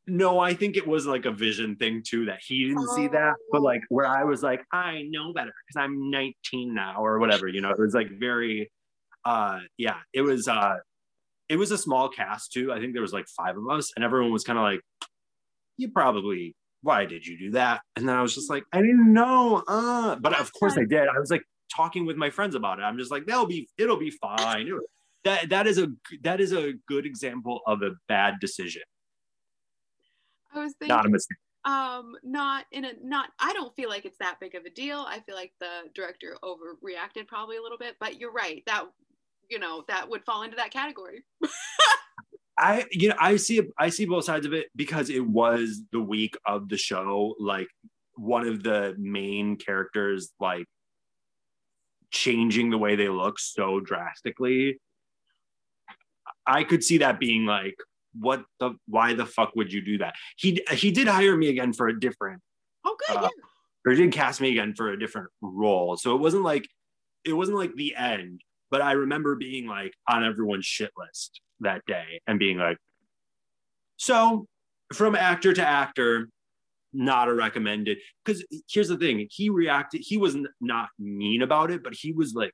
No, 0.07 0.39
I 0.39 0.55
think 0.55 0.77
it 0.77 0.87
was 0.87 1.07
like 1.07 1.25
a 1.25 1.33
vision 1.33 1.77
thing 1.77 2.03
too 2.07 2.27
that 2.27 2.39
he 2.41 2.69
didn't 2.69 2.89
see 2.91 3.09
that, 3.09 3.35
but 3.51 3.63
like 3.63 3.83
where 3.89 4.07
I 4.07 4.23
was 4.23 4.43
like, 4.43 4.65
I 4.73 5.03
know 5.11 5.33
better 5.33 5.53
because 5.67 5.83
I'm 5.83 6.11
19 6.11 6.75
now 6.75 7.05
or 7.05 7.19
whatever, 7.19 7.49
you 7.49 7.61
know, 7.61 7.71
it 7.71 7.79
was 7.79 7.95
like 7.95 8.11
very, 8.11 8.71
uh, 9.25 9.59
yeah, 9.77 9.97
it 10.13 10.23
was, 10.23 10.47
uh, 10.47 10.77
it 11.49 11.57
was 11.57 11.73
a 11.73 11.79
small 11.79 12.09
cast 12.09 12.53
too. 12.53 12.73
I 12.73 12.79
think 12.79 12.93
there 12.93 13.03
was 13.03 13.13
like 13.13 13.27
five 13.27 13.57
of 13.57 13.69
us, 13.69 13.93
and 13.97 14.05
everyone 14.05 14.33
was 14.33 14.45
kind 14.45 14.59
of 14.59 14.63
like, 14.63 14.81
you 15.77 15.91
probably, 15.91 16.55
why 16.83 17.05
did 17.07 17.27
you 17.27 17.39
do 17.39 17.51
that? 17.53 17.81
And 17.97 18.09
then 18.09 18.17
I 18.17 18.23
was 18.23 18.35
just 18.35 18.51
like, 18.51 18.65
I 18.73 18.81
didn't 18.81 19.13
know, 19.13 19.63
uh, 19.67 20.17
but 20.17 20.39
of 20.39 20.53
course 20.53 20.77
I 20.79 20.85
did. 20.85 21.09
I 21.09 21.19
was 21.19 21.31
like 21.31 21.43
talking 21.75 22.07
with 22.07 22.17
my 22.17 22.31
friends 22.31 22.55
about 22.55 22.79
it. 22.79 22.83
I'm 22.83 22.99
just 22.99 23.11
like, 23.11 23.27
that'll 23.27 23.47
be, 23.47 23.69
it'll 23.79 23.99
be 23.99 24.11
fine. 24.11 24.69
That 25.25 25.49
that 25.49 25.67
is 25.67 25.79
a 25.79 25.89
that 26.23 26.41
is 26.41 26.53
a 26.53 26.75
good 26.87 27.05
example 27.05 27.61
of 27.67 27.83
a 27.83 27.91
bad 28.07 28.35
decision, 28.41 28.83
I 30.55 30.61
was 30.61 30.75
thinking 30.79 30.97
not 30.97 31.05
a 31.05 31.09
mistake. 31.09 31.39
um 31.65 32.15
not 32.23 32.67
in 32.71 32.85
a 32.85 32.93
not 33.03 33.31
I 33.41 33.53
don't 33.53 33.75
feel 33.75 33.89
like 33.89 34.05
it's 34.05 34.19
that 34.19 34.39
big 34.41 34.55
of 34.55 34.65
a 34.65 34.71
deal. 34.71 35.05
I 35.09 35.19
feel 35.21 35.35
like 35.35 35.53
the 35.59 35.91
director 35.97 36.37
overreacted 36.45 37.27
probably 37.27 37.57
a 37.57 37.63
little 37.63 37.79
bit, 37.79 37.97
but 37.99 38.21
you're 38.21 38.31
right. 38.31 38.63
That 38.67 38.85
you 39.51 39.59
know, 39.59 39.85
that 39.89 40.09
would 40.09 40.25
fall 40.25 40.43
into 40.43 40.57
that 40.57 40.71
category. 40.71 41.25
I 42.59 42.87
you 42.91 43.09
know 43.11 43.17
I 43.19 43.37
see 43.37 43.61
I 43.79 43.91
see 43.91 44.07
both 44.07 44.25
sides 44.25 44.47
of 44.47 44.53
it 44.53 44.69
because 44.75 45.11
it 45.11 45.25
was 45.27 45.83
the 45.93 46.01
week 46.01 46.37
of 46.47 46.69
the 46.69 46.77
show 46.79 47.35
like 47.39 47.69
one 48.15 48.49
of 48.49 48.63
the 48.63 48.95
main 48.99 49.57
characters 49.57 50.31
like 50.41 50.67
changing 52.11 52.71
the 52.71 52.79
way 52.79 52.97
they 52.97 53.09
look 53.09 53.39
so 53.39 53.81
drastically. 53.81 54.81
I 56.47 56.65
could 56.65 56.83
see 56.83 56.99
that 56.99 57.21
being 57.21 57.45
like 57.45 57.77
what 58.19 58.45
the 58.61 58.73
why 58.87 59.13
the 59.13 59.27
fuck 59.27 59.55
would 59.57 59.71
you 59.73 59.83
do 59.83 59.99
that? 59.99 60.15
He 60.37 60.63
he 60.73 60.91
did 60.91 61.09
hire 61.09 61.37
me 61.37 61.49
again 61.49 61.73
for 61.73 61.89
a 61.89 62.01
different 62.01 62.41
Oh 62.85 62.97
good, 63.09 63.17
Uh, 63.17 63.23
yeah. 63.23 63.29
or 63.93 63.95
did 63.95 64.13
cast 64.13 64.41
me 64.41 64.51
again 64.53 64.75
for 64.75 64.91
a 64.91 64.99
different 64.99 65.29
role. 65.43 65.97
So 65.97 66.15
it 66.15 66.21
wasn't 66.21 66.45
like 66.45 66.67
it 67.25 67.33
wasn't 67.35 67.59
like 67.59 67.75
the 67.75 67.95
end 67.97 68.41
but 68.71 68.81
I 68.83 68.93
remember 68.93 69.35
being 69.37 69.67
like 69.67 69.93
on 70.09 70.25
everyone's 70.25 70.67
shit 70.67 70.91
list 70.97 71.41
that 71.61 71.83
day 71.87 72.21
and 72.27 72.39
being 72.39 72.59
like, 72.59 72.79
so 73.97 74.47
from 74.93 75.15
actor 75.15 75.53
to 75.53 75.67
actor, 75.67 76.29
not 76.93 77.29
a 77.29 77.35
recommended. 77.35 77.99
Because 78.25 78.45
here's 78.69 78.89
the 78.89 78.97
thing 78.97 79.27
he 79.31 79.51
reacted, 79.51 80.03
he 80.05 80.17
was 80.19 80.37
not 80.61 80.89
mean 80.99 81.43
about 81.43 81.71
it, 81.71 81.83
but 81.83 81.95
he 81.95 82.13
was 82.13 82.35
like 82.35 82.53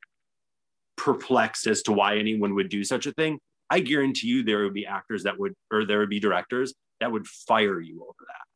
perplexed 0.97 1.67
as 1.67 1.83
to 1.83 1.93
why 1.93 2.17
anyone 2.19 2.55
would 2.55 2.69
do 2.69 2.85
such 2.85 3.07
a 3.07 3.13
thing. 3.13 3.39
I 3.71 3.81
guarantee 3.81 4.29
you 4.29 4.43
there 4.43 4.65
would 4.65 4.75
be 4.75 4.87
actors 4.87 5.23
that 5.25 5.39
would, 5.39 5.55
or 5.73 5.85
there 5.85 5.99
would 6.01 6.11
be 6.11 6.21
directors 6.21 6.75
that 7.01 7.11
would 7.11 7.27
fire 7.27 7.81
you 7.81 8.03
over 8.03 8.27
that, 8.29 8.47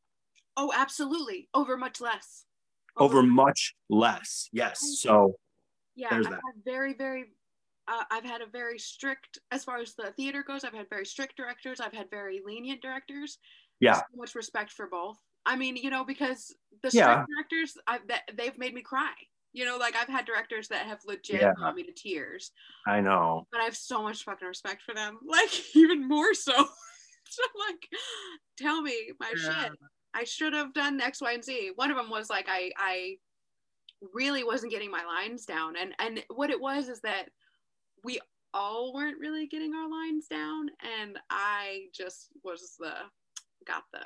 Oh, 0.59 0.73
absolutely. 0.75 1.49
Over 1.53 1.77
much 1.77 2.01
less. 2.01 2.45
over 2.97 3.23
much 3.23 3.75
less. 3.91 4.49
Yes. 4.53 4.79
So, 5.01 5.35
yeah 5.99 6.09
there's 6.11 6.27
i've 6.27 6.33
that. 6.33 6.41
very 6.65 6.93
very 6.93 7.33
uh, 7.89 8.03
i've 8.11 8.25
had 8.25 8.41
a 8.41 8.47
very 8.47 8.79
strict 8.79 9.39
as 9.51 9.65
far 9.65 9.79
as 9.79 9.95
the 9.95 10.13
theater 10.17 10.43
goes 10.47 10.65
i've 10.65 10.75
had 10.75 10.89
very 10.91 11.07
strict 11.07 11.37
directors 11.37 11.81
i've 11.81 11.93
had 11.93 12.11
very 12.11 12.41
lenient 12.45 12.83
directors 12.83 13.39
yeah. 13.81 13.95
so 13.97 14.03
much 14.15 14.35
respect 14.35 14.71
for 14.73 14.87
both 14.89 15.19
i 15.45 15.55
mean 15.57 15.77
you 15.77 15.91
know 15.91 16.05
because 16.05 16.55
the 16.83 16.91
strict 16.91 17.09
Yeah. 17.09 17.25
directors 17.35 17.77
i've 17.87 18.07
that 18.09 18.23
they've 18.37 18.59
made 18.59 18.75
me 18.75 18.83
cry 18.83 19.13
you 19.53 19.65
know 19.65 19.77
like 19.79 19.97
i've 19.97 20.09
had 20.09 20.25
directors 20.27 20.69
that 20.69 20.87
have 20.87 20.99
legit 21.07 21.41
Yeah. 21.41 21.53
brought 21.57 21.75
me 21.75 21.83
to 21.85 21.93
tears 21.93 22.51
I 22.87 23.01
know. 23.01 23.47
but 23.53 23.61
i 23.61 23.65
have 23.65 23.77
so 23.77 24.03
much 24.03 24.23
fucking 24.25 24.49
respect 24.49 24.83
for 24.83 24.95
them 24.95 25.19
like 25.27 25.51
even 25.77 26.07
more 26.09 26.35
so 26.35 26.53
so 27.29 27.43
like 27.69 27.89
tell 28.59 28.83
me 28.83 29.11
my 29.21 29.33
Yeah. 29.37 29.63
shit 29.63 29.73
i 30.15 30.25
should 30.25 30.55
have 30.55 30.73
done 30.75 31.01
x 31.01 31.21
y 31.21 31.33
and 31.33 31.45
z 31.45 31.71
one 31.77 31.91
of 31.91 31.97
them 31.97 32.11
was 32.11 32.29
like 32.31 32.47
i 32.49 32.71
i 32.79 33.17
really 34.13 34.45
wasn't 34.45 34.71
getting 34.73 34.91
my 34.91 35.05
lines 35.05 35.47
down 35.47 35.75
and 35.77 35.95
and 35.99 36.23
what 36.35 36.51
it 36.51 36.61
was 36.61 36.89
is 36.89 37.01
that 37.01 37.31
we 38.07 38.21
all 38.55 38.95
weren't 38.95 39.21
really 39.21 39.47
getting 39.47 39.75
our 39.75 39.91
lines 39.91 40.27
down 40.29 40.71
and 41.03 41.19
i 41.29 41.83
just 41.93 42.29
was 42.43 42.77
the 42.79 42.93
got 43.67 43.83
the 43.93 44.01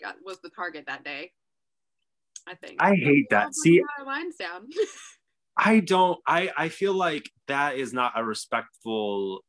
got 0.00 0.14
was 0.24 0.38
the 0.40 0.50
target 0.50 0.84
that 0.86 1.02
day 1.02 1.32
I 2.46 2.54
think. 2.54 2.82
I 2.82 2.94
hate 2.94 3.26
that. 3.30 3.54
See, 3.54 3.82
our 3.98 4.04
lines 4.04 4.36
down. 4.36 4.68
I 5.56 5.80
don't. 5.80 6.18
I 6.26 6.50
I 6.56 6.68
feel 6.68 6.94
like 6.94 7.30
that 7.48 7.76
is 7.76 7.92
not 7.92 8.12
a 8.16 8.24
respectful. 8.24 9.40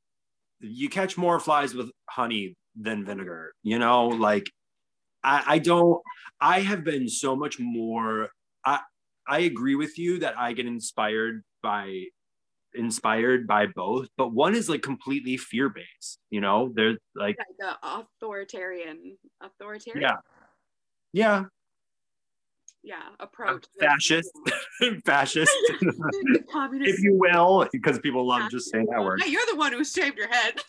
You 0.60 0.90
catch 0.90 1.18
more 1.18 1.40
flies 1.40 1.74
with 1.74 1.92
honey 2.10 2.56
than 2.80 3.06
vinegar. 3.06 3.54
You 3.64 3.80
know, 3.80 4.08
like 4.08 4.50
I 5.24 5.44
I 5.48 5.60
don't. 5.60 6.02
I 6.40 6.62
have 6.62 6.84
been 6.84 7.10
so 7.10 7.36
much 7.36 7.60
more. 7.60 8.30
I 8.64 8.80
I 9.28 9.40
agree 9.40 9.76
with 9.76 9.98
you 9.98 10.20
that 10.20 10.38
I 10.38 10.54
get 10.54 10.68
inspired 10.68 11.44
by 11.64 12.06
inspired 12.76 13.47
by 13.47 13.67
both, 13.67 14.07
but 14.17 14.34
one 14.34 14.55
is 14.55 14.69
like 14.69 14.82
completely 14.82 15.38
fear 15.38 15.69
based. 15.69 16.19
You 16.30 16.41
know, 16.41 16.71
there's 16.76 16.97
like 17.15 17.38
Yeah, 17.59 17.73
the 17.82 17.88
authoritarian, 18.21 19.17
authoritarian. 19.41 20.01
yeah, 20.01 20.15
yeah, 21.13 21.43
yeah 22.84 23.03
approach. 23.19 23.65
fascist, 23.80 24.32
fascist, 25.05 25.51
if 25.69 26.99
you 27.01 27.15
will, 27.15 27.67
because 27.71 27.99
people 27.99 28.28
love 28.28 28.49
just 28.51 28.69
saying 28.71 28.88
that 28.91 29.03
word. 29.03 29.21
Hey, 29.23 29.32
you're 29.32 29.45
the 29.49 29.55
one 29.57 29.73
who 29.73 29.84
shaved 29.84 30.17
your 30.17 30.28
head. 30.30 30.61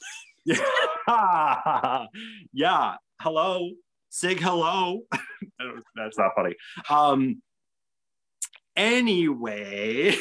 Yeah. 0.44 0.64
yeah. 2.52 2.94
Hello. 3.20 3.70
Sig 4.10 4.38
hello. 4.40 5.00
That's 5.96 6.16
not 6.16 6.30
funny. 6.36 6.54
Um 6.88 7.42
anyway. 8.76 10.16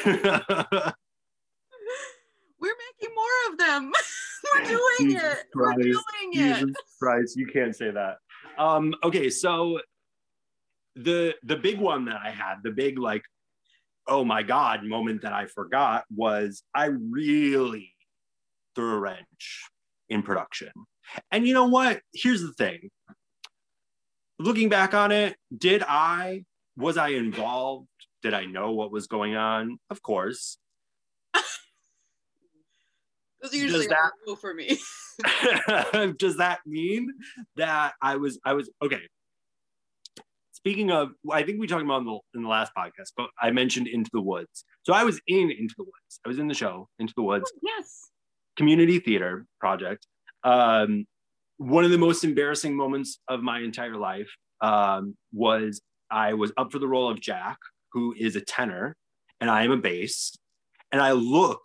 We're 2.66 2.74
making 3.00 3.14
more 3.14 3.52
of 3.52 3.58
them. 3.58 3.92
We're 4.54 4.64
doing 4.64 5.10
Jesus 5.10 5.22
it. 5.22 5.46
We're 5.54 5.72
Christ. 5.74 5.80
doing 5.82 6.30
it. 6.32 6.54
Jesus 6.54 6.76
Christ, 7.00 7.36
you 7.36 7.46
can't 7.46 7.76
say 7.76 7.90
that. 7.90 8.16
Um, 8.58 8.94
okay, 9.04 9.30
so 9.30 9.80
the 10.96 11.34
the 11.44 11.56
big 11.56 11.78
one 11.78 12.06
that 12.06 12.20
I 12.24 12.30
had, 12.30 12.56
the 12.64 12.70
big 12.70 12.98
like, 12.98 13.22
oh 14.08 14.24
my 14.24 14.42
god 14.42 14.84
moment 14.84 15.22
that 15.22 15.32
I 15.32 15.46
forgot 15.46 16.04
was 16.14 16.62
I 16.74 16.86
really 16.86 17.92
threw 18.74 18.94
a 18.94 18.98
wrench 18.98 19.64
in 20.08 20.22
production. 20.22 20.72
And 21.30 21.46
you 21.46 21.54
know 21.54 21.66
what? 21.66 22.00
Here's 22.12 22.42
the 22.42 22.52
thing. 22.52 22.90
Looking 24.38 24.68
back 24.68 24.94
on 24.94 25.12
it, 25.12 25.36
did 25.56 25.82
I 25.86 26.44
was 26.76 26.96
I 26.96 27.08
involved? 27.08 27.88
Did 28.22 28.34
I 28.34 28.44
know 28.44 28.72
what 28.72 28.90
was 28.90 29.06
going 29.06 29.36
on? 29.36 29.78
Of 29.90 30.02
course. 30.02 30.58
Those 33.42 33.54
are 33.54 33.56
usually 33.56 33.86
that- 33.86 34.12
a 34.28 34.36
for 34.36 34.54
me. 34.54 34.78
does 36.18 36.36
that 36.36 36.60
mean 36.66 37.12
that 37.56 37.94
I 38.02 38.16
was 38.16 38.38
I 38.44 38.52
was 38.52 38.70
okay? 38.82 39.02
Speaking 40.52 40.90
of, 40.90 41.10
I 41.30 41.42
think 41.44 41.60
we 41.60 41.68
talked 41.68 41.84
about 41.84 42.00
in 42.00 42.06
the, 42.06 42.18
in 42.34 42.42
the 42.42 42.48
last 42.48 42.72
podcast, 42.76 43.12
but 43.16 43.28
I 43.40 43.52
mentioned 43.52 43.86
Into 43.86 44.10
the 44.12 44.20
Woods. 44.20 44.64
So 44.82 44.92
I 44.92 45.04
was 45.04 45.20
in 45.28 45.50
Into 45.50 45.74
the 45.78 45.84
Woods. 45.84 46.20
I 46.24 46.28
was 46.28 46.38
in 46.40 46.48
the 46.48 46.54
show 46.54 46.88
Into 46.98 47.14
the 47.16 47.22
Woods 47.22 47.52
yes. 47.62 48.10
community 48.56 48.98
theater 48.98 49.46
project. 49.60 50.06
Um, 50.42 51.06
one 51.58 51.84
of 51.84 51.90
the 51.90 51.98
most 51.98 52.24
embarrassing 52.24 52.74
moments 52.74 53.20
of 53.28 53.42
my 53.42 53.60
entire 53.60 53.96
life 53.96 54.28
um, 54.60 55.16
was 55.32 55.80
I 56.10 56.34
was 56.34 56.52
up 56.56 56.72
for 56.72 56.78
the 56.78 56.88
role 56.88 57.10
of 57.10 57.20
Jack, 57.20 57.58
who 57.92 58.14
is 58.18 58.34
a 58.36 58.40
tenor, 58.40 58.96
and 59.40 59.50
I 59.50 59.64
am 59.64 59.70
a 59.70 59.76
bass, 59.76 60.36
and 60.90 61.00
I 61.00 61.12
look 61.12 61.62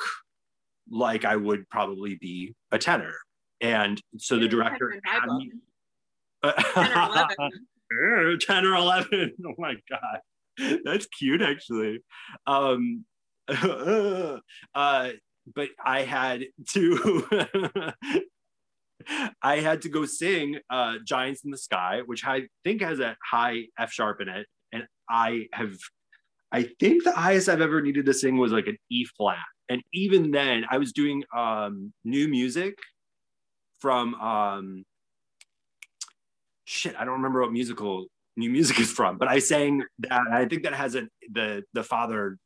like 0.92 1.26
I 1.26 1.36
would 1.36 1.70
probably 1.70 2.16
be 2.16 2.54
a 2.72 2.78
tenor. 2.78 3.16
And 3.62 4.02
so 4.18 4.38
the 4.38 4.48
director 4.48 4.90
tenor 4.90 4.94
in 4.94 5.02
my 5.04 5.12
had 5.12 5.26
me. 5.30 5.52
10 6.74 6.98
or 6.98 7.04
11. 7.04 7.36
Uh, 7.92 8.38
10 8.40 8.66
or 8.66 8.76
11 8.76 9.34
oh 9.46 9.54
my 9.58 9.76
god 9.90 10.80
that's 10.86 11.06
cute 11.08 11.42
actually 11.42 12.00
um 12.48 13.04
uh, 13.50 15.10
but 15.56 15.70
i 15.84 16.02
had 16.02 16.46
to 16.70 17.34
i 19.42 19.58
had 19.60 19.82
to 19.82 19.90
go 19.90 20.06
sing 20.06 20.58
uh 20.70 20.96
giants 21.06 21.44
in 21.44 21.52
the 21.52 21.58
sky 21.58 22.02
which 22.06 22.26
i 22.26 22.44
think 22.64 22.82
has 22.82 23.00
a 23.02 23.18
high 23.30 23.66
f 23.78 23.92
sharp 23.92 24.22
in 24.22 24.30
it 24.30 24.48
and 24.72 24.86
i 25.10 25.48
have 25.52 25.76
i 26.52 26.64
think 26.80 27.04
the 27.04 27.12
highest 27.12 27.50
i've 27.50 27.62
ever 27.62 27.82
needed 27.82 28.06
to 28.06 28.14
sing 28.14 28.38
was 28.38 28.52
like 28.52 28.68
an 28.68 28.78
e 28.90 29.06
flat 29.18 29.38
and 29.70 29.82
even 29.94 30.32
then 30.32 30.66
i 30.70 30.78
was 30.78 30.92
doing 30.92 31.24
um 31.36 31.94
new 32.04 32.28
music 32.28 32.76
from 33.80 34.14
um 34.16 34.84
shit, 36.72 36.96
I 36.98 37.04
don't 37.04 37.16
remember 37.16 37.42
what 37.42 37.52
musical 37.52 38.06
new 38.38 38.50
music 38.50 38.80
is 38.80 38.92
from, 38.92 39.18
but 39.18 39.28
I 39.28 39.40
sang 39.40 39.84
that. 40.00 40.22
I 40.32 40.46
think 40.46 40.64
that 40.64 40.74
has 40.74 40.96
a 40.96 41.08
the 41.32 41.64
the 41.74 41.84
father 41.84 42.38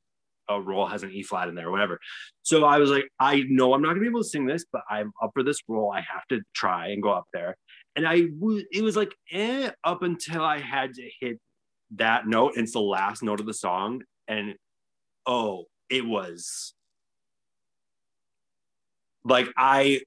uh, 0.51 0.59
role 0.59 0.85
has 0.87 1.03
an 1.03 1.11
E 1.11 1.23
flat 1.23 1.47
in 1.47 1.55
there 1.55 1.67
or 1.67 1.71
whatever. 1.71 1.99
So 2.43 2.65
I 2.65 2.77
was 2.77 2.89
like, 2.89 3.07
I 3.19 3.43
know 3.47 3.73
I'm 3.73 3.81
not 3.81 3.89
gonna 3.89 4.01
be 4.01 4.07
able 4.07 4.23
to 4.23 4.29
sing 4.29 4.45
this, 4.45 4.65
but 4.71 4.81
I'm 4.89 5.11
up 5.21 5.31
for 5.33 5.43
this 5.43 5.59
role. 5.67 5.91
I 5.91 6.01
have 6.01 6.25
to 6.29 6.41
try 6.53 6.89
and 6.89 7.01
go 7.01 7.11
up 7.11 7.25
there. 7.33 7.55
And 7.95 8.07
I 8.07 8.21
w- 8.21 8.65
it 8.71 8.81
was 8.81 8.95
like 8.95 9.13
eh, 9.31 9.69
up 9.83 10.01
until 10.01 10.43
I 10.43 10.59
had 10.59 10.93
to 10.95 11.09
hit 11.21 11.39
that 11.91 12.27
note. 12.27 12.53
It's 12.55 12.73
the 12.73 12.81
last 12.81 13.23
note 13.23 13.39
of 13.39 13.45
the 13.45 13.53
song, 13.53 14.03
and 14.27 14.55
oh, 15.25 15.65
it 15.89 16.05
was 16.05 16.73
like 19.23 19.47
I 19.57 20.01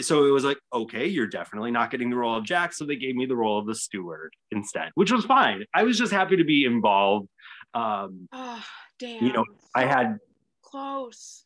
so 0.00 0.24
it 0.26 0.30
was 0.30 0.44
like, 0.44 0.58
okay, 0.72 1.06
you're 1.06 1.26
definitely 1.26 1.70
not 1.70 1.90
getting 1.90 2.08
the 2.08 2.16
role 2.16 2.36
of 2.36 2.44
Jack. 2.44 2.72
So 2.72 2.86
they 2.86 2.96
gave 2.96 3.14
me 3.14 3.26
the 3.26 3.36
role 3.36 3.58
of 3.58 3.66
the 3.66 3.74
steward 3.74 4.32
instead, 4.50 4.90
which 4.94 5.12
was 5.12 5.24
fine. 5.24 5.64
I 5.74 5.82
was 5.82 5.98
just 5.98 6.12
happy 6.12 6.36
to 6.36 6.44
be 6.44 6.64
involved. 6.64 7.28
Um, 7.74 8.28
Oh, 8.32 8.64
damn. 8.98 9.24
You 9.24 9.32
know, 9.32 9.44
I 9.74 9.84
had, 9.84 10.18
close. 10.62 11.44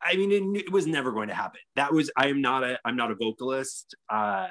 I 0.00 0.16
mean, 0.16 0.32
it, 0.32 0.66
it 0.66 0.72
was 0.72 0.86
never 0.86 1.12
going 1.12 1.28
to 1.28 1.34
happen. 1.34 1.60
That 1.76 1.92
was, 1.92 2.10
I 2.16 2.28
am 2.28 2.40
not 2.40 2.62
a, 2.62 2.78
I'm 2.84 2.96
not 2.96 3.10
a 3.10 3.14
vocalist. 3.14 3.94
Uh, 4.08 4.48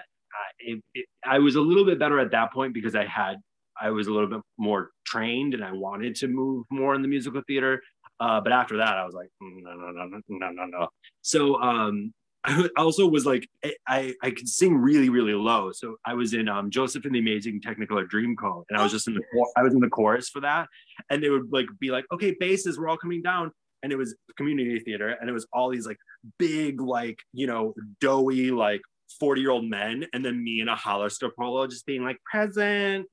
it, 0.60 0.84
I 1.26 1.40
was 1.40 1.56
a 1.56 1.62
little 1.62 1.86
bit 1.86 2.00
better 2.00 2.20
at 2.20 2.32
that 2.32 2.54
point 2.54 2.74
because 2.74 2.96
I 2.96 3.06
had, 3.06 3.38
I 3.80 3.90
was 3.92 4.08
a 4.08 4.12
little 4.12 4.30
bit 4.30 4.42
more 4.58 4.92
trained 5.06 5.54
and 5.54 5.64
I 5.64 5.72
wanted 5.72 6.16
to 6.18 6.28
move 6.28 6.66
more 6.70 6.96
in 6.96 7.02
the 7.02 7.08
musical 7.08 7.42
theater. 7.48 7.82
Uh, 8.20 8.40
but 8.42 8.52
after 8.52 8.78
that, 8.78 8.98
I 8.98 9.06
was 9.06 9.14
like, 9.14 9.30
"Mm, 9.42 9.64
no, 9.64 9.74
no, 9.74 9.92
no, 9.92 10.06
no, 10.06 10.22
no, 10.28 10.50
no, 10.52 10.66
no. 10.66 10.88
So 11.22 11.62
um, 11.62 12.14
I 12.46 12.70
also 12.78 13.08
was 13.08 13.26
like, 13.26 13.48
I, 13.88 14.14
I, 14.22 14.32
could 14.32 14.50
sing 14.50 14.76
really, 14.76 15.10
really 15.10 15.34
low. 15.34 15.72
So 15.72 15.96
I 16.06 16.14
was 16.14 16.34
in 16.34 16.50
um, 16.50 16.70
Joseph 16.70 17.06
and 17.06 17.16
the 17.16 17.20
Amazing 17.20 17.62
Technicolor 17.62 18.06
Dreamcoat, 18.08 18.66
and 18.70 18.78
I 18.78 18.84
was 18.84 18.92
just 18.92 19.08
in 19.08 19.14
the, 19.14 19.22
I 19.58 19.64
was 19.64 19.74
in 19.74 19.80
the 19.80 19.90
chorus 19.90 20.30
for 20.30 20.42
that. 20.42 20.68
And 21.10 21.24
they 21.24 21.30
would 21.30 21.52
like 21.52 21.68
be 21.80 21.90
like, 21.90 22.06
okay, 22.12 22.36
basses, 22.38 22.78
we're 22.78 22.90
all 22.90 22.98
coming 22.98 23.22
down. 23.22 23.52
And 23.82 23.92
it 23.92 23.98
was 23.98 24.16
community 24.38 24.80
theater, 24.80 25.10
and 25.10 25.30
it 25.30 25.34
was 25.34 25.46
all 25.52 25.70
these 25.70 25.86
like 25.86 25.98
big, 26.40 26.80
like 26.80 27.20
you 27.34 27.48
know, 27.48 27.74
doughy, 28.00 28.50
like 28.52 28.82
40 29.20 29.42
year 29.42 29.52
old 29.52 29.66
men, 29.66 30.06
and 30.14 30.24
then 30.24 30.42
me 30.42 30.62
in 30.62 30.70
a 30.70 30.76
Hollister 30.76 31.30
polo 31.38 31.68
just 31.68 31.86
being 31.86 32.04
like, 32.04 32.18
present. 32.24 33.08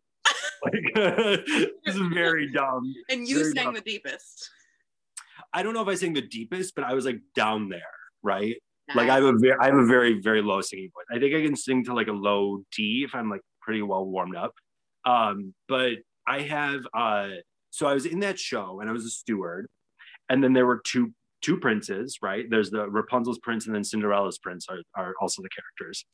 like, 0.64 0.94
this 1.84 1.94
is 1.94 2.00
very 2.12 2.50
dumb. 2.52 2.94
And 3.08 3.26
you 3.26 3.38
Very 3.38 3.52
sang 3.52 3.64
dumb. 3.66 3.74
the 3.74 3.80
deepest. 3.80 4.50
I 5.52 5.62
don't 5.62 5.74
know 5.74 5.82
if 5.82 5.88
I 5.88 5.94
sang 5.94 6.12
the 6.12 6.22
deepest, 6.22 6.74
but 6.74 6.84
I 6.84 6.94
was 6.94 7.04
like 7.04 7.20
down 7.34 7.68
there, 7.68 7.82
right? 8.22 8.56
Like 8.94 9.08
I 9.08 9.16
have 9.16 9.24
a 9.24 9.32
very, 9.38 9.56
I 9.60 9.66
have 9.66 9.76
a 9.76 9.86
very, 9.86 10.20
very 10.20 10.42
low 10.42 10.60
singing 10.60 10.90
voice. 10.92 11.04
I 11.16 11.20
think 11.20 11.34
I 11.34 11.46
can 11.46 11.56
sing 11.56 11.84
to 11.84 11.94
like 11.94 12.08
a 12.08 12.12
low 12.12 12.62
D 12.76 13.04
if 13.06 13.14
I'm 13.14 13.30
like 13.30 13.42
pretty 13.60 13.82
well 13.82 14.04
warmed 14.04 14.36
up. 14.36 14.52
Um, 15.04 15.54
but 15.68 15.92
I 16.26 16.42
have, 16.42 16.80
uh, 16.92 17.28
so 17.70 17.86
I 17.86 17.94
was 17.94 18.04
in 18.04 18.20
that 18.20 18.38
show 18.38 18.80
and 18.80 18.90
I 18.90 18.92
was 18.92 19.04
a 19.04 19.10
steward, 19.10 19.68
and 20.28 20.42
then 20.42 20.52
there 20.52 20.66
were 20.66 20.82
two 20.84 21.12
two 21.40 21.58
princes, 21.58 22.18
right? 22.22 22.44
There's 22.50 22.70
the 22.70 22.88
Rapunzel's 22.90 23.38
prince 23.38 23.66
and 23.66 23.74
then 23.74 23.84
Cinderella's 23.84 24.38
prince 24.38 24.66
are, 24.68 24.80
are 24.94 25.14
also 25.20 25.42
the 25.42 25.48
characters. 25.48 26.04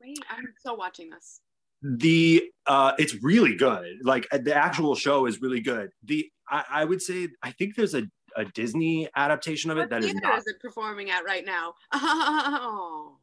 Wait, 0.00 0.18
I'm 0.30 0.44
still 0.58 0.76
watching 0.76 1.10
this. 1.10 1.40
The 1.82 2.50
uh 2.66 2.92
it's 2.98 3.22
really 3.22 3.54
good. 3.54 3.98
Like 4.02 4.26
uh, 4.32 4.38
the 4.38 4.54
actual 4.54 4.94
show 4.94 5.26
is 5.26 5.40
really 5.40 5.60
good. 5.60 5.90
The 6.04 6.28
i, 6.48 6.64
I 6.70 6.84
would 6.84 7.02
say 7.02 7.28
i 7.42 7.50
think 7.52 7.74
there's 7.74 7.94
a, 7.94 8.04
a 8.36 8.44
disney 8.44 9.08
adaptation 9.16 9.70
of 9.70 9.78
it 9.78 9.82
What 9.82 9.90
that 9.90 10.04
is 10.04 10.14
not 10.14 10.38
is 10.38 10.46
it 10.46 10.60
performing 10.60 11.10
at 11.10 11.24
right 11.24 11.44
now? 11.44 11.74
Oh. 11.92 13.16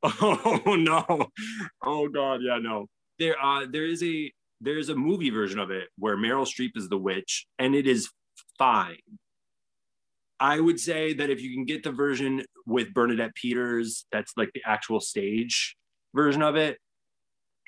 oh 0.22 0.76
no. 0.78 1.28
Oh 1.82 2.08
god. 2.08 2.40
Yeah 2.42 2.58
no. 2.58 2.86
There 3.18 3.36
uh 3.42 3.66
there 3.70 3.84
is 3.84 4.02
a 4.02 4.32
there's 4.60 4.88
a 4.88 4.94
movie 4.94 5.30
version 5.30 5.58
of 5.58 5.70
it 5.70 5.88
where 5.98 6.16
meryl 6.16 6.46
streep 6.46 6.76
is 6.76 6.88
the 6.88 6.98
witch 6.98 7.46
and 7.58 7.74
it 7.74 7.86
is 7.86 8.08
fine. 8.58 8.98
I 10.40 10.60
would 10.60 10.78
say 10.78 11.14
that 11.14 11.30
if 11.30 11.42
you 11.42 11.52
can 11.52 11.64
get 11.64 11.82
the 11.82 11.90
version 11.90 12.44
with 12.64 12.94
bernadette 12.94 13.34
peters 13.34 14.06
that's 14.12 14.32
like 14.36 14.50
the 14.54 14.62
actual 14.64 15.00
stage 15.00 15.76
version 16.14 16.42
of 16.42 16.54
it 16.54 16.78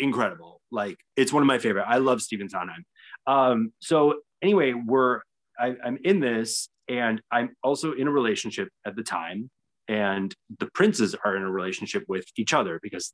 incredible 0.01 0.61
like 0.72 0.96
it's 1.16 1.32
one 1.32 1.42
of 1.42 1.46
my 1.46 1.59
favorite 1.59 1.84
i 1.86 1.98
love 1.98 2.20
Stephen 2.22 2.48
sondheim 2.48 2.84
um 3.26 3.72
so 3.80 4.14
anyway 4.42 4.72
we're 4.72 5.20
I, 5.59 5.74
i'm 5.84 5.98
in 6.05 6.20
this 6.20 6.68
and 6.88 7.20
i'm 7.30 7.51
also 7.62 7.92
in 7.92 8.09
a 8.09 8.11
relationship 8.11 8.68
at 8.86 8.96
the 8.96 9.03
time 9.03 9.51
and 9.88 10.34
the 10.59 10.68
princes 10.74 11.14
are 11.24 11.36
in 11.36 11.42
a 11.42 11.51
relationship 11.51 12.05
with 12.09 12.24
each 12.36 12.55
other 12.55 12.80
because 12.82 13.12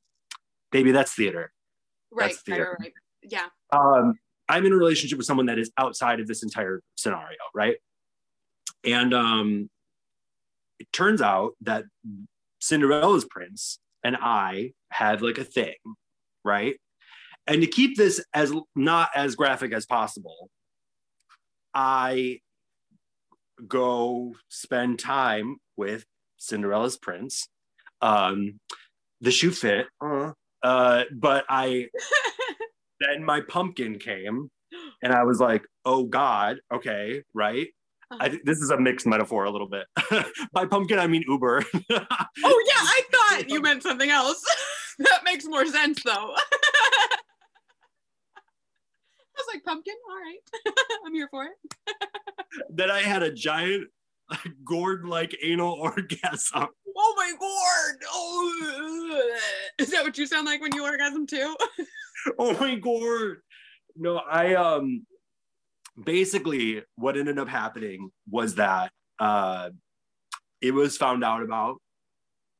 baby 0.72 0.93
that's 0.93 1.14
theater 1.14 1.51
Right, 2.12 2.30
That's 2.30 2.43
theater. 2.43 2.76
right, 2.80 2.87
right. 2.87 2.93
Yeah. 3.22 3.47
um 3.72 4.18
I'm 4.49 4.64
in 4.64 4.72
a 4.72 4.76
relationship 4.76 5.18
with 5.18 5.26
someone 5.26 5.47
that 5.47 5.59
is 5.59 5.70
outside 5.76 6.20
of 6.20 6.28
this 6.28 6.43
entire 6.45 6.80
scenario, 6.95 7.39
right? 7.53 7.76
And 8.84 9.12
um, 9.12 9.68
it 10.78 10.87
turns 10.93 11.20
out 11.20 11.55
that 11.62 11.84
Cinderella's 12.61 13.24
prince 13.24 13.80
and 14.05 14.16
I 14.16 14.72
have 14.93 15.20
like 15.22 15.39
a 15.39 15.45
thing, 15.45 15.74
right? 16.47 16.76
And 17.47 17.61
to 17.61 17.66
keep 17.66 17.97
this 17.97 18.24
as 18.32 18.53
not 18.74 19.11
as 19.14 19.34
graphic 19.34 19.72
as 19.72 19.86
possible, 19.86 20.51
I 21.74 22.40
go 23.66 24.34
spend 24.49 24.99
time 24.99 25.57
with 25.76 26.05
Cinderella's 26.38 26.97
prince. 26.97 27.49
Um, 28.03 28.61
the 29.20 29.30
shoe 29.30 29.51
fit, 29.51 29.86
uh, 30.05 30.32
uh, 30.62 31.05
but 31.12 31.44
I 31.49 31.88
then 33.01 33.24
my 33.24 33.40
pumpkin 33.40 33.99
came, 33.99 34.51
and 35.03 35.12
I 35.12 35.24
was 35.24 35.40
like, 35.40 35.64
"Oh 35.84 36.05
God, 36.05 36.59
okay, 36.72 37.22
right." 37.34 37.68
I, 38.11 38.38
this 38.44 38.59
is 38.59 38.70
a 38.70 38.78
mixed 38.78 39.07
metaphor 39.07 39.44
a 39.44 39.51
little 39.51 39.68
bit. 39.68 39.86
By 40.53 40.66
pumpkin, 40.66 40.99
I 40.99 41.07
mean 41.07 41.24
Uber. 41.26 41.64
oh 41.74 41.84
yeah, 41.90 41.99
I 42.44 43.03
thought 43.11 43.44
you 43.49 43.61
meant 43.61 43.82
something 43.82 44.11
else. 44.11 44.44
that 44.99 45.24
makes 45.24 45.44
more 45.44 45.66
sense 45.66 46.03
though. 46.03 46.12
I 46.12 46.36
was 49.36 49.47
like, 49.53 49.64
pumpkin, 49.64 49.94
all 50.09 50.16
right. 50.16 50.38
I'm 51.07 51.12
here 51.12 51.28
for 51.30 51.44
it. 51.44 51.53
then 52.70 52.90
I 52.90 53.01
had 53.01 53.22
a 53.22 53.30
giant 53.30 53.88
gourd-like 54.64 55.36
anal 55.42 55.72
orgasm. 55.72 56.66
Oh 56.99 57.14
my 57.16 57.32
gourd! 57.38 58.03
Oh, 58.11 59.30
is 59.78 59.90
that 59.90 60.03
what 60.03 60.16
you 60.16 60.26
sound 60.26 60.47
like 60.47 60.62
when 60.62 60.74
you 60.74 60.82
orgasm 60.82 61.26
too? 61.26 61.55
oh 62.38 62.59
my 62.59 62.76
gourd! 62.76 63.42
No, 63.94 64.16
I 64.16 64.55
um 64.55 65.07
basically 66.03 66.82
what 66.97 67.16
ended 67.16 67.38
up 67.38 67.49
happening 67.49 68.11
was 68.30 68.57
that 68.57 68.92
uh, 69.18 69.70
it 70.61 70.72
was 70.72 70.97
found 70.97 71.24
out 71.24 71.42
about 71.42 71.80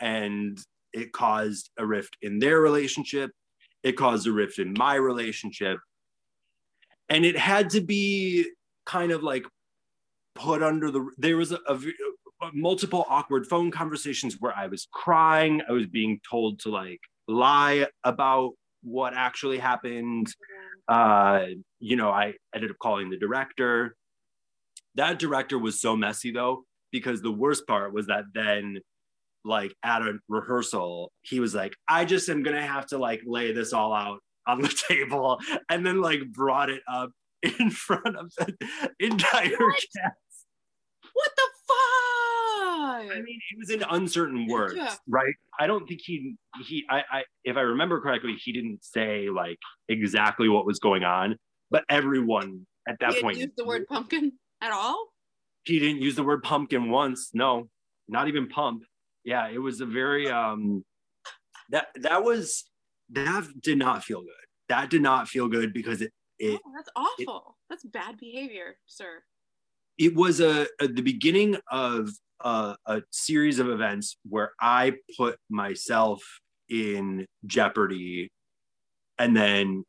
and 0.01 0.59
it 0.97 1.13
caused 1.13 1.71
a 1.79 1.87
rift 1.87 2.17
in 2.23 2.39
their 2.39 2.61
relationship 2.61 3.31
it 3.83 3.93
caused 3.93 4.27
a 4.27 4.33
rift 4.33 4.59
in 4.59 4.75
my 4.77 4.95
relationship 4.95 5.79
and 7.09 7.25
it 7.25 7.37
had 7.37 7.71
to 7.71 7.81
be 7.81 8.47
kind 8.85 9.13
of 9.13 9.23
like 9.23 9.45
put 10.35 10.63
under 10.63 10.91
the 10.91 11.09
there 11.19 11.37
was 11.37 11.53
a, 11.53 11.59
a, 11.69 11.75
a 12.43 12.51
multiple 12.53 13.07
awkward 13.09 13.47
phone 13.47 13.71
conversations 13.71 14.37
where 14.41 14.57
i 14.57 14.67
was 14.67 14.89
crying 14.93 15.63
i 15.69 15.73
was 15.73 15.87
being 15.87 16.21
told 16.29 16.59
to 16.61 16.69
like 16.71 17.01
lie 17.29 17.87
about 18.05 18.53
what 18.83 19.15
actually 19.15 19.59
happened 19.59 20.33
uh, 20.89 21.47
you 21.81 21.97
know, 21.97 22.11
I 22.11 22.35
ended 22.55 22.71
up 22.71 22.79
calling 22.79 23.11
the 23.11 23.19
director. 23.19 23.97
That 24.95 25.19
director 25.19 25.59
was 25.59 25.81
so 25.81 25.97
messy 25.97 26.31
though, 26.31 26.65
because 26.93 27.23
the 27.23 27.33
worst 27.33 27.67
part 27.67 27.93
was 27.93 28.07
that 28.07 28.25
then, 28.35 28.79
like 29.47 29.75
at 29.83 30.03
a 30.03 30.19
rehearsal, 30.29 31.13
he 31.23 31.41
was 31.41 31.55
like, 31.55 31.75
I 31.89 32.05
just 32.05 32.29
am 32.29 32.43
gonna 32.43 32.67
have 32.67 32.87
to 32.87 32.99
like 32.99 33.23
lay 33.25 33.53
this 33.53 33.73
all 33.73 33.95
out 33.95 34.21
on 34.47 34.61
the 34.61 34.69
table, 34.89 35.41
and 35.69 35.87
then 35.87 36.01
like 36.01 36.21
brought 36.33 36.71
it 36.71 36.83
up 36.91 37.11
in 37.61 37.71
front 37.71 38.17
of 38.17 38.33
the 38.39 38.55
entire 39.01 39.57
what? 39.59 39.85
cast. 39.97 40.47
What 41.13 41.31
the 41.37 41.43
fuck? 41.69 41.77
I 43.13 43.23
mean, 43.23 43.39
it 43.51 43.59
was 43.59 43.71
in 43.71 43.83
uncertain 43.89 44.47
words, 44.49 44.75
yeah. 44.77 44.95
right? 45.09 45.35
I 45.59 45.67
don't 45.67 45.87
think 45.87 46.01
he 46.03 46.37
he 46.67 46.85
I, 46.91 47.03
I 47.11 47.25
if 47.45 47.57
I 47.57 47.61
remember 47.61 48.01
correctly, 48.01 48.37
he 48.43 48.53
didn't 48.53 48.85
say 48.85 49.29
like 49.31 49.59
exactly 49.89 50.49
what 50.49 50.67
was 50.67 50.79
going 50.79 51.05
on, 51.05 51.37
but 51.71 51.85
everyone 51.89 52.67
at 52.89 52.97
that 53.01 53.15
he 53.15 53.23
point 53.23 53.39
used 53.39 53.57
the 53.57 53.65
word 53.65 53.87
pumpkin 53.89 54.33
at 54.61 54.73
all. 54.73 55.09
He 55.65 55.79
didn't 55.79 56.03
use 56.03 56.15
the 56.15 56.23
word 56.23 56.43
pumpkin 56.43 56.91
once. 56.91 57.31
No, 57.35 57.69
not 58.09 58.29
even 58.29 58.49
pump. 58.49 58.83
Yeah, 59.27 59.49
it 59.49 59.59
was 59.59 59.81
a 59.81 59.87
very 59.87 60.31
um 60.31 60.85
that 61.71 61.89
that 61.97 62.23
was 62.23 62.65
that 63.11 63.45
did 63.61 63.77
not 63.77 64.05
feel 64.05 64.21
good. 64.21 64.31
That 64.69 64.89
did 64.89 65.03
not 65.03 65.29
feel 65.29 65.49
good 65.49 65.75
because 65.75 66.01
it 66.01 66.13
it 66.39 66.61
oh, 66.65 66.73
that's 66.75 66.91
awful. 66.95 67.37
It, 67.49 67.55
that's 67.69 67.85
bad 67.85 68.19
behavior, 68.19 68.77
sir. 68.87 69.23
It 69.99 70.15
was 70.15 70.41
a, 70.41 70.69
a 70.81 70.87
the 70.87 71.03
beginning 71.03 71.57
of 71.73 72.09
a, 72.41 72.77
a 72.87 73.03
series 73.11 73.59
of 73.59 73.69
events 73.69 74.17
where 74.29 74.53
I 74.61 74.95
put 75.19 75.39
myself 75.51 76.23
in 76.69 77.27
jeopardy 77.47 78.31
and 79.19 79.37
then 79.37 79.85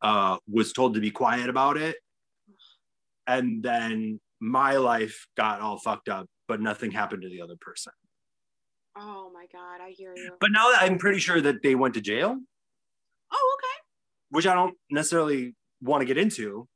uh, 0.00 0.36
was 0.48 0.72
told 0.72 0.94
to 0.94 1.00
be 1.00 1.10
quiet 1.10 1.48
about 1.48 1.76
it. 1.76 1.96
And 3.26 3.64
then 3.64 4.20
my 4.38 4.76
life 4.76 5.26
got 5.36 5.60
all 5.60 5.78
fucked 5.78 6.08
up, 6.08 6.26
but 6.46 6.60
nothing 6.60 6.92
happened 6.92 7.22
to 7.22 7.28
the 7.28 7.40
other 7.40 7.56
person. 7.60 7.92
Oh 8.98 9.30
my 9.32 9.46
God, 9.52 9.80
I 9.82 9.90
hear 9.90 10.14
you. 10.16 10.32
But 10.40 10.52
now 10.52 10.70
that 10.70 10.82
I'm 10.82 10.98
pretty 10.98 11.18
sure 11.18 11.40
that 11.40 11.62
they 11.62 11.74
went 11.74 11.94
to 11.94 12.00
jail. 12.00 12.36
Oh, 13.32 13.56
okay. 13.58 13.82
Which 14.30 14.46
I 14.46 14.54
don't 14.54 14.74
necessarily 14.90 15.54
want 15.82 16.00
to 16.00 16.06
get 16.06 16.16
into, 16.16 16.66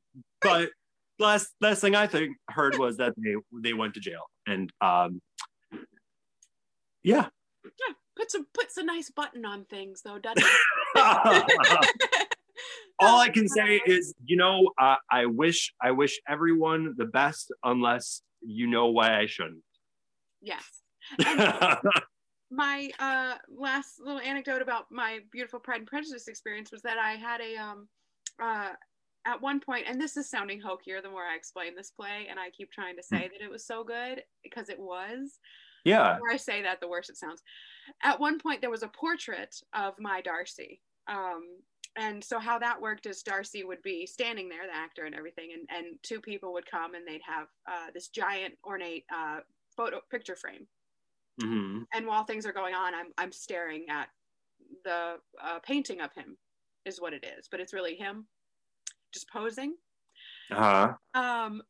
right. 0.45 0.69
but 1.19 1.25
last 1.25 1.49
last 1.61 1.81
thing 1.81 1.95
I 1.95 2.07
think 2.07 2.37
heard 2.49 2.79
was 2.79 2.97
that 2.99 3.15
they 3.17 3.35
they 3.63 3.73
went 3.73 3.95
to 3.95 4.01
jail, 4.01 4.23
and 4.47 4.71
um, 4.81 5.21
yeah, 7.03 7.27
yeah, 7.65 7.95
puts 8.17 8.35
a 8.35 8.41
puts 8.55 8.77
a 8.77 8.85
nice 8.85 9.11
button 9.11 9.45
on 9.45 9.65
things 9.65 10.03
though, 10.05 10.19
doesn't 10.19 10.45
it? 10.45 12.27
All 13.01 13.19
I 13.19 13.31
can 13.31 13.49
say 13.49 13.81
is, 13.87 14.15
you 14.25 14.37
know, 14.37 14.71
uh, 14.79 14.97
I 15.11 15.27
wish 15.27 15.73
I 15.83 15.93
wish 15.93 16.21
everyone 16.29 16.95
the 16.99 17.07
best, 17.07 17.51
unless 17.65 18.23
you 18.43 18.67
know 18.67 18.89
why 18.89 19.19
I 19.19 19.27
shouldn't. 19.27 19.63
Yes. 20.43 20.83
my 22.51 22.91
uh, 22.99 23.35
last 23.49 24.01
little 24.01 24.21
anecdote 24.21 24.63
about 24.63 24.87
my 24.91 25.21
beautiful 25.31 25.61
Pride 25.61 25.79
and 25.79 25.87
Prejudice 25.87 26.29
experience 26.29 26.73
was 26.73 26.83
that 26.83 26.99
I 26.99 27.13
had 27.13 27.41
a 27.41 27.57
um, 27.57 27.89
uh, 28.43 28.71
at 29.27 29.41
one 29.41 29.61
point, 29.61 29.85
and 29.87 30.01
this 30.01 30.17
is 30.17 30.31
sounding 30.31 30.61
hokier 30.61 31.03
the 31.03 31.11
more 31.11 31.25
I 31.25 31.37
explain 31.37 31.77
this 31.77 31.91
play, 31.91 32.27
and 32.31 32.39
I 32.39 32.51
keep 32.51 32.73
trying 32.73 32.97
to 32.97 33.03
say 33.03 33.17
mm. 33.17 33.31
that 33.31 33.45
it 33.45 33.51
was 33.51 33.67
so 33.67 33.85
good 33.85 34.23
because 34.43 34.69
it 34.69 34.79
was. 34.79 35.39
Yeah. 35.85 36.15
The 36.15 36.19
more 36.19 36.33
I 36.33 36.37
say 36.37 36.63
that, 36.63 36.81
the 36.81 36.89
worse 36.89 37.09
it 37.09 37.17
sounds. 37.17 37.43
At 38.03 38.21
one 38.21 38.39
point, 38.39 38.61
there 38.61 38.71
was 38.71 38.83
a 38.83 38.89
portrait 38.89 39.55
of 39.75 39.95
my 39.99 40.21
Darcy. 40.21 40.81
Um, 41.09 41.43
and 41.97 42.23
so 42.23 42.39
how 42.39 42.59
that 42.59 42.81
worked 42.81 43.07
is 43.07 43.23
Darcy 43.23 43.65
would 43.65 43.83
be 43.83 44.07
standing 44.07 44.49
there, 44.49 44.67
the 44.67 44.77
actor 44.77 45.05
and 45.05 45.15
everything, 45.15 45.51
and, 45.53 45.67
and 45.77 45.99
two 46.03 46.21
people 46.21 46.53
would 46.53 46.71
come 46.71 46.95
and 46.95 47.07
they'd 47.07 47.21
have 47.27 47.49
uh, 47.71 47.91
this 47.93 48.09
giant 48.09 48.55
ornate 48.65 49.05
uh, 49.15 49.41
photo 49.77 50.01
picture 50.11 50.37
frame. 50.37 50.67
Mm-hmm. 51.43 51.83
And 51.95 52.07
while 52.07 52.25
things 52.25 52.47
are 52.47 52.53
going 52.53 52.75
on, 52.75 52.95
I'm 52.95 53.07
I'm 53.19 53.33
staring 53.33 53.87
at 53.89 54.09
the 54.85 55.17
uh, 55.43 55.59
painting 55.63 56.01
of 56.01 56.13
him, 56.15 56.37
is 56.85 57.01
what 57.01 57.13
it 57.13 57.25
is, 57.39 57.49
but 57.51 57.61
it's 57.61 57.73
really 57.73 57.95
him 57.97 58.27
just 59.13 59.31
posing. 59.31 59.75
Uh-huh. 60.51 60.93
Um, 61.15 61.63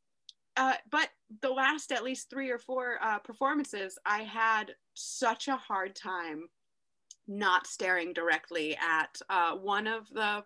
uh, 0.57 0.75
but 0.91 1.09
the 1.43 1.51
last 1.51 1.93
at 1.93 2.05
least 2.05 2.29
three 2.29 2.51
or 2.51 2.59
four 2.59 2.99
uh, 3.03 3.18
performances, 3.18 3.99
I 4.05 4.23
had 4.23 4.75
such 4.95 5.49
a 5.49 5.57
hard 5.57 5.95
time 5.95 6.49
not 7.29 7.66
staring 7.66 8.12
directly 8.12 8.77
at 8.77 9.21
uh, 9.31 9.53
one 9.53 9.87
of 9.87 10.09
the 10.11 10.43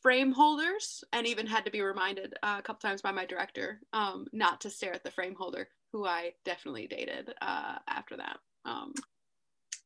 frame 0.00 0.32
holders, 0.32 1.04
and 1.12 1.26
even 1.26 1.46
had 1.46 1.64
to 1.64 1.70
be 1.70 1.80
reminded 1.80 2.34
uh, 2.42 2.56
a 2.58 2.62
couple 2.62 2.80
times 2.80 3.02
by 3.02 3.12
my 3.12 3.24
director 3.24 3.80
um, 3.92 4.26
not 4.32 4.60
to 4.60 4.70
stare 4.70 4.92
at 4.92 5.04
the 5.04 5.10
frame 5.10 5.34
holder, 5.38 5.68
who 5.92 6.04
I 6.04 6.32
definitely 6.44 6.88
dated 6.88 7.32
uh, 7.40 7.76
after 7.86 8.16
that. 8.16 8.38
Um, 8.64 8.92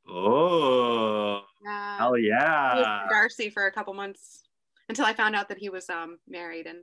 oh, 0.08 1.42
yeah. 1.64 1.98
hell 1.98 2.18
yeah! 2.18 3.06
Darcy 3.08 3.50
for 3.50 3.66
a 3.66 3.72
couple 3.72 3.94
months 3.94 4.42
until 4.88 5.04
I 5.04 5.14
found 5.14 5.34
out 5.34 5.48
that 5.48 5.58
he 5.58 5.68
was 5.68 5.88
um, 5.90 6.18
married 6.28 6.66
and 6.66 6.78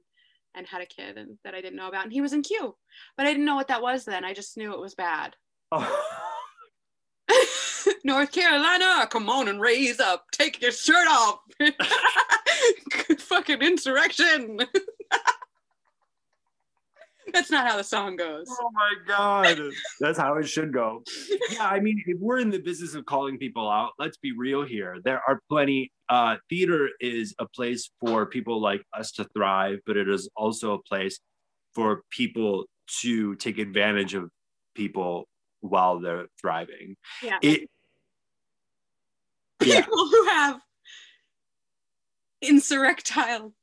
and 0.56 0.68
had 0.68 0.82
a 0.82 0.86
kid 0.86 1.18
and 1.18 1.38
that 1.44 1.56
I 1.56 1.62
didn't 1.62 1.78
know 1.78 1.88
about. 1.88 2.04
And 2.04 2.14
he 2.14 2.22
was 2.22 2.34
in 2.34 2.44
Q, 2.44 2.76
but 3.18 3.26
I 3.26 3.32
didn't 3.32 3.46
know 3.46 3.56
what 3.56 3.68
that 3.70 3.82
was 3.82 4.06
then. 4.06 4.24
I 4.24 4.34
just 4.34 4.58
knew 4.58 4.74
it 4.74 4.80
was 4.80 4.96
bad. 4.96 5.36
Oh. 5.72 6.00
North 8.04 8.32
Carolina, 8.32 9.08
come 9.10 9.30
on 9.30 9.48
and 9.48 9.60
raise 9.60 10.00
up. 10.00 10.26
Take 10.32 10.62
your 10.62 10.72
shirt 10.72 11.08
off. 11.10 11.40
Fucking 13.20 13.62
insurrection. 13.62 14.60
That's 17.34 17.50
not 17.50 17.68
how 17.68 17.78
the 17.78 17.84
song 17.84 18.16
goes. 18.16 18.46
Oh 18.50 18.70
my 18.74 18.94
god. 19.08 19.60
That's 20.00 20.20
how 20.20 20.36
it 20.38 20.48
should 20.48 20.72
go. 20.72 21.04
Yeah, 21.52 21.68
I 21.68 21.80
mean, 21.80 22.02
if 22.06 22.20
we're 22.20 22.40
in 22.40 22.52
the 22.52 22.60
business 22.60 22.94
of 22.94 23.06
calling 23.06 23.38
people 23.38 23.70
out, 23.70 23.94
let's 23.98 24.18
be 24.18 24.34
real 24.38 24.64
here. 24.64 24.98
There 25.04 25.22
are 25.28 25.42
plenty 25.50 25.92
uh 26.10 26.36
theater 26.50 26.90
is 27.00 27.34
a 27.40 27.48
place 27.48 27.90
for 28.00 28.26
people 28.26 28.62
like 28.62 28.84
us 28.98 29.12
to 29.14 29.24
thrive, 29.36 29.80
but 29.86 29.98
it 29.98 30.08
is 30.08 30.30
also 30.36 30.74
a 30.74 30.84
place 30.84 31.20
for 31.74 32.04
people 32.12 32.66
to 33.02 33.36
take 33.36 33.58
advantage 33.58 34.14
of 34.14 34.30
people 34.76 35.28
while 35.62 36.00
they're 36.00 36.28
thriving. 36.40 36.96
Yeah. 37.24 37.40
It 37.42 37.70
people 39.60 39.76
yeah. 39.76 39.86
who 39.90 40.26
have 40.28 40.60
insurrectile 42.42 43.54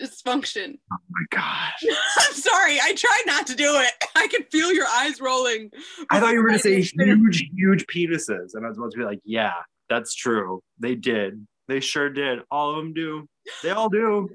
dysfunction. 0.00 0.78
Oh 0.92 0.96
my 1.10 1.26
gosh. 1.30 1.82
I'm 2.18 2.34
sorry. 2.34 2.78
I 2.82 2.94
tried 2.94 3.22
not 3.26 3.46
to 3.48 3.54
do 3.54 3.76
it. 3.76 3.92
I 4.14 4.26
can 4.28 4.44
feel 4.44 4.72
your 4.72 4.86
eyes 4.86 5.20
rolling. 5.20 5.70
I 6.10 6.20
thought 6.20 6.32
you 6.32 6.42
were 6.42 6.48
going 6.48 6.58
to 6.62 6.62
say 6.62 6.80
huge, 6.80 7.50
huge 7.54 7.86
penises. 7.86 8.54
And 8.54 8.64
I 8.64 8.68
was 8.68 8.78
about 8.78 8.92
to 8.92 8.98
be 8.98 9.04
like, 9.04 9.20
yeah, 9.24 9.54
that's 9.88 10.14
true. 10.14 10.60
They 10.78 10.94
did. 10.94 11.46
They 11.68 11.80
sure 11.80 12.10
did. 12.10 12.40
All 12.50 12.70
of 12.70 12.76
them 12.76 12.92
do. 12.92 13.28
They 13.62 13.70
all 13.70 13.88
do 13.88 14.28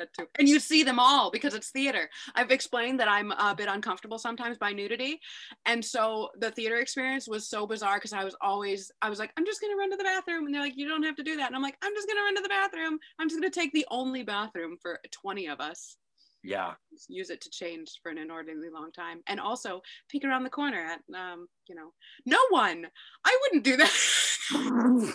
that 0.00 0.12
too. 0.12 0.26
And 0.38 0.48
you 0.48 0.58
see 0.58 0.82
them 0.82 0.98
all 0.98 1.30
because 1.30 1.54
it's 1.54 1.70
theater. 1.70 2.08
I've 2.34 2.50
explained 2.50 3.00
that 3.00 3.08
I'm 3.08 3.32
a 3.32 3.54
bit 3.56 3.68
uncomfortable 3.68 4.18
sometimes 4.18 4.58
by 4.58 4.72
nudity. 4.72 5.20
And 5.66 5.84
so 5.84 6.30
the 6.38 6.50
theater 6.50 6.78
experience 6.78 7.28
was 7.28 7.48
so 7.48 7.66
bizarre 7.66 7.96
because 7.96 8.12
I 8.12 8.24
was 8.24 8.36
always, 8.40 8.90
I 9.02 9.10
was 9.10 9.18
like, 9.18 9.32
I'm 9.36 9.46
just 9.46 9.60
going 9.60 9.72
to 9.72 9.76
run 9.76 9.90
to 9.90 9.96
the 9.96 10.04
bathroom. 10.04 10.46
And 10.46 10.54
they're 10.54 10.62
like, 10.62 10.76
you 10.76 10.88
don't 10.88 11.02
have 11.02 11.16
to 11.16 11.22
do 11.22 11.36
that. 11.36 11.46
And 11.46 11.56
I'm 11.56 11.62
like, 11.62 11.76
I'm 11.82 11.94
just 11.94 12.08
going 12.08 12.18
to 12.18 12.22
run 12.22 12.36
to 12.36 12.42
the 12.42 12.48
bathroom. 12.48 12.98
I'm 13.18 13.28
just 13.28 13.40
going 13.40 13.50
to 13.50 13.60
take 13.60 13.72
the 13.72 13.86
only 13.90 14.22
bathroom 14.22 14.76
for 14.80 15.00
20 15.10 15.48
of 15.48 15.60
us. 15.60 15.96
Yeah. 16.42 16.72
Use 17.08 17.30
it 17.30 17.40
to 17.42 17.50
change 17.50 18.00
for 18.02 18.10
an 18.10 18.18
inordinately 18.18 18.70
long 18.70 18.92
time. 18.92 19.20
And 19.26 19.38
also 19.38 19.82
peek 20.08 20.24
around 20.24 20.44
the 20.44 20.50
corner 20.50 20.80
at, 20.80 21.00
um, 21.14 21.46
you 21.68 21.74
know, 21.74 21.92
no 22.24 22.38
one. 22.50 22.86
I 23.24 23.38
wouldn't 23.42 23.64
do 23.64 23.76
that. 23.76 23.92
oh 24.54 25.12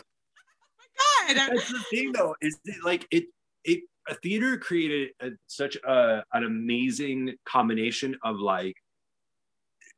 God. 1.28 1.36
That's 1.36 1.72
the 1.72 1.84
thing 1.90 2.12
though, 2.12 2.36
is 2.42 2.60
it 2.66 2.84
like 2.84 3.08
it 3.12 3.26
it 3.64 3.84
a 4.08 4.16
theater 4.16 4.58
created 4.58 5.10
a, 5.22 5.32
such 5.48 5.76
a, 5.78 6.24
an 6.34 6.44
amazing 6.44 7.34
combination 7.46 8.16
of 8.24 8.40
like 8.40 8.76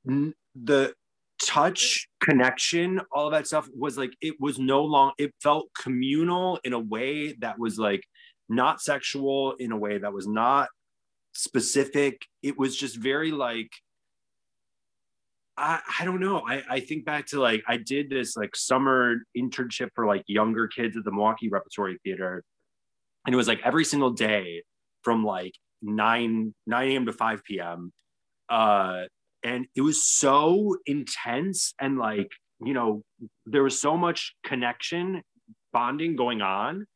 n- 0.07 0.33
the 0.55 0.93
touch 1.39 2.07
connection 2.19 2.99
all 3.11 3.27
of 3.27 3.31
that 3.31 3.45
stuff 3.45 3.69
was 3.77 3.95
like 3.95 4.11
it 4.21 4.33
was 4.39 4.57
no 4.57 4.83
long 4.83 5.11
it 5.19 5.31
felt 5.41 5.67
communal 5.79 6.59
in 6.63 6.73
a 6.73 6.79
way 6.79 7.33
that 7.33 7.59
was 7.59 7.77
like 7.77 8.03
not 8.49 8.81
sexual 8.81 9.53
in 9.59 9.71
a 9.71 9.77
way 9.77 9.99
that 9.99 10.11
was 10.11 10.27
not 10.27 10.67
specific 11.33 12.25
it 12.41 12.57
was 12.57 12.75
just 12.75 12.95
very 12.95 13.31
like 13.31 13.69
I, 15.59 15.79
I 15.99 16.05
don't 16.05 16.19
know. 16.19 16.43
I, 16.47 16.63
I 16.69 16.79
think 16.79 17.03
back 17.03 17.25
to 17.27 17.39
like 17.39 17.63
I 17.67 17.77
did 17.77 18.11
this 18.11 18.37
like 18.37 18.55
summer 18.55 19.15
internship 19.35 19.89
for 19.95 20.05
like 20.05 20.23
younger 20.27 20.67
kids 20.67 20.95
at 20.95 21.03
the 21.03 21.11
Milwaukee 21.11 21.49
Repertory 21.49 21.97
Theater 22.03 22.43
and 23.27 23.33
it 23.33 23.37
was 23.37 23.47
like 23.47 23.59
every 23.63 23.85
single 23.85 24.09
day 24.09 24.63
from 25.03 25.23
like 25.23 25.53
9 25.83 26.55
9 26.65 26.87
a.m 26.87 27.05
to 27.05 27.13
5 27.13 27.43
p.m 27.43 27.93
uh 28.49 29.03
and 29.43 29.67
it 29.75 29.81
was 29.81 30.03
so 30.03 30.75
intense 30.87 31.73
and 31.79 31.99
like 31.99 32.31
you 32.65 32.73
know 32.73 33.03
there 33.45 33.61
was 33.61 33.79
so 33.79 33.95
much 33.95 34.33
connection 34.43 35.21
bonding 35.71 36.15
going 36.15 36.41
on 36.41 36.87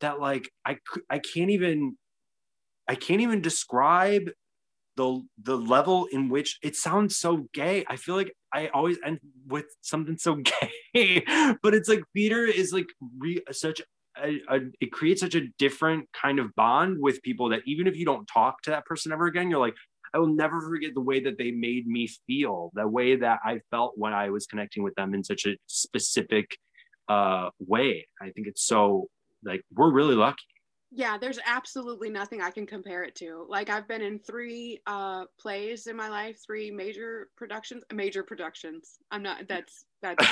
that 0.00 0.20
like 0.20 0.48
i 0.64 0.76
i 1.10 1.18
can't 1.18 1.50
even 1.50 1.96
i 2.86 2.94
can't 2.94 3.20
even 3.20 3.40
describe 3.40 4.30
the 4.96 5.22
the 5.42 5.56
level 5.56 6.06
in 6.12 6.28
which 6.28 6.58
it 6.62 6.76
sounds 6.76 7.16
so 7.16 7.46
gay. 7.54 7.82
I 7.88 7.96
feel 7.96 8.14
like 8.14 8.32
i 8.52 8.68
always 8.68 8.98
end 9.04 9.18
with 9.46 9.64
something 9.80 10.18
so 10.18 10.36
gay 10.94 11.24
but 11.62 11.74
it's 11.74 11.88
like 11.88 12.02
theater 12.14 12.44
is 12.44 12.72
like 12.72 12.88
re, 13.18 13.40
such 13.50 13.80
a, 14.22 14.40
a, 14.48 14.60
it 14.80 14.92
creates 14.92 15.20
such 15.20 15.34
a 15.34 15.48
different 15.58 16.08
kind 16.12 16.38
of 16.38 16.54
bond 16.54 16.98
with 17.00 17.22
people 17.22 17.48
that 17.50 17.62
even 17.66 17.86
if 17.86 17.96
you 17.96 18.04
don't 18.04 18.26
talk 18.26 18.62
to 18.62 18.70
that 18.70 18.86
person 18.86 19.12
ever 19.12 19.26
again, 19.26 19.50
you're 19.50 19.60
like, 19.60 19.74
I 20.14 20.18
will 20.18 20.34
never 20.34 20.60
forget 20.60 20.92
the 20.94 21.00
way 21.00 21.20
that 21.20 21.38
they 21.38 21.50
made 21.50 21.86
me 21.86 22.08
feel, 22.26 22.70
the 22.74 22.86
way 22.86 23.16
that 23.16 23.40
I 23.44 23.60
felt 23.70 23.94
when 23.96 24.12
I 24.12 24.30
was 24.30 24.46
connecting 24.46 24.82
with 24.82 24.94
them 24.94 25.14
in 25.14 25.24
such 25.24 25.46
a 25.46 25.56
specific 25.66 26.58
uh, 27.08 27.48
way. 27.58 28.06
I 28.20 28.30
think 28.30 28.46
it's 28.46 28.62
so 28.62 29.08
like 29.44 29.62
we're 29.74 29.90
really 29.90 30.14
lucky. 30.14 30.44
Yeah, 30.94 31.16
there's 31.16 31.38
absolutely 31.46 32.10
nothing 32.10 32.42
I 32.42 32.50
can 32.50 32.66
compare 32.66 33.02
it 33.02 33.14
to. 33.16 33.46
Like 33.48 33.70
I've 33.70 33.88
been 33.88 34.02
in 34.02 34.18
three 34.18 34.80
uh, 34.86 35.24
plays 35.40 35.86
in 35.86 35.96
my 35.96 36.10
life, 36.10 36.38
three 36.44 36.70
major 36.70 37.28
productions, 37.34 37.82
major 37.94 38.22
productions. 38.22 38.98
I'm 39.10 39.22
not. 39.22 39.48
That's 39.48 39.86
that's 40.02 40.26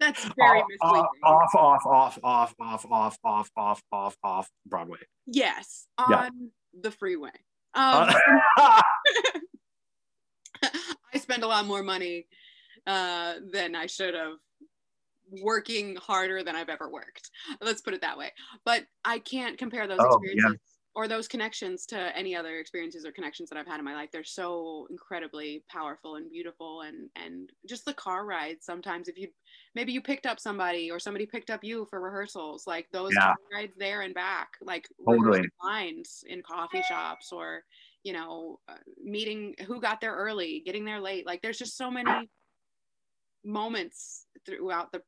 that's 0.00 0.24
very 0.36 0.62
misleading. 0.68 1.06
off, 1.22 1.54
off, 1.54 1.86
off, 1.86 1.86
off, 1.86 2.18
off, 2.22 2.54
off, 2.60 2.86
off, 2.90 3.18
off, 3.24 3.50
off, 3.56 3.82
off, 3.92 4.16
off 4.22 4.50
Broadway. 4.66 4.98
Yes, 5.26 5.86
on 5.98 6.10
yeah. 6.10 6.28
the 6.80 6.90
freeway. 6.90 7.30
Um, 7.74 8.14
uh, 8.56 8.82
I 11.14 11.18
spend 11.18 11.42
a 11.42 11.46
lot 11.46 11.66
more 11.66 11.82
money 11.82 12.26
uh, 12.86 13.34
than 13.52 13.74
I 13.74 13.86
should 13.86 14.14
have 14.14 14.34
working 15.42 15.96
harder 15.96 16.42
than 16.42 16.56
I've 16.56 16.68
ever 16.68 16.90
worked. 16.90 17.30
Let's 17.60 17.82
put 17.82 17.94
it 17.94 18.00
that 18.00 18.18
way. 18.18 18.32
But 18.64 18.84
I 19.04 19.18
can't 19.18 19.58
compare 19.58 19.86
those 19.86 19.98
oh, 20.00 20.16
experiences. 20.16 20.58
Or 20.98 21.06
those 21.06 21.28
connections 21.28 21.86
to 21.86 22.16
any 22.18 22.34
other 22.34 22.58
experiences 22.58 23.06
or 23.06 23.12
connections 23.12 23.48
that 23.50 23.56
I've 23.56 23.68
had 23.68 23.78
in 23.78 23.84
my 23.84 23.94
life. 23.94 24.08
They're 24.12 24.24
so 24.24 24.88
incredibly 24.90 25.62
powerful 25.70 26.16
and 26.16 26.28
beautiful 26.28 26.80
and 26.80 27.08
and 27.14 27.52
just 27.68 27.84
the 27.84 27.94
car 27.94 28.26
rides 28.26 28.66
sometimes 28.66 29.06
if 29.06 29.16
you 29.16 29.28
maybe 29.76 29.92
you 29.92 30.02
picked 30.02 30.26
up 30.26 30.40
somebody 30.40 30.90
or 30.90 30.98
somebody 30.98 31.24
picked 31.24 31.50
up 31.50 31.62
you 31.62 31.86
for 31.88 32.00
rehearsals 32.00 32.66
like 32.66 32.88
those 32.92 33.12
yeah. 33.14 33.32
rides 33.52 33.74
there 33.78 34.00
and 34.00 34.12
back 34.12 34.48
like 34.60 34.88
totally. 35.06 35.48
lines 35.62 36.24
in 36.26 36.42
coffee 36.42 36.82
shops 36.88 37.30
or 37.30 37.62
you 38.02 38.12
know 38.12 38.58
uh, 38.68 38.74
meeting 39.00 39.54
who 39.68 39.80
got 39.80 40.00
there 40.00 40.16
early 40.16 40.64
getting 40.66 40.84
there 40.84 41.00
late 41.00 41.24
like 41.24 41.40
there's 41.42 41.58
just 41.58 41.76
so 41.76 41.92
many 41.92 42.28
moments 43.44 44.26
throughout 44.44 44.90
the 44.90 45.00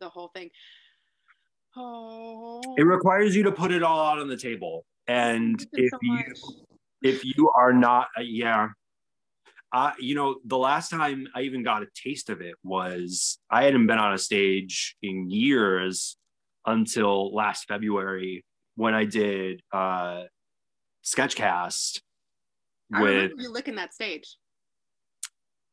the 0.00 0.08
whole 0.08 0.28
thing 0.28 0.48
Oh. 1.76 2.60
It 2.76 2.82
requires 2.82 3.34
you 3.34 3.42
to 3.44 3.52
put 3.52 3.72
it 3.72 3.82
all 3.82 4.00
out 4.00 4.18
on 4.18 4.28
the 4.28 4.36
table. 4.36 4.84
And 5.06 5.60
if 5.72 5.90
so 5.90 5.98
you 6.02 6.22
if 7.02 7.24
you 7.24 7.50
are 7.56 7.72
not 7.72 8.08
uh, 8.16 8.22
yeah. 8.22 8.68
Uh, 9.74 9.92
you 9.98 10.14
know, 10.14 10.36
the 10.44 10.58
last 10.58 10.90
time 10.90 11.26
I 11.34 11.42
even 11.42 11.62
got 11.62 11.82
a 11.82 11.86
taste 11.94 12.28
of 12.28 12.42
it 12.42 12.54
was 12.62 13.38
I 13.50 13.64
hadn't 13.64 13.86
been 13.86 13.98
on 13.98 14.12
a 14.12 14.18
stage 14.18 14.96
in 15.02 15.30
years 15.30 16.18
until 16.66 17.34
last 17.34 17.66
February 17.68 18.44
when 18.76 18.94
I 18.94 19.04
did 19.06 19.62
uh 19.72 20.24
Sketchcast 21.04 22.00
I 22.92 23.02
with 23.02 23.32
you 23.38 23.50
licking 23.50 23.76
that 23.76 23.94
stage. 23.94 24.36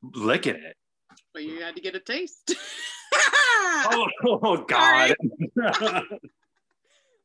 Licking 0.01 0.55
it. 0.55 0.75
But 1.39 1.45
you 1.45 1.61
had 1.61 1.75
to 1.77 1.81
get 1.81 1.95
a 1.95 2.01
taste. 2.01 2.53
oh, 3.13 4.07
oh 4.25 4.57
God. 4.67 5.15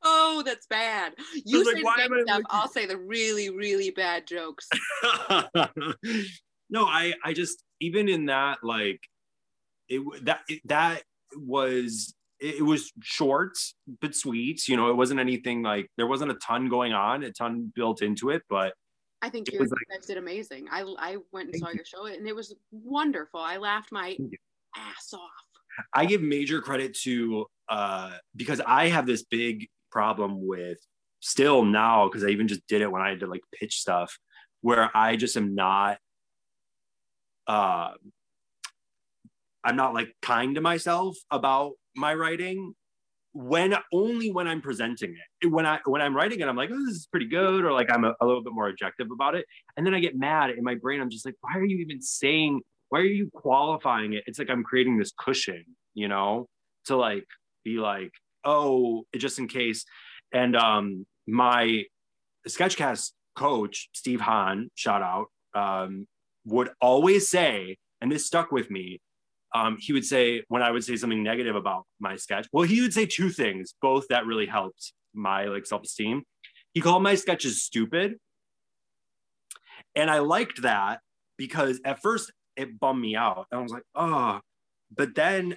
oh, 0.05 0.45
that's 0.47 0.69
bad. 0.69 1.15
You 1.45 1.65
say 1.65 1.83
like, 1.83 2.09
the 2.09 2.23
stuff. 2.25 2.43
I'll 2.49 2.69
say 2.69 2.87
the 2.87 2.97
really, 2.97 3.51
really 3.51 3.91
bad 3.91 4.29
jokes. 4.29 4.69
no, 6.71 6.85
I, 6.85 7.15
I 7.25 7.33
just 7.33 7.65
even 7.81 8.09
in 8.09 8.27
that 8.27 8.59
like 8.63 9.01
it 9.89 10.01
that 10.27 10.43
it, 10.49 10.61
that 10.67 11.03
was 11.35 12.15
it, 12.39 12.59
it 12.61 12.63
was 12.63 12.93
short 13.03 13.59
but 14.01 14.15
sweet. 14.15 14.69
You 14.69 14.77
know, 14.77 14.91
it 14.91 14.97
wasn't 14.97 15.19
anything 15.19 15.65
like 15.65 15.91
there 15.97 16.07
wasn't 16.07 16.31
a 16.31 16.35
ton 16.35 16.69
going 16.69 16.93
on, 16.93 17.25
a 17.25 17.33
ton 17.33 17.73
built 17.75 18.01
into 18.01 18.31
it, 18.31 18.43
but 18.49 18.75
I 19.25 19.31
think 19.31 19.51
you 19.51 19.59
like, 19.59 19.71
guys 19.91 20.07
did 20.07 20.19
amazing. 20.19 20.67
I 20.71 20.83
I 20.99 21.17
went 21.33 21.49
and 21.49 21.57
saw 21.57 21.69
you. 21.69 21.77
your 21.77 21.85
show 21.87 22.05
and 22.05 22.29
it 22.29 22.37
was 22.37 22.55
wonderful. 22.71 23.41
I 23.41 23.57
laughed 23.57 23.91
my 23.91 24.19
ass 24.77 25.15
off. 25.15 25.31
I 25.95 26.05
give 26.05 26.21
major 26.21 26.61
credit 26.61 26.95
to 27.05 27.47
uh, 27.71 28.13
because 28.37 28.61
I 28.61 28.89
have 28.89 29.07
this 29.07 29.23
big 29.23 29.69
problem 29.91 30.47
with 30.47 30.77
still 31.21 31.65
now 31.65 32.07
because 32.07 32.23
I 32.23 32.29
even 32.29 32.49
just 32.49 32.67
did 32.67 32.83
it 32.83 32.93
when 32.93 33.01
I 33.01 33.09
had 33.09 33.21
to 33.21 33.27
like 33.27 33.41
pitch 33.59 33.79
stuff 33.81 34.19
where 34.61 34.95
I 34.95 35.17
just 35.17 35.39
am 35.39 35.55
not 35.55 35.97
uh 37.47 37.93
I'm 39.65 39.77
not 39.77 39.95
like 39.95 40.15
kind 40.21 40.55
to 40.57 40.61
myself 40.61 41.17
about 41.31 41.73
my 41.97 42.13
writing 42.13 42.75
when 43.35 43.75
only 43.93 44.31
when 44.31 44.47
I'm 44.47 44.63
presenting 44.63 45.15
it. 45.43 45.49
When 45.49 45.67
I 45.67 45.81
when 45.85 46.01
I'm 46.01 46.17
writing 46.17 46.41
it, 46.41 46.49
I'm 46.49 46.57
like, 46.57 46.71
oh, 46.73 46.87
this 46.87 46.95
is 46.95 47.07
pretty 47.07 47.29
good, 47.29 47.65
or 47.65 47.73
like 47.73 47.91
I'm 47.91 48.05
a, 48.05 48.15
a 48.21 48.27
little 48.27 48.43
bit 48.43 48.53
more 48.53 48.69
objective 48.69 49.09
about 49.13 49.35
it. 49.35 49.45
And 49.77 49.85
then 49.85 49.95
I 49.95 50.01
get 50.01 50.17
mad 50.17 50.51
in 50.51 50.65
my 50.65 50.77
brain. 50.77 51.01
I'm 51.01 51.11
just 51.11 51.27
like, 51.27 51.35
why 51.41 51.59
are 51.59 51.65
you 51.65 51.79
even 51.79 52.01
saying 52.01 52.63
why 52.95 53.01
are 53.01 53.05
you 53.05 53.29
qualifying 53.35 54.13
it? 54.13 54.23
It's 54.29 54.39
like 54.39 54.51
I'm 54.51 54.63
creating 54.63 54.99
this 54.99 55.13
cushion, 55.19 55.65
you 55.95 56.07
know, 56.07 56.49
to 56.87 56.97
like 56.97 57.27
be 57.65 57.79
like, 57.79 58.13
oh, 58.45 59.05
just 59.17 59.41
in 59.41 59.49
case. 59.49 59.85
And 60.33 60.55
um, 60.55 61.05
my 61.27 61.85
sketchcast 62.49 63.11
coach, 63.35 63.89
Steve 63.95 64.21
Hahn, 64.21 64.71
shout 64.77 65.03
out, 65.03 65.27
um, 65.55 66.07
would 66.45 66.71
always 66.81 67.29
say, 67.29 67.79
and 68.01 68.13
this 68.13 68.27
stuck 68.27 68.53
with 68.53 68.71
me. 68.71 69.01
Um, 69.55 69.77
he 69.79 69.93
would 69.93 70.05
say 70.05 70.43
when 70.49 70.63
I 70.63 70.71
would 70.71 70.85
say 70.85 70.97
something 70.97 71.23
negative 71.23 71.55
about 71.55 71.87
my 72.01 72.17
sketch. 72.17 72.49
Well, 72.53 72.65
he 72.65 72.81
would 72.81 72.93
say 72.93 73.07
two 73.07 73.31
things, 73.31 73.75
both 73.81 74.09
that 74.09 74.27
really 74.27 74.47
helped 74.47 74.93
my 75.15 75.45
like 75.45 75.65
self-esteem. 75.65 76.25
He 76.73 76.81
called 76.81 77.05
my 77.05 77.15
sketches 77.15 77.63
stupid, 77.63 78.17
and 79.95 80.11
I 80.11 80.19
liked 80.19 80.63
that 80.63 81.01
because 81.37 81.81
at 81.85 82.03
first 82.03 82.33
it 82.57 82.79
bummed 82.79 83.01
me 83.01 83.17
out. 83.17 83.47
And 83.51 83.61
I 83.61 83.63
was 83.63 83.73
like, 83.73 83.85
oh. 83.95 84.41
But 84.97 85.15
then 85.15 85.57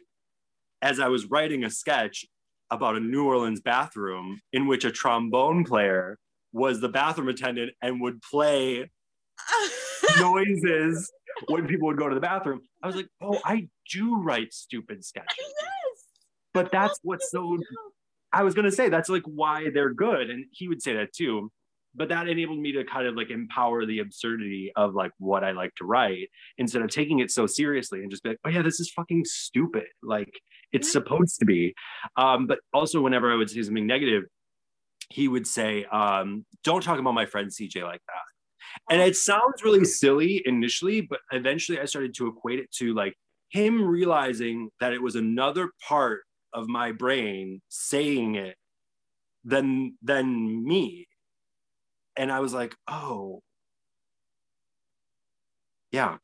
as 0.81 0.99
I 0.99 1.07
was 1.07 1.25
writing 1.25 1.63
a 1.63 1.69
sketch 1.69 2.25
about 2.69 2.95
a 2.95 2.99
New 2.99 3.25
Orleans 3.25 3.61
bathroom 3.61 4.39
in 4.53 4.67
which 4.67 4.85
a 4.85 4.91
trombone 4.91 5.63
player 5.63 6.17
was 6.53 6.79
the 6.79 6.89
bathroom 6.89 7.29
attendant 7.29 7.71
and 7.81 8.01
would 8.01 8.21
play 8.21 8.89
noises 10.19 11.11
when 11.47 11.67
people 11.67 11.87
would 11.87 11.97
go 11.97 12.09
to 12.09 12.15
the 12.15 12.21
bathroom. 12.21 12.61
I 12.83 12.87
was 12.87 12.95
like, 12.95 13.07
oh, 13.21 13.39
I 13.45 13.67
do 13.91 14.21
write 14.21 14.53
stupid 14.53 15.03
sketches. 15.03 15.35
yes. 15.37 16.03
But 16.53 16.71
that's 16.71 16.99
what's 17.03 17.29
so 17.31 17.57
I 18.33 18.43
was 18.43 18.53
gonna 18.53 18.71
say 18.71 18.89
that's 18.89 19.09
like 19.09 19.23
why 19.23 19.69
they're 19.73 19.93
good. 19.93 20.29
And 20.29 20.45
he 20.51 20.67
would 20.67 20.81
say 20.81 20.93
that 20.93 21.13
too. 21.13 21.51
But 21.95 22.09
that 22.09 22.27
enabled 22.27 22.59
me 22.59 22.73
to 22.73 22.83
kind 22.83 23.07
of 23.07 23.15
like 23.15 23.31
empower 23.31 23.85
the 23.85 23.99
absurdity 23.99 24.71
of 24.75 24.93
like 24.93 25.11
what 25.17 25.43
I 25.43 25.51
like 25.51 25.73
to 25.75 25.85
write 25.85 26.29
instead 26.57 26.83
of 26.83 26.89
taking 26.89 27.19
it 27.19 27.31
so 27.31 27.47
seriously 27.47 28.01
and 28.01 28.11
just 28.11 28.23
be 28.23 28.29
like, 28.29 28.39
oh 28.45 28.49
yeah, 28.49 28.61
this 28.61 28.79
is 28.79 28.91
fucking 28.91 29.25
stupid. 29.25 29.85
Like 30.03 30.31
it's 30.71 30.91
supposed 30.91 31.39
to 31.39 31.45
be. 31.45 31.73
Um, 32.15 32.45
but 32.45 32.59
also 32.73 33.01
whenever 33.01 33.31
I 33.31 33.35
would 33.35 33.49
say 33.49 33.63
something 33.63 33.87
negative, 33.87 34.25
he 35.09 35.27
would 35.27 35.47
say, 35.47 35.85
um, 35.85 36.45
don't 36.63 36.83
talk 36.83 36.99
about 36.99 37.13
my 37.13 37.25
friend 37.25 37.49
CJ 37.49 37.83
like 37.83 38.01
that. 38.07 38.93
And 38.93 39.01
it 39.01 39.15
sounds 39.15 39.63
really 39.63 39.85
silly 39.85 40.43
initially, 40.45 41.01
but 41.01 41.19
eventually 41.31 41.79
I 41.79 41.85
started 41.85 42.13
to 42.15 42.27
equate 42.27 42.59
it 42.59 42.71
to 42.73 42.93
like 42.93 43.15
him 43.49 43.83
realizing 43.83 44.69
that 44.79 44.93
it 44.93 45.01
was 45.01 45.15
another 45.15 45.71
part 45.87 46.21
of 46.53 46.67
my 46.67 46.91
brain 46.91 47.61
saying 47.69 48.35
it 48.35 48.55
than 49.43 49.97
than 50.01 50.65
me. 50.65 51.07
And 52.15 52.31
I 52.31 52.39
was 52.39 52.53
like, 52.53 52.75
oh, 52.87 53.41
yeah, 55.91 56.17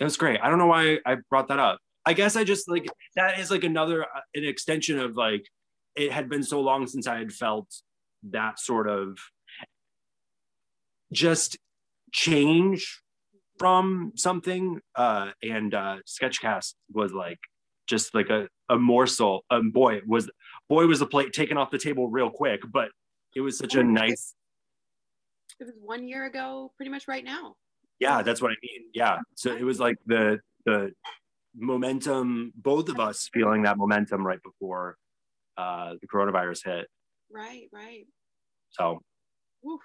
it 0.00 0.04
was 0.04 0.16
great. 0.16 0.40
I 0.42 0.50
don't 0.50 0.58
know 0.58 0.66
why 0.66 0.98
I 1.06 1.16
brought 1.30 1.48
that 1.48 1.58
up. 1.58 1.78
I 2.06 2.12
guess 2.12 2.36
I 2.36 2.44
just 2.44 2.68
like 2.68 2.86
that 3.16 3.38
is 3.38 3.50
like 3.50 3.64
another 3.64 4.02
uh, 4.02 4.20
an 4.34 4.44
extension 4.44 4.98
of 4.98 5.16
like 5.16 5.46
it 5.96 6.12
had 6.12 6.28
been 6.28 6.42
so 6.42 6.60
long 6.60 6.86
since 6.86 7.06
I 7.06 7.18
had 7.18 7.32
felt 7.32 7.68
that 8.30 8.58
sort 8.58 8.88
of 8.88 9.18
just 11.12 11.56
change 12.12 13.00
from 13.58 14.12
something 14.16 14.80
uh 14.96 15.30
and 15.42 15.74
uh 15.74 15.96
sketchcast 16.06 16.74
was 16.92 17.12
like 17.12 17.38
just 17.86 18.14
like 18.14 18.30
a, 18.30 18.48
a 18.68 18.76
morsel 18.76 19.44
um 19.50 19.70
boy 19.70 20.00
was 20.06 20.28
boy 20.68 20.86
was 20.86 20.98
the 20.98 21.06
plate 21.06 21.32
taken 21.32 21.56
off 21.56 21.70
the 21.70 21.78
table 21.78 22.08
real 22.08 22.30
quick 22.30 22.60
but 22.72 22.88
it 23.36 23.40
was 23.40 23.58
such 23.58 23.74
a 23.74 23.82
nice 23.84 24.34
It 25.60 25.64
was 25.64 25.74
one 25.80 26.06
year 26.08 26.24
ago, 26.26 26.72
pretty 26.76 26.90
much 26.90 27.06
right 27.08 27.24
now. 27.24 27.54
yeah 28.00 28.22
that's 28.22 28.40
what 28.42 28.50
i 28.50 28.56
mean 28.62 28.82
yeah 28.92 29.18
so 29.36 29.54
it 29.54 29.62
was 29.64 29.78
like 29.78 29.96
the 30.06 30.40
the 30.66 30.92
momentum 31.56 32.52
both 32.56 32.88
of 32.88 32.98
us 32.98 33.28
feeling 33.32 33.62
that 33.62 33.78
momentum 33.78 34.26
right 34.26 34.42
before 34.42 34.96
uh 35.56 35.94
the 36.00 36.08
coronavirus 36.08 36.64
hit 36.64 36.86
Right, 37.30 37.68
right. 37.72 38.06
so 38.70 39.00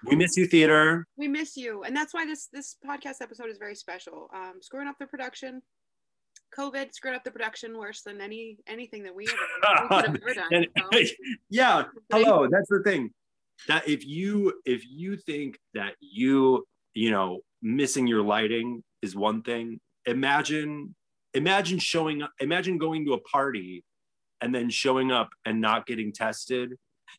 We 0.04 0.16
miss 0.16 0.36
you 0.36 0.46
theater 0.46 1.06
We 1.16 1.28
miss 1.28 1.56
you, 1.56 1.82
and 1.84 1.96
that's 1.96 2.12
why 2.12 2.26
this 2.26 2.48
this 2.52 2.76
podcast 2.86 3.22
episode 3.22 3.50
is 3.50 3.58
very 3.58 3.74
special. 3.74 4.28
Um, 4.34 4.54
screwing 4.60 4.88
up 4.88 4.96
the 4.98 5.06
production, 5.06 5.62
COVID 6.56 6.92
screwed 6.92 7.14
up 7.14 7.24
the 7.24 7.30
production 7.30 7.76
worse 7.78 8.02
than 8.02 8.20
any 8.20 8.58
anything 8.66 9.02
that 9.04 9.14
we 9.14 9.26
ever, 9.26 9.82
we 9.82 9.88
could 9.88 10.06
have 10.06 10.16
ever 10.22 10.34
done. 10.34 10.52
And- 10.52 10.66
so. 10.92 11.14
yeah 11.50 11.84
hello 12.10 12.48
that's 12.50 12.68
the 12.68 12.82
thing 12.84 13.10
that 13.68 13.88
if 13.88 14.06
you 14.06 14.52
if 14.64 14.82
you 14.88 15.16
think 15.16 15.58
that 15.74 15.94
you 16.00 16.66
you 16.94 17.10
know 17.10 17.40
missing 17.62 18.06
your 18.06 18.22
lighting 18.22 18.82
is 19.02 19.14
one 19.14 19.42
thing 19.42 19.78
imagine 20.06 20.94
imagine 21.34 21.78
showing 21.78 22.22
up 22.22 22.32
imagine 22.40 22.78
going 22.78 23.04
to 23.04 23.12
a 23.12 23.20
party 23.20 23.84
and 24.40 24.54
then 24.54 24.70
showing 24.70 25.12
up 25.12 25.28
and 25.44 25.60
not 25.60 25.86
getting 25.86 26.12
tested 26.12 26.74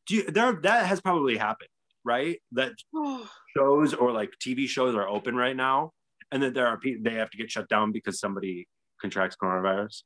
do 0.07 0.15
you 0.15 0.23
there 0.31 0.53
that 0.53 0.85
has 0.85 0.99
probably 0.99 1.37
happened 1.37 1.69
right 2.05 2.39
that 2.51 2.73
Oh, 2.93 3.29
shows 3.55 3.93
or 3.93 4.11
like 4.11 4.31
tv 4.43 4.67
shows 4.67 4.95
are 4.95 5.07
open 5.07 5.35
right 5.35 5.55
now 5.55 5.91
and 6.31 6.41
that 6.43 6.53
there 6.53 6.67
are 6.67 6.77
people 6.79 7.03
they 7.03 7.17
have 7.17 7.29
to 7.29 7.37
get 7.37 7.51
shut 7.51 7.67
down 7.69 7.91
because 7.91 8.19
somebody 8.19 8.67
contracts 9.01 9.35
coronavirus 9.41 10.03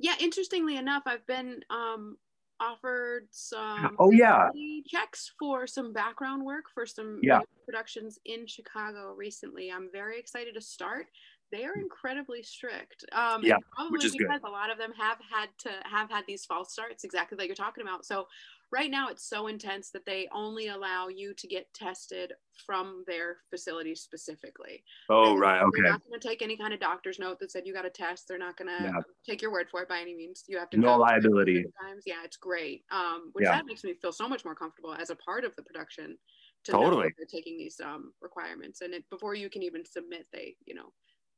yeah, 0.00 0.14
interestingly 0.20 0.76
enough, 0.76 1.02
I've 1.06 1.26
been 1.26 1.60
um, 1.70 2.18
offered 2.60 3.26
some 3.32 3.96
Oh, 3.98 4.12
yeah. 4.12 4.48
checks 4.86 5.32
for 5.40 5.66
some 5.66 5.92
background 5.92 6.44
work 6.44 6.66
for 6.72 6.86
some 6.86 7.18
Yeah. 7.20 7.40
productions 7.64 8.18
in 8.24 8.46
Chicago 8.46 9.12
recently. 9.16 9.72
I'm 9.72 9.90
very 9.92 10.20
excited 10.20 10.54
to 10.54 10.60
start. 10.60 11.06
They 11.50 11.64
are 11.64 11.74
incredibly 11.80 12.44
strict. 12.44 13.04
Um, 13.10 13.42
Yeah, 13.42 13.56
probably 13.74 13.92
which 13.94 14.04
is 14.04 14.12
good. 14.12 14.28
because 14.28 14.42
a 14.44 14.50
lot 14.50 14.70
of 14.70 14.78
them 14.78 14.92
have 14.96 15.18
had 15.28 15.48
to 15.64 15.70
have 15.84 16.10
had 16.10 16.24
these 16.28 16.44
false 16.44 16.72
starts, 16.72 17.02
exactly 17.02 17.36
like 17.36 17.48
you're 17.48 17.56
talking 17.56 17.82
about. 17.82 18.04
So 18.04 18.28
right 18.72 18.90
now 18.90 19.08
it's 19.08 19.28
so 19.28 19.46
intense 19.46 19.90
that 19.90 20.04
they 20.06 20.28
only 20.32 20.68
allow 20.68 21.08
you 21.08 21.34
to 21.34 21.46
get 21.48 21.72
tested 21.74 22.32
from 22.66 23.04
their 23.06 23.38
facility 23.50 23.94
specifically. 23.94 24.84
oh 25.08 25.34
And 25.34 25.38
right 25.38 25.62
Okay. 25.62 25.82
They're 25.82 25.92
not 25.92 26.02
going 26.08 26.20
to 26.20 26.28
take 26.28 26.42
any 26.42 26.56
kind 26.56 26.74
of 26.74 26.80
doctor's 26.80 27.18
note 27.18 27.38
that 27.40 27.50
said 27.52 27.66
you 27.66 27.72
got 27.74 27.86
a 27.86 27.90
test. 27.90 28.26
They're 28.28 28.38
not 28.38 28.56
going 28.56 28.68
to 28.68 28.92
Yeah. 28.92 29.00
take 29.26 29.42
your 29.42 29.52
word 29.52 29.68
for 29.70 29.82
it 29.82 29.88
by 29.88 30.00
any 30.00 30.14
means. 30.14 30.44
You 30.48 30.58
have 30.58 30.70
to 30.70 30.78
No 30.78 30.96
liability. 30.98 31.64
Times. 31.80 32.02
Yeah, 32.06 32.24
it's 32.24 32.36
great. 32.36 32.84
Um, 32.90 33.30
which 33.34 33.44
Yeah. 33.44 33.50
that 33.50 33.66
makes 33.66 33.84
me 33.84 33.94
feel 33.94 34.12
so 34.12 34.28
much 34.28 34.44
more 34.44 34.54
comfortable 34.54 34.94
as 34.94 35.10
a 35.10 35.16
part 35.16 35.44
of 35.44 35.54
the 35.56 35.62
production. 35.62 36.18
To 36.64 36.72
Totally. 36.72 37.14
they're 37.16 37.26
taking 37.26 37.56
these 37.56 37.80
um, 37.80 38.12
requirements, 38.20 38.80
and 38.80 38.92
it, 38.94 39.08
before 39.10 39.34
you 39.34 39.48
can 39.48 39.62
even 39.62 39.84
submit, 39.84 40.26
they 40.32 40.56
you 40.66 40.74
know 40.74 40.92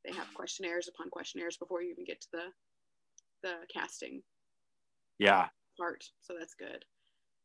they 0.05 0.13
have 0.13 0.33
questionnaires 0.35 0.89
upon 0.89 1.11
questionnaires 1.11 1.59
before 1.59 1.83
you 1.83 1.91
even 1.91 2.05
get 2.05 2.21
to 2.23 2.29
the 2.33 2.45
the 3.43 3.67
casting 3.73 4.23
yeah 5.19 5.51
part. 5.79 6.05
So 6.21 6.35
that's 6.39 6.55
good. 6.55 6.85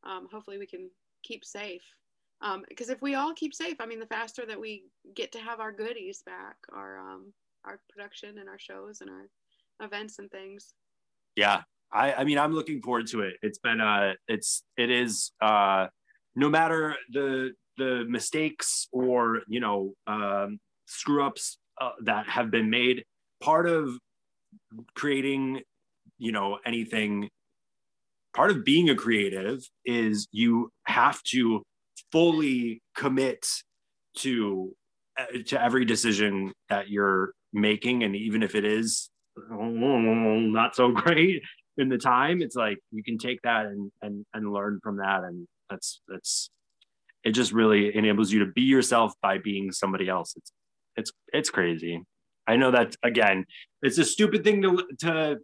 Um, 0.05 0.27
hopefully, 0.31 0.57
we 0.57 0.67
can 0.67 0.89
keep 1.23 1.43
safe. 1.45 1.83
Because 2.69 2.89
if 2.89 3.01
we 3.01 3.15
all 3.15 3.33
keep 3.33 3.55
safe, 3.55 3.77
I 3.79 3.85
mean, 3.87 3.99
the 3.99 4.05
faster 4.05 4.45
that 4.45 4.59
we 4.59 4.83
get 5.15 5.31
to 5.31 5.39
have 5.39 5.59
our 5.59 5.71
goodies 5.71 6.21
back, 6.25 6.57
our 6.71 6.99
um, 6.99 7.33
our 7.65 7.79
production 7.89 8.37
and 8.37 8.47
our 8.47 8.59
shows 8.59 9.01
and 9.01 9.09
our 9.09 9.27
events 9.81 10.19
and 10.19 10.31
things. 10.31 10.73
yeah 11.35 11.61
i 11.91 12.13
i 12.13 12.23
mean 12.23 12.37
i'm 12.37 12.53
looking 12.53 12.81
forward 12.81 13.07
to 13.07 13.21
it 13.21 13.33
it's 13.41 13.59
been 13.59 13.81
uh 13.81 14.13
it's 14.27 14.63
it 14.77 14.89
is 14.89 15.31
uh 15.41 15.87
no 16.35 16.49
matter 16.49 16.95
the 17.11 17.51
the 17.77 18.05
mistakes 18.07 18.87
or 18.91 19.41
you 19.47 19.59
know 19.59 19.93
um 20.07 20.59
screw 20.87 21.25
ups 21.25 21.57
uh, 21.81 21.91
that 22.03 22.27
have 22.27 22.49
been 22.51 22.69
made 22.69 23.03
part 23.43 23.67
of 23.67 23.89
creating 24.95 25.61
you 26.17 26.31
know 26.31 26.57
anything 26.65 27.29
part 28.35 28.51
of 28.51 28.65
being 28.65 28.89
a 28.89 28.95
creative 28.95 29.63
is 29.85 30.27
you 30.31 30.71
have 30.85 31.21
to 31.23 31.63
fully 32.11 32.81
commit 32.95 33.45
to 34.17 34.73
uh, 35.17 35.25
to 35.47 35.61
every 35.61 35.85
decision 35.85 36.51
that 36.69 36.89
you're 36.89 37.31
making. 37.53 38.03
And 38.03 38.15
even 38.15 38.43
if 38.43 38.55
it 38.55 38.65
is 38.65 39.09
not 39.49 40.75
so 40.75 40.91
great 40.91 41.41
in 41.77 41.89
the 41.89 41.97
time 41.97 42.41
it's 42.41 42.55
like 42.55 42.77
you 42.91 43.03
can 43.03 43.17
take 43.17 43.41
that 43.41 43.65
and 43.65 43.91
and 44.01 44.25
and 44.33 44.51
learn 44.51 44.79
from 44.83 44.97
that. 44.97 45.23
And 45.23 45.47
that's 45.69 46.01
that's 46.07 46.49
it 47.23 47.31
just 47.31 47.53
really 47.53 47.95
enables 47.95 48.31
you 48.31 48.39
to 48.39 48.51
be 48.51 48.61
yourself 48.61 49.13
by 49.21 49.37
being 49.37 49.71
somebody 49.71 50.09
else. 50.09 50.33
It's 50.35 50.51
it's 50.97 51.11
it's 51.33 51.49
crazy. 51.49 52.03
I 52.47 52.57
know 52.57 52.71
that 52.71 52.95
again 53.01 53.45
it's 53.81 53.97
a 53.97 54.05
stupid 54.05 54.43
thing 54.43 54.61
to 54.61 54.83
to 54.99 55.37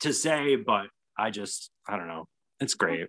to 0.00 0.12
say 0.12 0.56
but 0.56 0.86
i 1.18 1.30
just 1.30 1.71
i 1.88 1.96
don't 1.96 2.08
know 2.08 2.26
it's 2.60 2.74
great. 2.74 3.08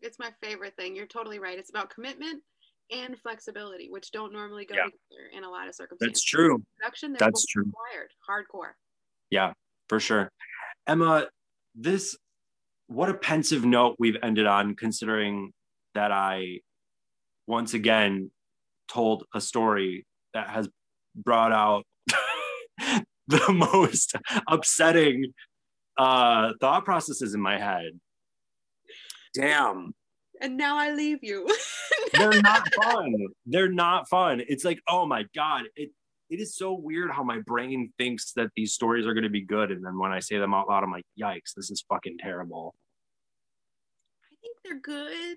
It's 0.00 0.18
my 0.18 0.30
favorite 0.42 0.74
thing. 0.76 0.96
You're 0.96 1.06
totally 1.06 1.38
right. 1.38 1.58
It's 1.58 1.68
about 1.68 1.90
commitment 1.90 2.42
and 2.90 3.18
flexibility, 3.18 3.88
which 3.90 4.10
don't 4.10 4.32
normally 4.32 4.64
go 4.64 4.74
Yeah. 4.74 4.84
together 4.84 5.28
in 5.36 5.44
a 5.44 5.50
lot 5.50 5.68
of 5.68 5.74
circumstances. 5.74 6.14
that's 6.14 6.24
true 6.24 6.62
Production, 6.78 7.14
That's 7.18 7.44
true. 7.44 7.64
required, 7.64 8.10
hardcore. 8.26 8.72
Yeah, 9.28 9.52
for 9.90 10.00
sure. 10.00 10.30
Emma, 10.86 11.28
this 11.74 12.16
what 12.86 13.10
a 13.10 13.14
pensive 13.14 13.66
note 13.66 13.96
we've 13.98 14.16
ended 14.22 14.46
on 14.46 14.76
considering 14.76 15.52
that 15.94 16.10
I 16.10 16.60
once 17.46 17.74
again 17.74 18.30
told 18.88 19.24
a 19.34 19.42
story 19.42 20.06
that 20.32 20.48
has 20.48 20.70
brought 21.14 21.52
out 21.52 21.84
the 23.28 23.52
most 23.52 24.14
upsetting 24.48 25.34
uh 25.98 26.52
thought 26.62 26.86
processes 26.86 27.34
in 27.34 27.40
my 27.42 27.58
head. 27.58 27.90
Damn. 29.36 29.94
And 30.40 30.56
now 30.56 30.76
I 30.78 30.92
leave 30.92 31.18
you. 31.22 31.48
They're 32.12 32.40
not 32.42 32.66
fun. 32.82 33.14
They're 33.46 33.70
not 33.72 34.08
fun. 34.08 34.42
It's 34.48 34.64
like, 34.64 34.80
oh 34.88 35.06
my 35.06 35.24
God. 35.34 35.64
It 35.76 35.90
it 36.28 36.40
is 36.40 36.56
so 36.56 36.72
weird 36.74 37.10
how 37.12 37.22
my 37.22 37.38
brain 37.46 37.92
thinks 37.98 38.32
that 38.32 38.50
these 38.56 38.72
stories 38.74 39.06
are 39.06 39.14
going 39.14 39.22
to 39.24 39.30
be 39.30 39.42
good. 39.42 39.70
And 39.70 39.84
then 39.84 39.96
when 39.96 40.10
I 40.10 40.18
say 40.18 40.38
them 40.38 40.52
out 40.54 40.68
loud, 40.68 40.82
I'm 40.82 40.90
like, 40.90 41.04
yikes, 41.18 41.54
this 41.54 41.70
is 41.70 41.84
fucking 41.88 42.18
terrible. 42.18 42.74
I 44.24 44.34
think 44.42 44.56
they're 44.64 44.80
good. 44.80 45.36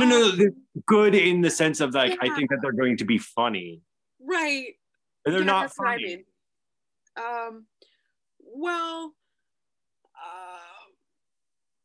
No, 0.00 0.06
no, 0.06 0.18
no, 0.20 0.30
Um, 0.30 0.38
they're 0.38 0.50
good 0.86 1.14
in 1.14 1.42
the 1.42 1.50
sense 1.50 1.80
of 1.80 1.92
like, 1.94 2.16
I 2.22 2.34
think 2.34 2.48
that 2.50 2.60
they're 2.62 2.72
going 2.72 2.96
to 2.98 3.04
be 3.04 3.18
funny. 3.18 3.82
right. 4.20 4.68
And 5.26 5.34
they're 5.34 5.42
Yeah, 5.42 5.46
not 5.46 5.72
what 5.76 5.86
I 5.88 5.92
funny. 5.92 6.04
mean. 6.06 6.24
Um, 7.18 7.66
well, 8.40 9.12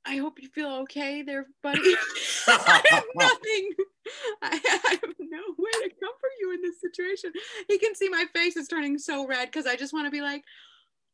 I 0.06 0.18
hope 0.18 0.41
you 0.41 0.49
feel 0.49 0.72
okay 0.84 1.22
there, 1.22 1.47
buddy. 1.62 1.80
I 2.47 2.82
have 2.89 3.04
nothing. 3.16 3.72
I 4.41 4.60
have 4.91 5.14
no 5.20 5.41
way 5.58 5.72
to 5.84 5.89
comfort 5.89 6.32
you 6.39 6.54
in 6.54 6.62
this 6.62 6.82
situation. 6.82 7.32
He 7.68 7.78
can 7.78 7.95
see 7.95 8.10
my 8.10 8.26
face 8.34 8.58
is 8.58 8.68
turning 8.68 8.97
so 8.97 9.28
red 9.28 9.45
because 9.45 9.68
I 9.68 9.76
just 9.76 9.93
want 9.93 10.08
to 10.08 10.12
be 10.12 10.22
like, 10.22 10.43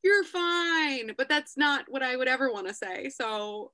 you're 0.03 0.23
fine. 0.23 1.11
But 1.17 1.29
that's 1.29 1.57
not 1.57 1.85
what 1.89 2.01
I 2.01 2.15
would 2.15 2.27
ever 2.27 2.51
want 2.51 2.67
to 2.67 2.73
say. 2.73 3.09
So 3.09 3.71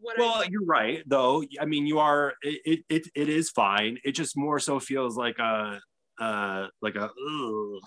what 0.00 0.18
Well, 0.18 0.36
I, 0.36 0.48
you're 0.50 0.64
right, 0.64 1.02
though. 1.06 1.44
I 1.60 1.66
mean, 1.66 1.86
you 1.86 1.98
are. 1.98 2.34
It 2.42 2.80
it 2.88 3.08
it 3.14 3.28
is 3.28 3.50
fine. 3.50 3.98
It 4.04 4.12
just 4.12 4.36
more 4.36 4.58
so 4.58 4.80
feels 4.80 5.16
like 5.16 5.38
a 5.38 5.80
uh 6.18 6.66
like 6.80 6.96
a 6.96 7.04
ugh. 7.04 7.80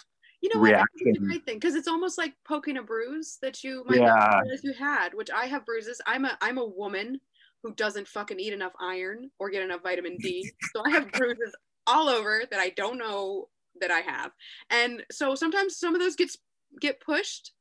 You 0.43 0.49
know 0.53 0.59
what? 0.59 0.73
I 0.75 0.77
think 0.77 0.85
It's 0.95 1.01
a 1.01 1.05
reaction. 1.05 1.25
great 1.25 1.45
thing 1.45 1.55
because 1.55 1.73
it's 1.75 1.87
almost 1.87 2.17
like 2.17 2.33
poking 2.45 2.77
a 2.77 2.83
bruise 2.83 3.37
that 3.41 3.63
you 3.63 3.83
might 3.87 3.99
Yeah. 3.99 4.41
you 4.61 4.73
had, 4.73 5.13
which 5.13 5.31
I 5.31 5.45
have 5.45 5.65
bruises. 5.65 5.99
I'm 6.05 6.25
a 6.25 6.37
I'm 6.41 6.57
a 6.57 6.65
woman 6.65 7.19
who 7.63 7.73
doesn't 7.75 8.07
fucking 8.09 8.39
eat 8.41 8.51
enough 8.53 8.73
iron 8.79 9.31
or 9.39 9.49
get 9.49 9.63
enough 9.63 9.81
vitamin 9.83 10.17
D. 10.17 10.51
So 10.75 10.83
I 10.85 10.89
have 10.91 11.11
bruises 11.13 11.55
all 11.87 12.09
over 12.09 12.43
that 12.51 12.59
I 12.59 12.69
don't 12.69 12.97
know 12.97 13.47
that 13.79 13.89
I 13.89 14.01
have. 14.01 14.31
And 14.69 15.03
so 15.11 15.33
sometimes 15.33 15.77
some 15.77 15.95
of 15.95 16.01
those 16.01 16.15
gets 16.17 16.37
get 16.81 16.99
pushed. 16.99 17.53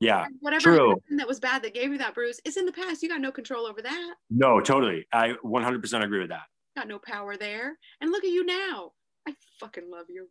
Yeah. 0.00 0.24
Whatever 0.40 0.76
true. 0.76 1.02
that 1.18 1.28
was 1.28 1.40
bad 1.40 1.62
that 1.62 1.74
gave 1.74 1.92
you 1.92 1.98
that 1.98 2.14
bruise 2.14 2.40
is 2.46 2.56
in 2.56 2.64
the 2.64 2.72
past. 2.72 3.02
You 3.02 3.10
got 3.10 3.20
no 3.20 3.30
control 3.30 3.66
over 3.66 3.82
that. 3.82 4.14
No, 4.30 4.60
totally. 4.60 5.06
I 5.12 5.34
100% 5.44 6.02
agree 6.02 6.20
with 6.20 6.30
that. 6.30 6.44
Got 6.74 6.88
no 6.88 6.98
power 6.98 7.36
there. 7.36 7.78
And 8.00 8.10
look 8.10 8.24
at 8.24 8.30
you 8.30 8.46
now. 8.46 8.92
I 9.28 9.34
fucking 9.60 9.90
love 9.90 10.06
you. 10.08 10.28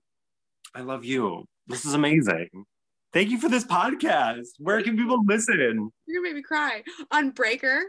I 0.76 0.82
love 0.82 1.04
you. 1.04 1.46
This 1.68 1.86
is 1.86 1.94
amazing. 1.94 2.50
Thank 3.12 3.30
you 3.30 3.40
for 3.40 3.50
this 3.50 3.64
podcast. 3.64 4.48
Where 4.60 4.82
can 4.84 4.96
people 4.96 5.24
listen? 5.26 5.90
You're 6.06 6.22
gonna 6.22 6.30
make 6.30 6.36
me 6.36 6.42
cry 6.42 6.84
on 7.12 7.32
Breaker. 7.32 7.84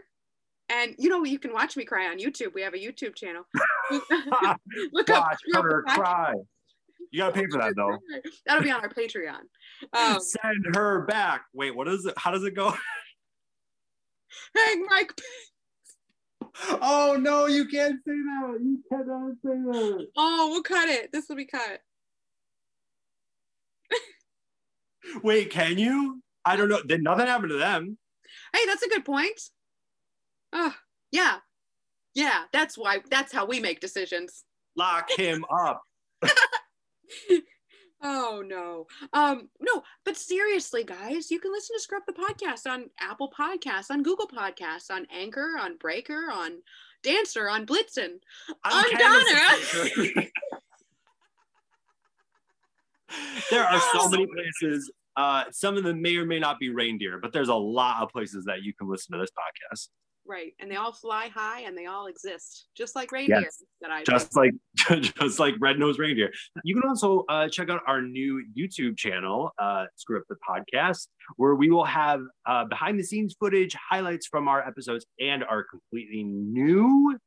And 0.69 0.95
you 0.97 1.09
know 1.09 1.23
you 1.23 1.37
can 1.37 1.53
watch 1.53 1.75
me 1.75 1.83
cry 1.83 2.07
on 2.07 2.17
YouTube. 2.17 2.53
We 2.53 2.61
have 2.61 2.73
a 2.73 2.77
YouTube 2.77 3.13
channel. 3.15 3.43
Look 3.91 5.09
up, 5.09 5.25
Watch 5.25 5.37
Up 5.55 5.63
her 5.63 5.83
cry. 5.83 6.33
You 7.11 7.19
gotta 7.19 7.33
pay 7.33 7.45
for 7.51 7.59
that 7.59 7.75
though. 7.75 7.97
That'll 8.45 8.63
be 8.63 8.71
on 8.71 8.81
our 8.81 8.89
Patreon. 8.89 9.41
Um, 9.93 10.19
Send 10.19 10.75
her 10.75 11.01
back. 11.01 11.43
Wait, 11.53 11.75
what 11.75 11.87
is 11.87 12.05
it? 12.05 12.13
How 12.17 12.31
does 12.31 12.43
it 12.43 12.55
go? 12.55 12.71
hey, 14.55 14.75
Mike. 14.89 15.13
Oh 16.81 17.17
no, 17.19 17.47
you 17.47 17.67
can't 17.67 17.99
say 18.07 18.13
that. 18.13 18.57
You 18.61 18.79
cannot 18.89 19.33
say 19.43 19.51
that. 19.71 20.07
Oh, 20.15 20.49
we'll 20.51 20.63
cut 20.63 20.89
it. 20.89 21.11
This 21.11 21.25
will 21.27 21.35
be 21.35 21.45
cut. 21.45 21.81
Wait, 25.23 25.49
can 25.49 25.77
you? 25.77 26.21
I 26.45 26.55
don't 26.55 26.69
know. 26.69 26.81
Then 26.85 27.03
nothing 27.03 27.27
happened 27.27 27.51
to 27.51 27.57
them. 27.57 27.97
Hey, 28.53 28.65
that's 28.67 28.83
a 28.83 28.89
good 28.89 29.05
point. 29.05 29.39
Oh, 30.53 30.73
yeah. 31.11 31.37
Yeah, 32.13 32.43
that's 32.51 32.77
why 32.77 32.99
that's 33.09 33.31
how 33.31 33.45
we 33.45 33.59
make 33.59 33.79
decisions. 33.79 34.43
Lock 34.75 35.09
him 35.11 35.45
up. 35.51 35.81
Oh 38.03 38.43
no. 38.45 38.87
Um 39.13 39.49
no, 39.59 39.83
but 40.05 40.17
seriously 40.17 40.83
guys, 40.83 41.29
you 41.29 41.39
can 41.39 41.51
listen 41.51 41.75
to 41.75 41.79
Screw 41.79 41.99
Up 41.99 42.05
the 42.07 42.13
Podcast 42.13 42.67
on 42.67 42.89
Apple 42.99 43.31
Podcasts, 43.37 43.91
on 43.91 44.01
Google 44.01 44.27
Podcasts, 44.27 44.89
on 44.89 45.05
Anchor, 45.13 45.55
on 45.59 45.77
Breaker, 45.77 46.31
on 46.31 46.63
Dancer, 47.03 47.47
on 47.47 47.65
Blitzen. 47.65 48.15
I'm 48.63 48.91
Donna. 48.97 50.27
there 53.49 53.63
are 53.63 53.81
so 53.93 54.09
many 54.09 54.25
places. 54.27 54.91
Uh, 55.17 55.43
some 55.51 55.75
of 55.77 55.83
them 55.83 56.01
may 56.01 56.15
or 56.15 56.25
may 56.25 56.39
not 56.39 56.57
be 56.59 56.69
reindeer, 56.69 57.19
but 57.21 57.33
there's 57.33 57.49
a 57.49 57.55
lot 57.55 58.01
of 58.01 58.09
places 58.09 58.45
that 58.45 58.63
you 58.63 58.73
can 58.73 58.89
listen 58.89 59.13
to 59.13 59.19
this 59.19 59.31
podcast. 59.31 59.89
Right. 60.25 60.53
And 60.59 60.69
they 60.69 60.75
all 60.75 60.93
fly 60.93 61.29
high 61.33 61.61
and 61.61 61.75
they 61.77 61.87
all 61.87 62.05
exist. 62.05 62.67
Just 62.77 62.95
like 62.95 63.11
reindeer 63.11 63.41
Yes. 63.41 63.63
that 63.81 63.89
I 63.91 64.03
Just 64.03 64.35
like 64.35 64.51
just 65.01 65.39
like 65.39 65.55
red 65.59 65.79
nosed 65.79 65.99
reindeer. 65.99 66.31
You 66.63 66.79
can 66.79 66.87
also 66.87 67.25
uh, 67.27 67.49
check 67.49 67.69
out 67.69 67.81
our 67.87 68.01
new 68.01 68.43
YouTube 68.57 68.97
channel, 68.97 69.51
uh, 69.59 69.85
Screw 69.95 70.17
Up 70.17 70.23
the 70.29 70.35
Podcast, 70.47 71.07
where 71.37 71.55
we 71.55 71.71
will 71.71 71.85
have 71.85 72.21
uh, 72.45 72.65
behind 72.65 72.99
the 72.99 73.03
scenes 73.03 73.35
footage, 73.39 73.75
highlights 73.89 74.27
from 74.27 74.47
our 74.47 74.65
episodes, 74.65 75.05
and 75.19 75.43
our 75.43 75.63
completely 75.63 76.23
new 76.23 77.17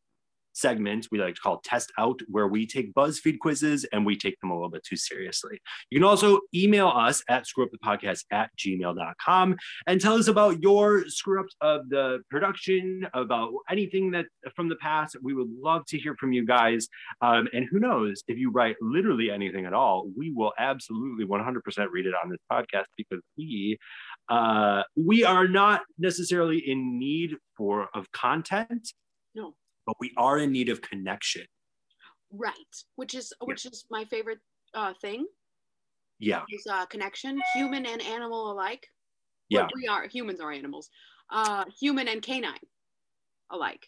segment 0.54 1.08
we 1.10 1.20
like 1.20 1.34
to 1.34 1.40
call 1.40 1.60
Test 1.64 1.92
Out, 1.98 2.20
where 2.28 2.48
we 2.48 2.66
take 2.66 2.94
BuzzFeed 2.94 3.38
quizzes 3.38 3.84
and 3.92 4.06
we 4.06 4.16
take 4.16 4.40
them 4.40 4.50
a 4.50 4.54
little 4.54 4.70
bit 4.70 4.84
too 4.84 4.96
seriously. 4.96 5.60
You 5.90 5.98
can 5.98 6.04
also 6.04 6.40
email 6.54 6.88
us 6.88 7.22
at 7.28 7.44
screwupthepodcast 7.44 8.24
at 8.30 8.50
gmail.com 8.58 9.56
and 9.86 10.00
tell 10.00 10.14
us 10.14 10.28
about 10.28 10.62
your 10.62 11.06
screw 11.08 11.44
of 11.60 11.88
the 11.88 12.20
production, 12.30 13.06
about 13.12 13.52
anything 13.68 14.10
that 14.12 14.26
from 14.54 14.68
the 14.68 14.76
past. 14.76 15.16
We 15.22 15.34
would 15.34 15.50
love 15.60 15.84
to 15.86 15.98
hear 15.98 16.16
from 16.16 16.32
you 16.32 16.46
guys. 16.46 16.88
Um, 17.20 17.48
and 17.52 17.66
who 17.70 17.80
knows, 17.80 18.22
if 18.28 18.38
you 18.38 18.50
write 18.50 18.76
literally 18.80 19.30
anything 19.30 19.66
at 19.66 19.74
all, 19.74 20.08
we 20.16 20.30
will 20.30 20.52
absolutely 20.58 21.26
100% 21.26 21.60
read 21.90 22.06
it 22.06 22.14
on 22.22 22.30
this 22.30 22.38
podcast 22.50 22.86
because 22.96 23.20
we 23.36 23.78
uh, 24.28 24.82
we 24.96 25.24
are 25.24 25.46
not 25.46 25.82
necessarily 25.98 26.58
in 26.58 26.98
need 26.98 27.36
for 27.56 27.88
of 27.94 28.10
content, 28.12 28.92
No. 29.34 29.54
But 29.86 29.96
we 30.00 30.12
are 30.16 30.38
in 30.38 30.52
need 30.52 30.68
of 30.68 30.80
connection. 30.80 31.46
Right. 32.32 32.54
Which 32.96 33.14
is 33.14 33.32
which 33.40 33.64
is 33.66 33.84
my 33.90 34.04
favorite 34.04 34.40
uh 34.74 34.92
thing 35.00 35.26
Yeah, 36.18 36.42
is 36.50 36.66
uh 36.70 36.86
connection, 36.86 37.40
human 37.54 37.86
and 37.86 38.02
animal 38.02 38.50
alike. 38.52 38.88
yeah, 39.48 39.60
Well, 39.60 39.70
we 39.76 39.86
are 39.88 40.08
humans 40.08 40.40
are 40.40 40.50
animals. 40.52 40.90
Uh 41.30 41.64
human 41.80 42.08
and 42.08 42.20
canine 42.22 42.58
alike. 43.50 43.86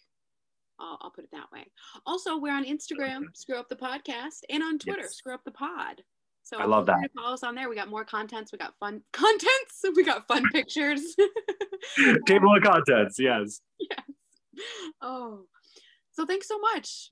I'll, 0.78 0.98
I'll 1.00 1.10
put 1.10 1.24
it 1.24 1.30
that 1.32 1.50
way. 1.52 1.66
Also, 2.04 2.36
we're 2.38 2.52
on 2.52 2.64
Instagram, 2.64 3.22
Screw 3.34 3.56
Up 3.56 3.68
the 3.68 3.76
Podcast, 3.76 4.40
and 4.50 4.62
on 4.62 4.78
Twitter, 4.78 5.02
Yes. 5.02 5.16
Screw 5.16 5.32
Up 5.34 5.42
the 5.44 5.50
Pod. 5.50 6.02
So 6.42 6.58
I 6.58 6.66
love 6.66 6.86
that. 6.86 7.10
Follow 7.16 7.32
us 7.34 7.42
on 7.42 7.54
there. 7.56 7.68
We 7.68 7.74
got 7.74 7.88
more 7.88 8.04
contents. 8.04 8.52
We 8.52 8.58
got 8.58 8.74
fun 8.78 9.02
contents. 9.12 9.80
We 9.96 10.04
got 10.04 10.28
fun 10.28 10.44
pictures. 10.52 11.16
table 12.26 12.54
of 12.54 12.62
contents. 12.62 13.18
Yes 13.18 13.60
yes, 13.80 14.00
oh, 15.02 15.46
so 16.16 16.26
thanks 16.26 16.48
so 16.48 16.58
much. 16.58 17.10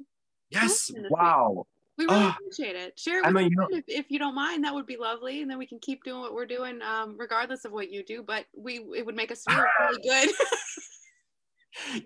yes. 0.51 0.91
Wow. 1.11 1.67
We 1.97 2.07
really 2.07 2.17
Ah. 2.25 2.37
appreciate 2.41 2.75
it. 2.75 2.99
Share 2.99 3.19
it 3.21 3.27
with 3.27 3.35
mean, 3.35 3.47
a 3.47 3.49
you 3.73 3.79
if, 3.79 3.85
if 3.87 4.11
you 4.11 4.19
don't 4.19 4.35
mind. 4.35 4.65
That 4.65 4.75
would 4.75 4.87
be 4.87 4.97
lovely, 4.97 5.43
and 5.43 5.51
then 5.51 5.59
we 5.59 5.67
can 5.67 5.79
keep 5.79 6.03
doing 6.03 6.21
what 6.21 6.35
we're 6.35 6.45
doing, 6.47 6.83
um, 6.83 7.15
regardless 7.17 7.65
of 7.65 7.71
what 7.71 7.89
you 7.93 8.03
do. 8.05 8.25
But 8.25 8.47
we 8.57 8.79
it 8.97 9.07
would 9.07 9.15
make 9.15 9.31
us 9.31 9.45
feel 9.49 9.63
really 9.81 10.03
good. 10.03 10.35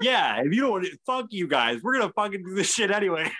Yeah, 0.03 0.40
if 0.42 0.53
you 0.53 0.62
don't 0.62 0.70
want 0.70 0.84
to, 0.84 0.99
fuck 1.07 1.26
you 1.30 1.46
guys. 1.46 1.82
We're 1.82 1.99
gonna 1.99 2.12
fucking 2.12 2.42
do 2.44 2.55
this 2.55 2.72
shit 2.74 2.90
anyway. 2.90 3.30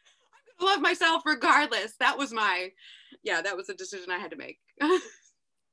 Love 0.60 0.80
myself 0.80 1.22
regardless. 1.24 1.94
That 2.00 2.18
was 2.18 2.32
my, 2.32 2.70
yeah, 3.22 3.40
that 3.42 3.56
was 3.56 3.68
a 3.68 3.74
decision 3.74 4.10
I 4.10 4.18
had 4.18 4.30
to 4.32 4.36
make. 4.36 4.58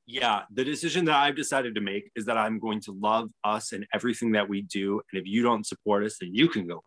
Yeah, 0.08 0.44
the 0.54 0.64
decision 0.64 1.06
that 1.06 1.16
I've 1.16 1.36
decided 1.36 1.74
to 1.74 1.82
make 1.82 2.12
is 2.16 2.26
that 2.26 2.38
I'm 2.38 2.60
going 2.60 2.80
to 2.82 2.92
love 2.92 3.32
us 3.44 3.72
and 3.72 3.88
everything 3.92 4.34
that 4.34 4.48
we 4.48 4.62
do. 4.62 5.02
And 5.12 5.20
if 5.20 5.26
you 5.28 5.42
don't 5.42 5.66
support 5.66 6.04
us, 6.06 6.18
then 6.22 6.30
you 6.32 6.48
can 6.48 6.68
go 6.68 6.84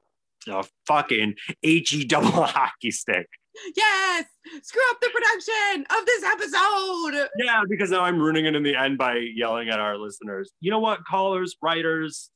to 0.48 0.68
fucking 0.86 1.34
he 1.62 2.04
double 2.04 2.30
hockey 2.42 2.90
stick. 2.90 3.26
yes, 3.74 4.24
screw 4.62 4.82
up 4.90 5.00
the 5.00 5.10
production 5.12 5.86
of 5.98 6.06
this 6.06 6.22
episode. 6.24 7.28
Yeah, 7.38 7.62
because 7.68 7.90
now 7.90 8.02
I'm 8.02 8.18
ruining 8.18 8.46
it 8.46 8.54
in 8.54 8.62
the 8.62 8.74
end 8.76 8.98
by 8.98 9.16
yelling 9.34 9.68
at 9.68 9.80
our 9.80 9.96
listeners. 9.96 10.52
You 10.60 10.70
know 10.70 10.78
what, 10.80 11.04
callers, 11.04 11.56
writers, 11.62 12.30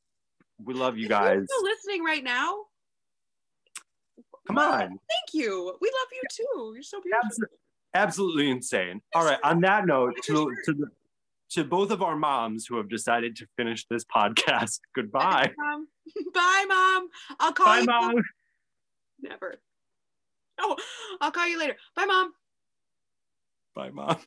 we 0.63 0.73
love 0.73 0.97
you 0.97 1.05
If 1.05 1.09
you're 1.11 1.19
guys. 1.19 1.45
still 1.49 1.63
listening 1.63 2.03
right 2.03 2.23
now. 2.23 2.55
Come 4.47 4.57
well, 4.57 4.73
on. 4.73 4.79
Thank 4.87 4.99
you. 5.33 5.73
We 5.81 5.87
love 5.87 6.07
you 6.11 6.21
too. 6.31 6.71
You're 6.73 6.83
so 6.83 6.99
beautiful. 7.01 7.25
Absolutely, 7.25 7.57
absolutely 7.93 8.49
insane. 8.51 9.01
All 9.15 9.23
right. 9.25 9.39
On 9.43 9.61
that 9.61 9.85
note, 9.85 10.15
to 10.25 10.53
to 10.65 10.73
the, 10.73 10.87
to 11.51 11.63
both 11.63 11.91
of 11.91 12.01
our 12.01 12.15
moms 12.15 12.65
who 12.65 12.77
have 12.77 12.89
decided 12.89 13.35
to 13.37 13.47
finish 13.57 13.85
this 13.89 14.03
podcast. 14.03 14.79
Goodbye. 14.95 15.51
Bye, 16.33 16.65
mom. 16.67 17.09
I'll 17.39 17.53
call 17.53 17.65
Bye, 17.65 17.79
you. 17.79 17.85
Mom. 17.85 18.15
Never. 19.21 19.55
Oh, 20.59 20.75
I'll 21.21 21.31
call 21.31 21.47
you 21.47 21.59
later. 21.59 21.75
Bye, 21.95 22.05
mom. 22.05 22.33
Bye, 23.75 23.89
mom. 23.89 24.17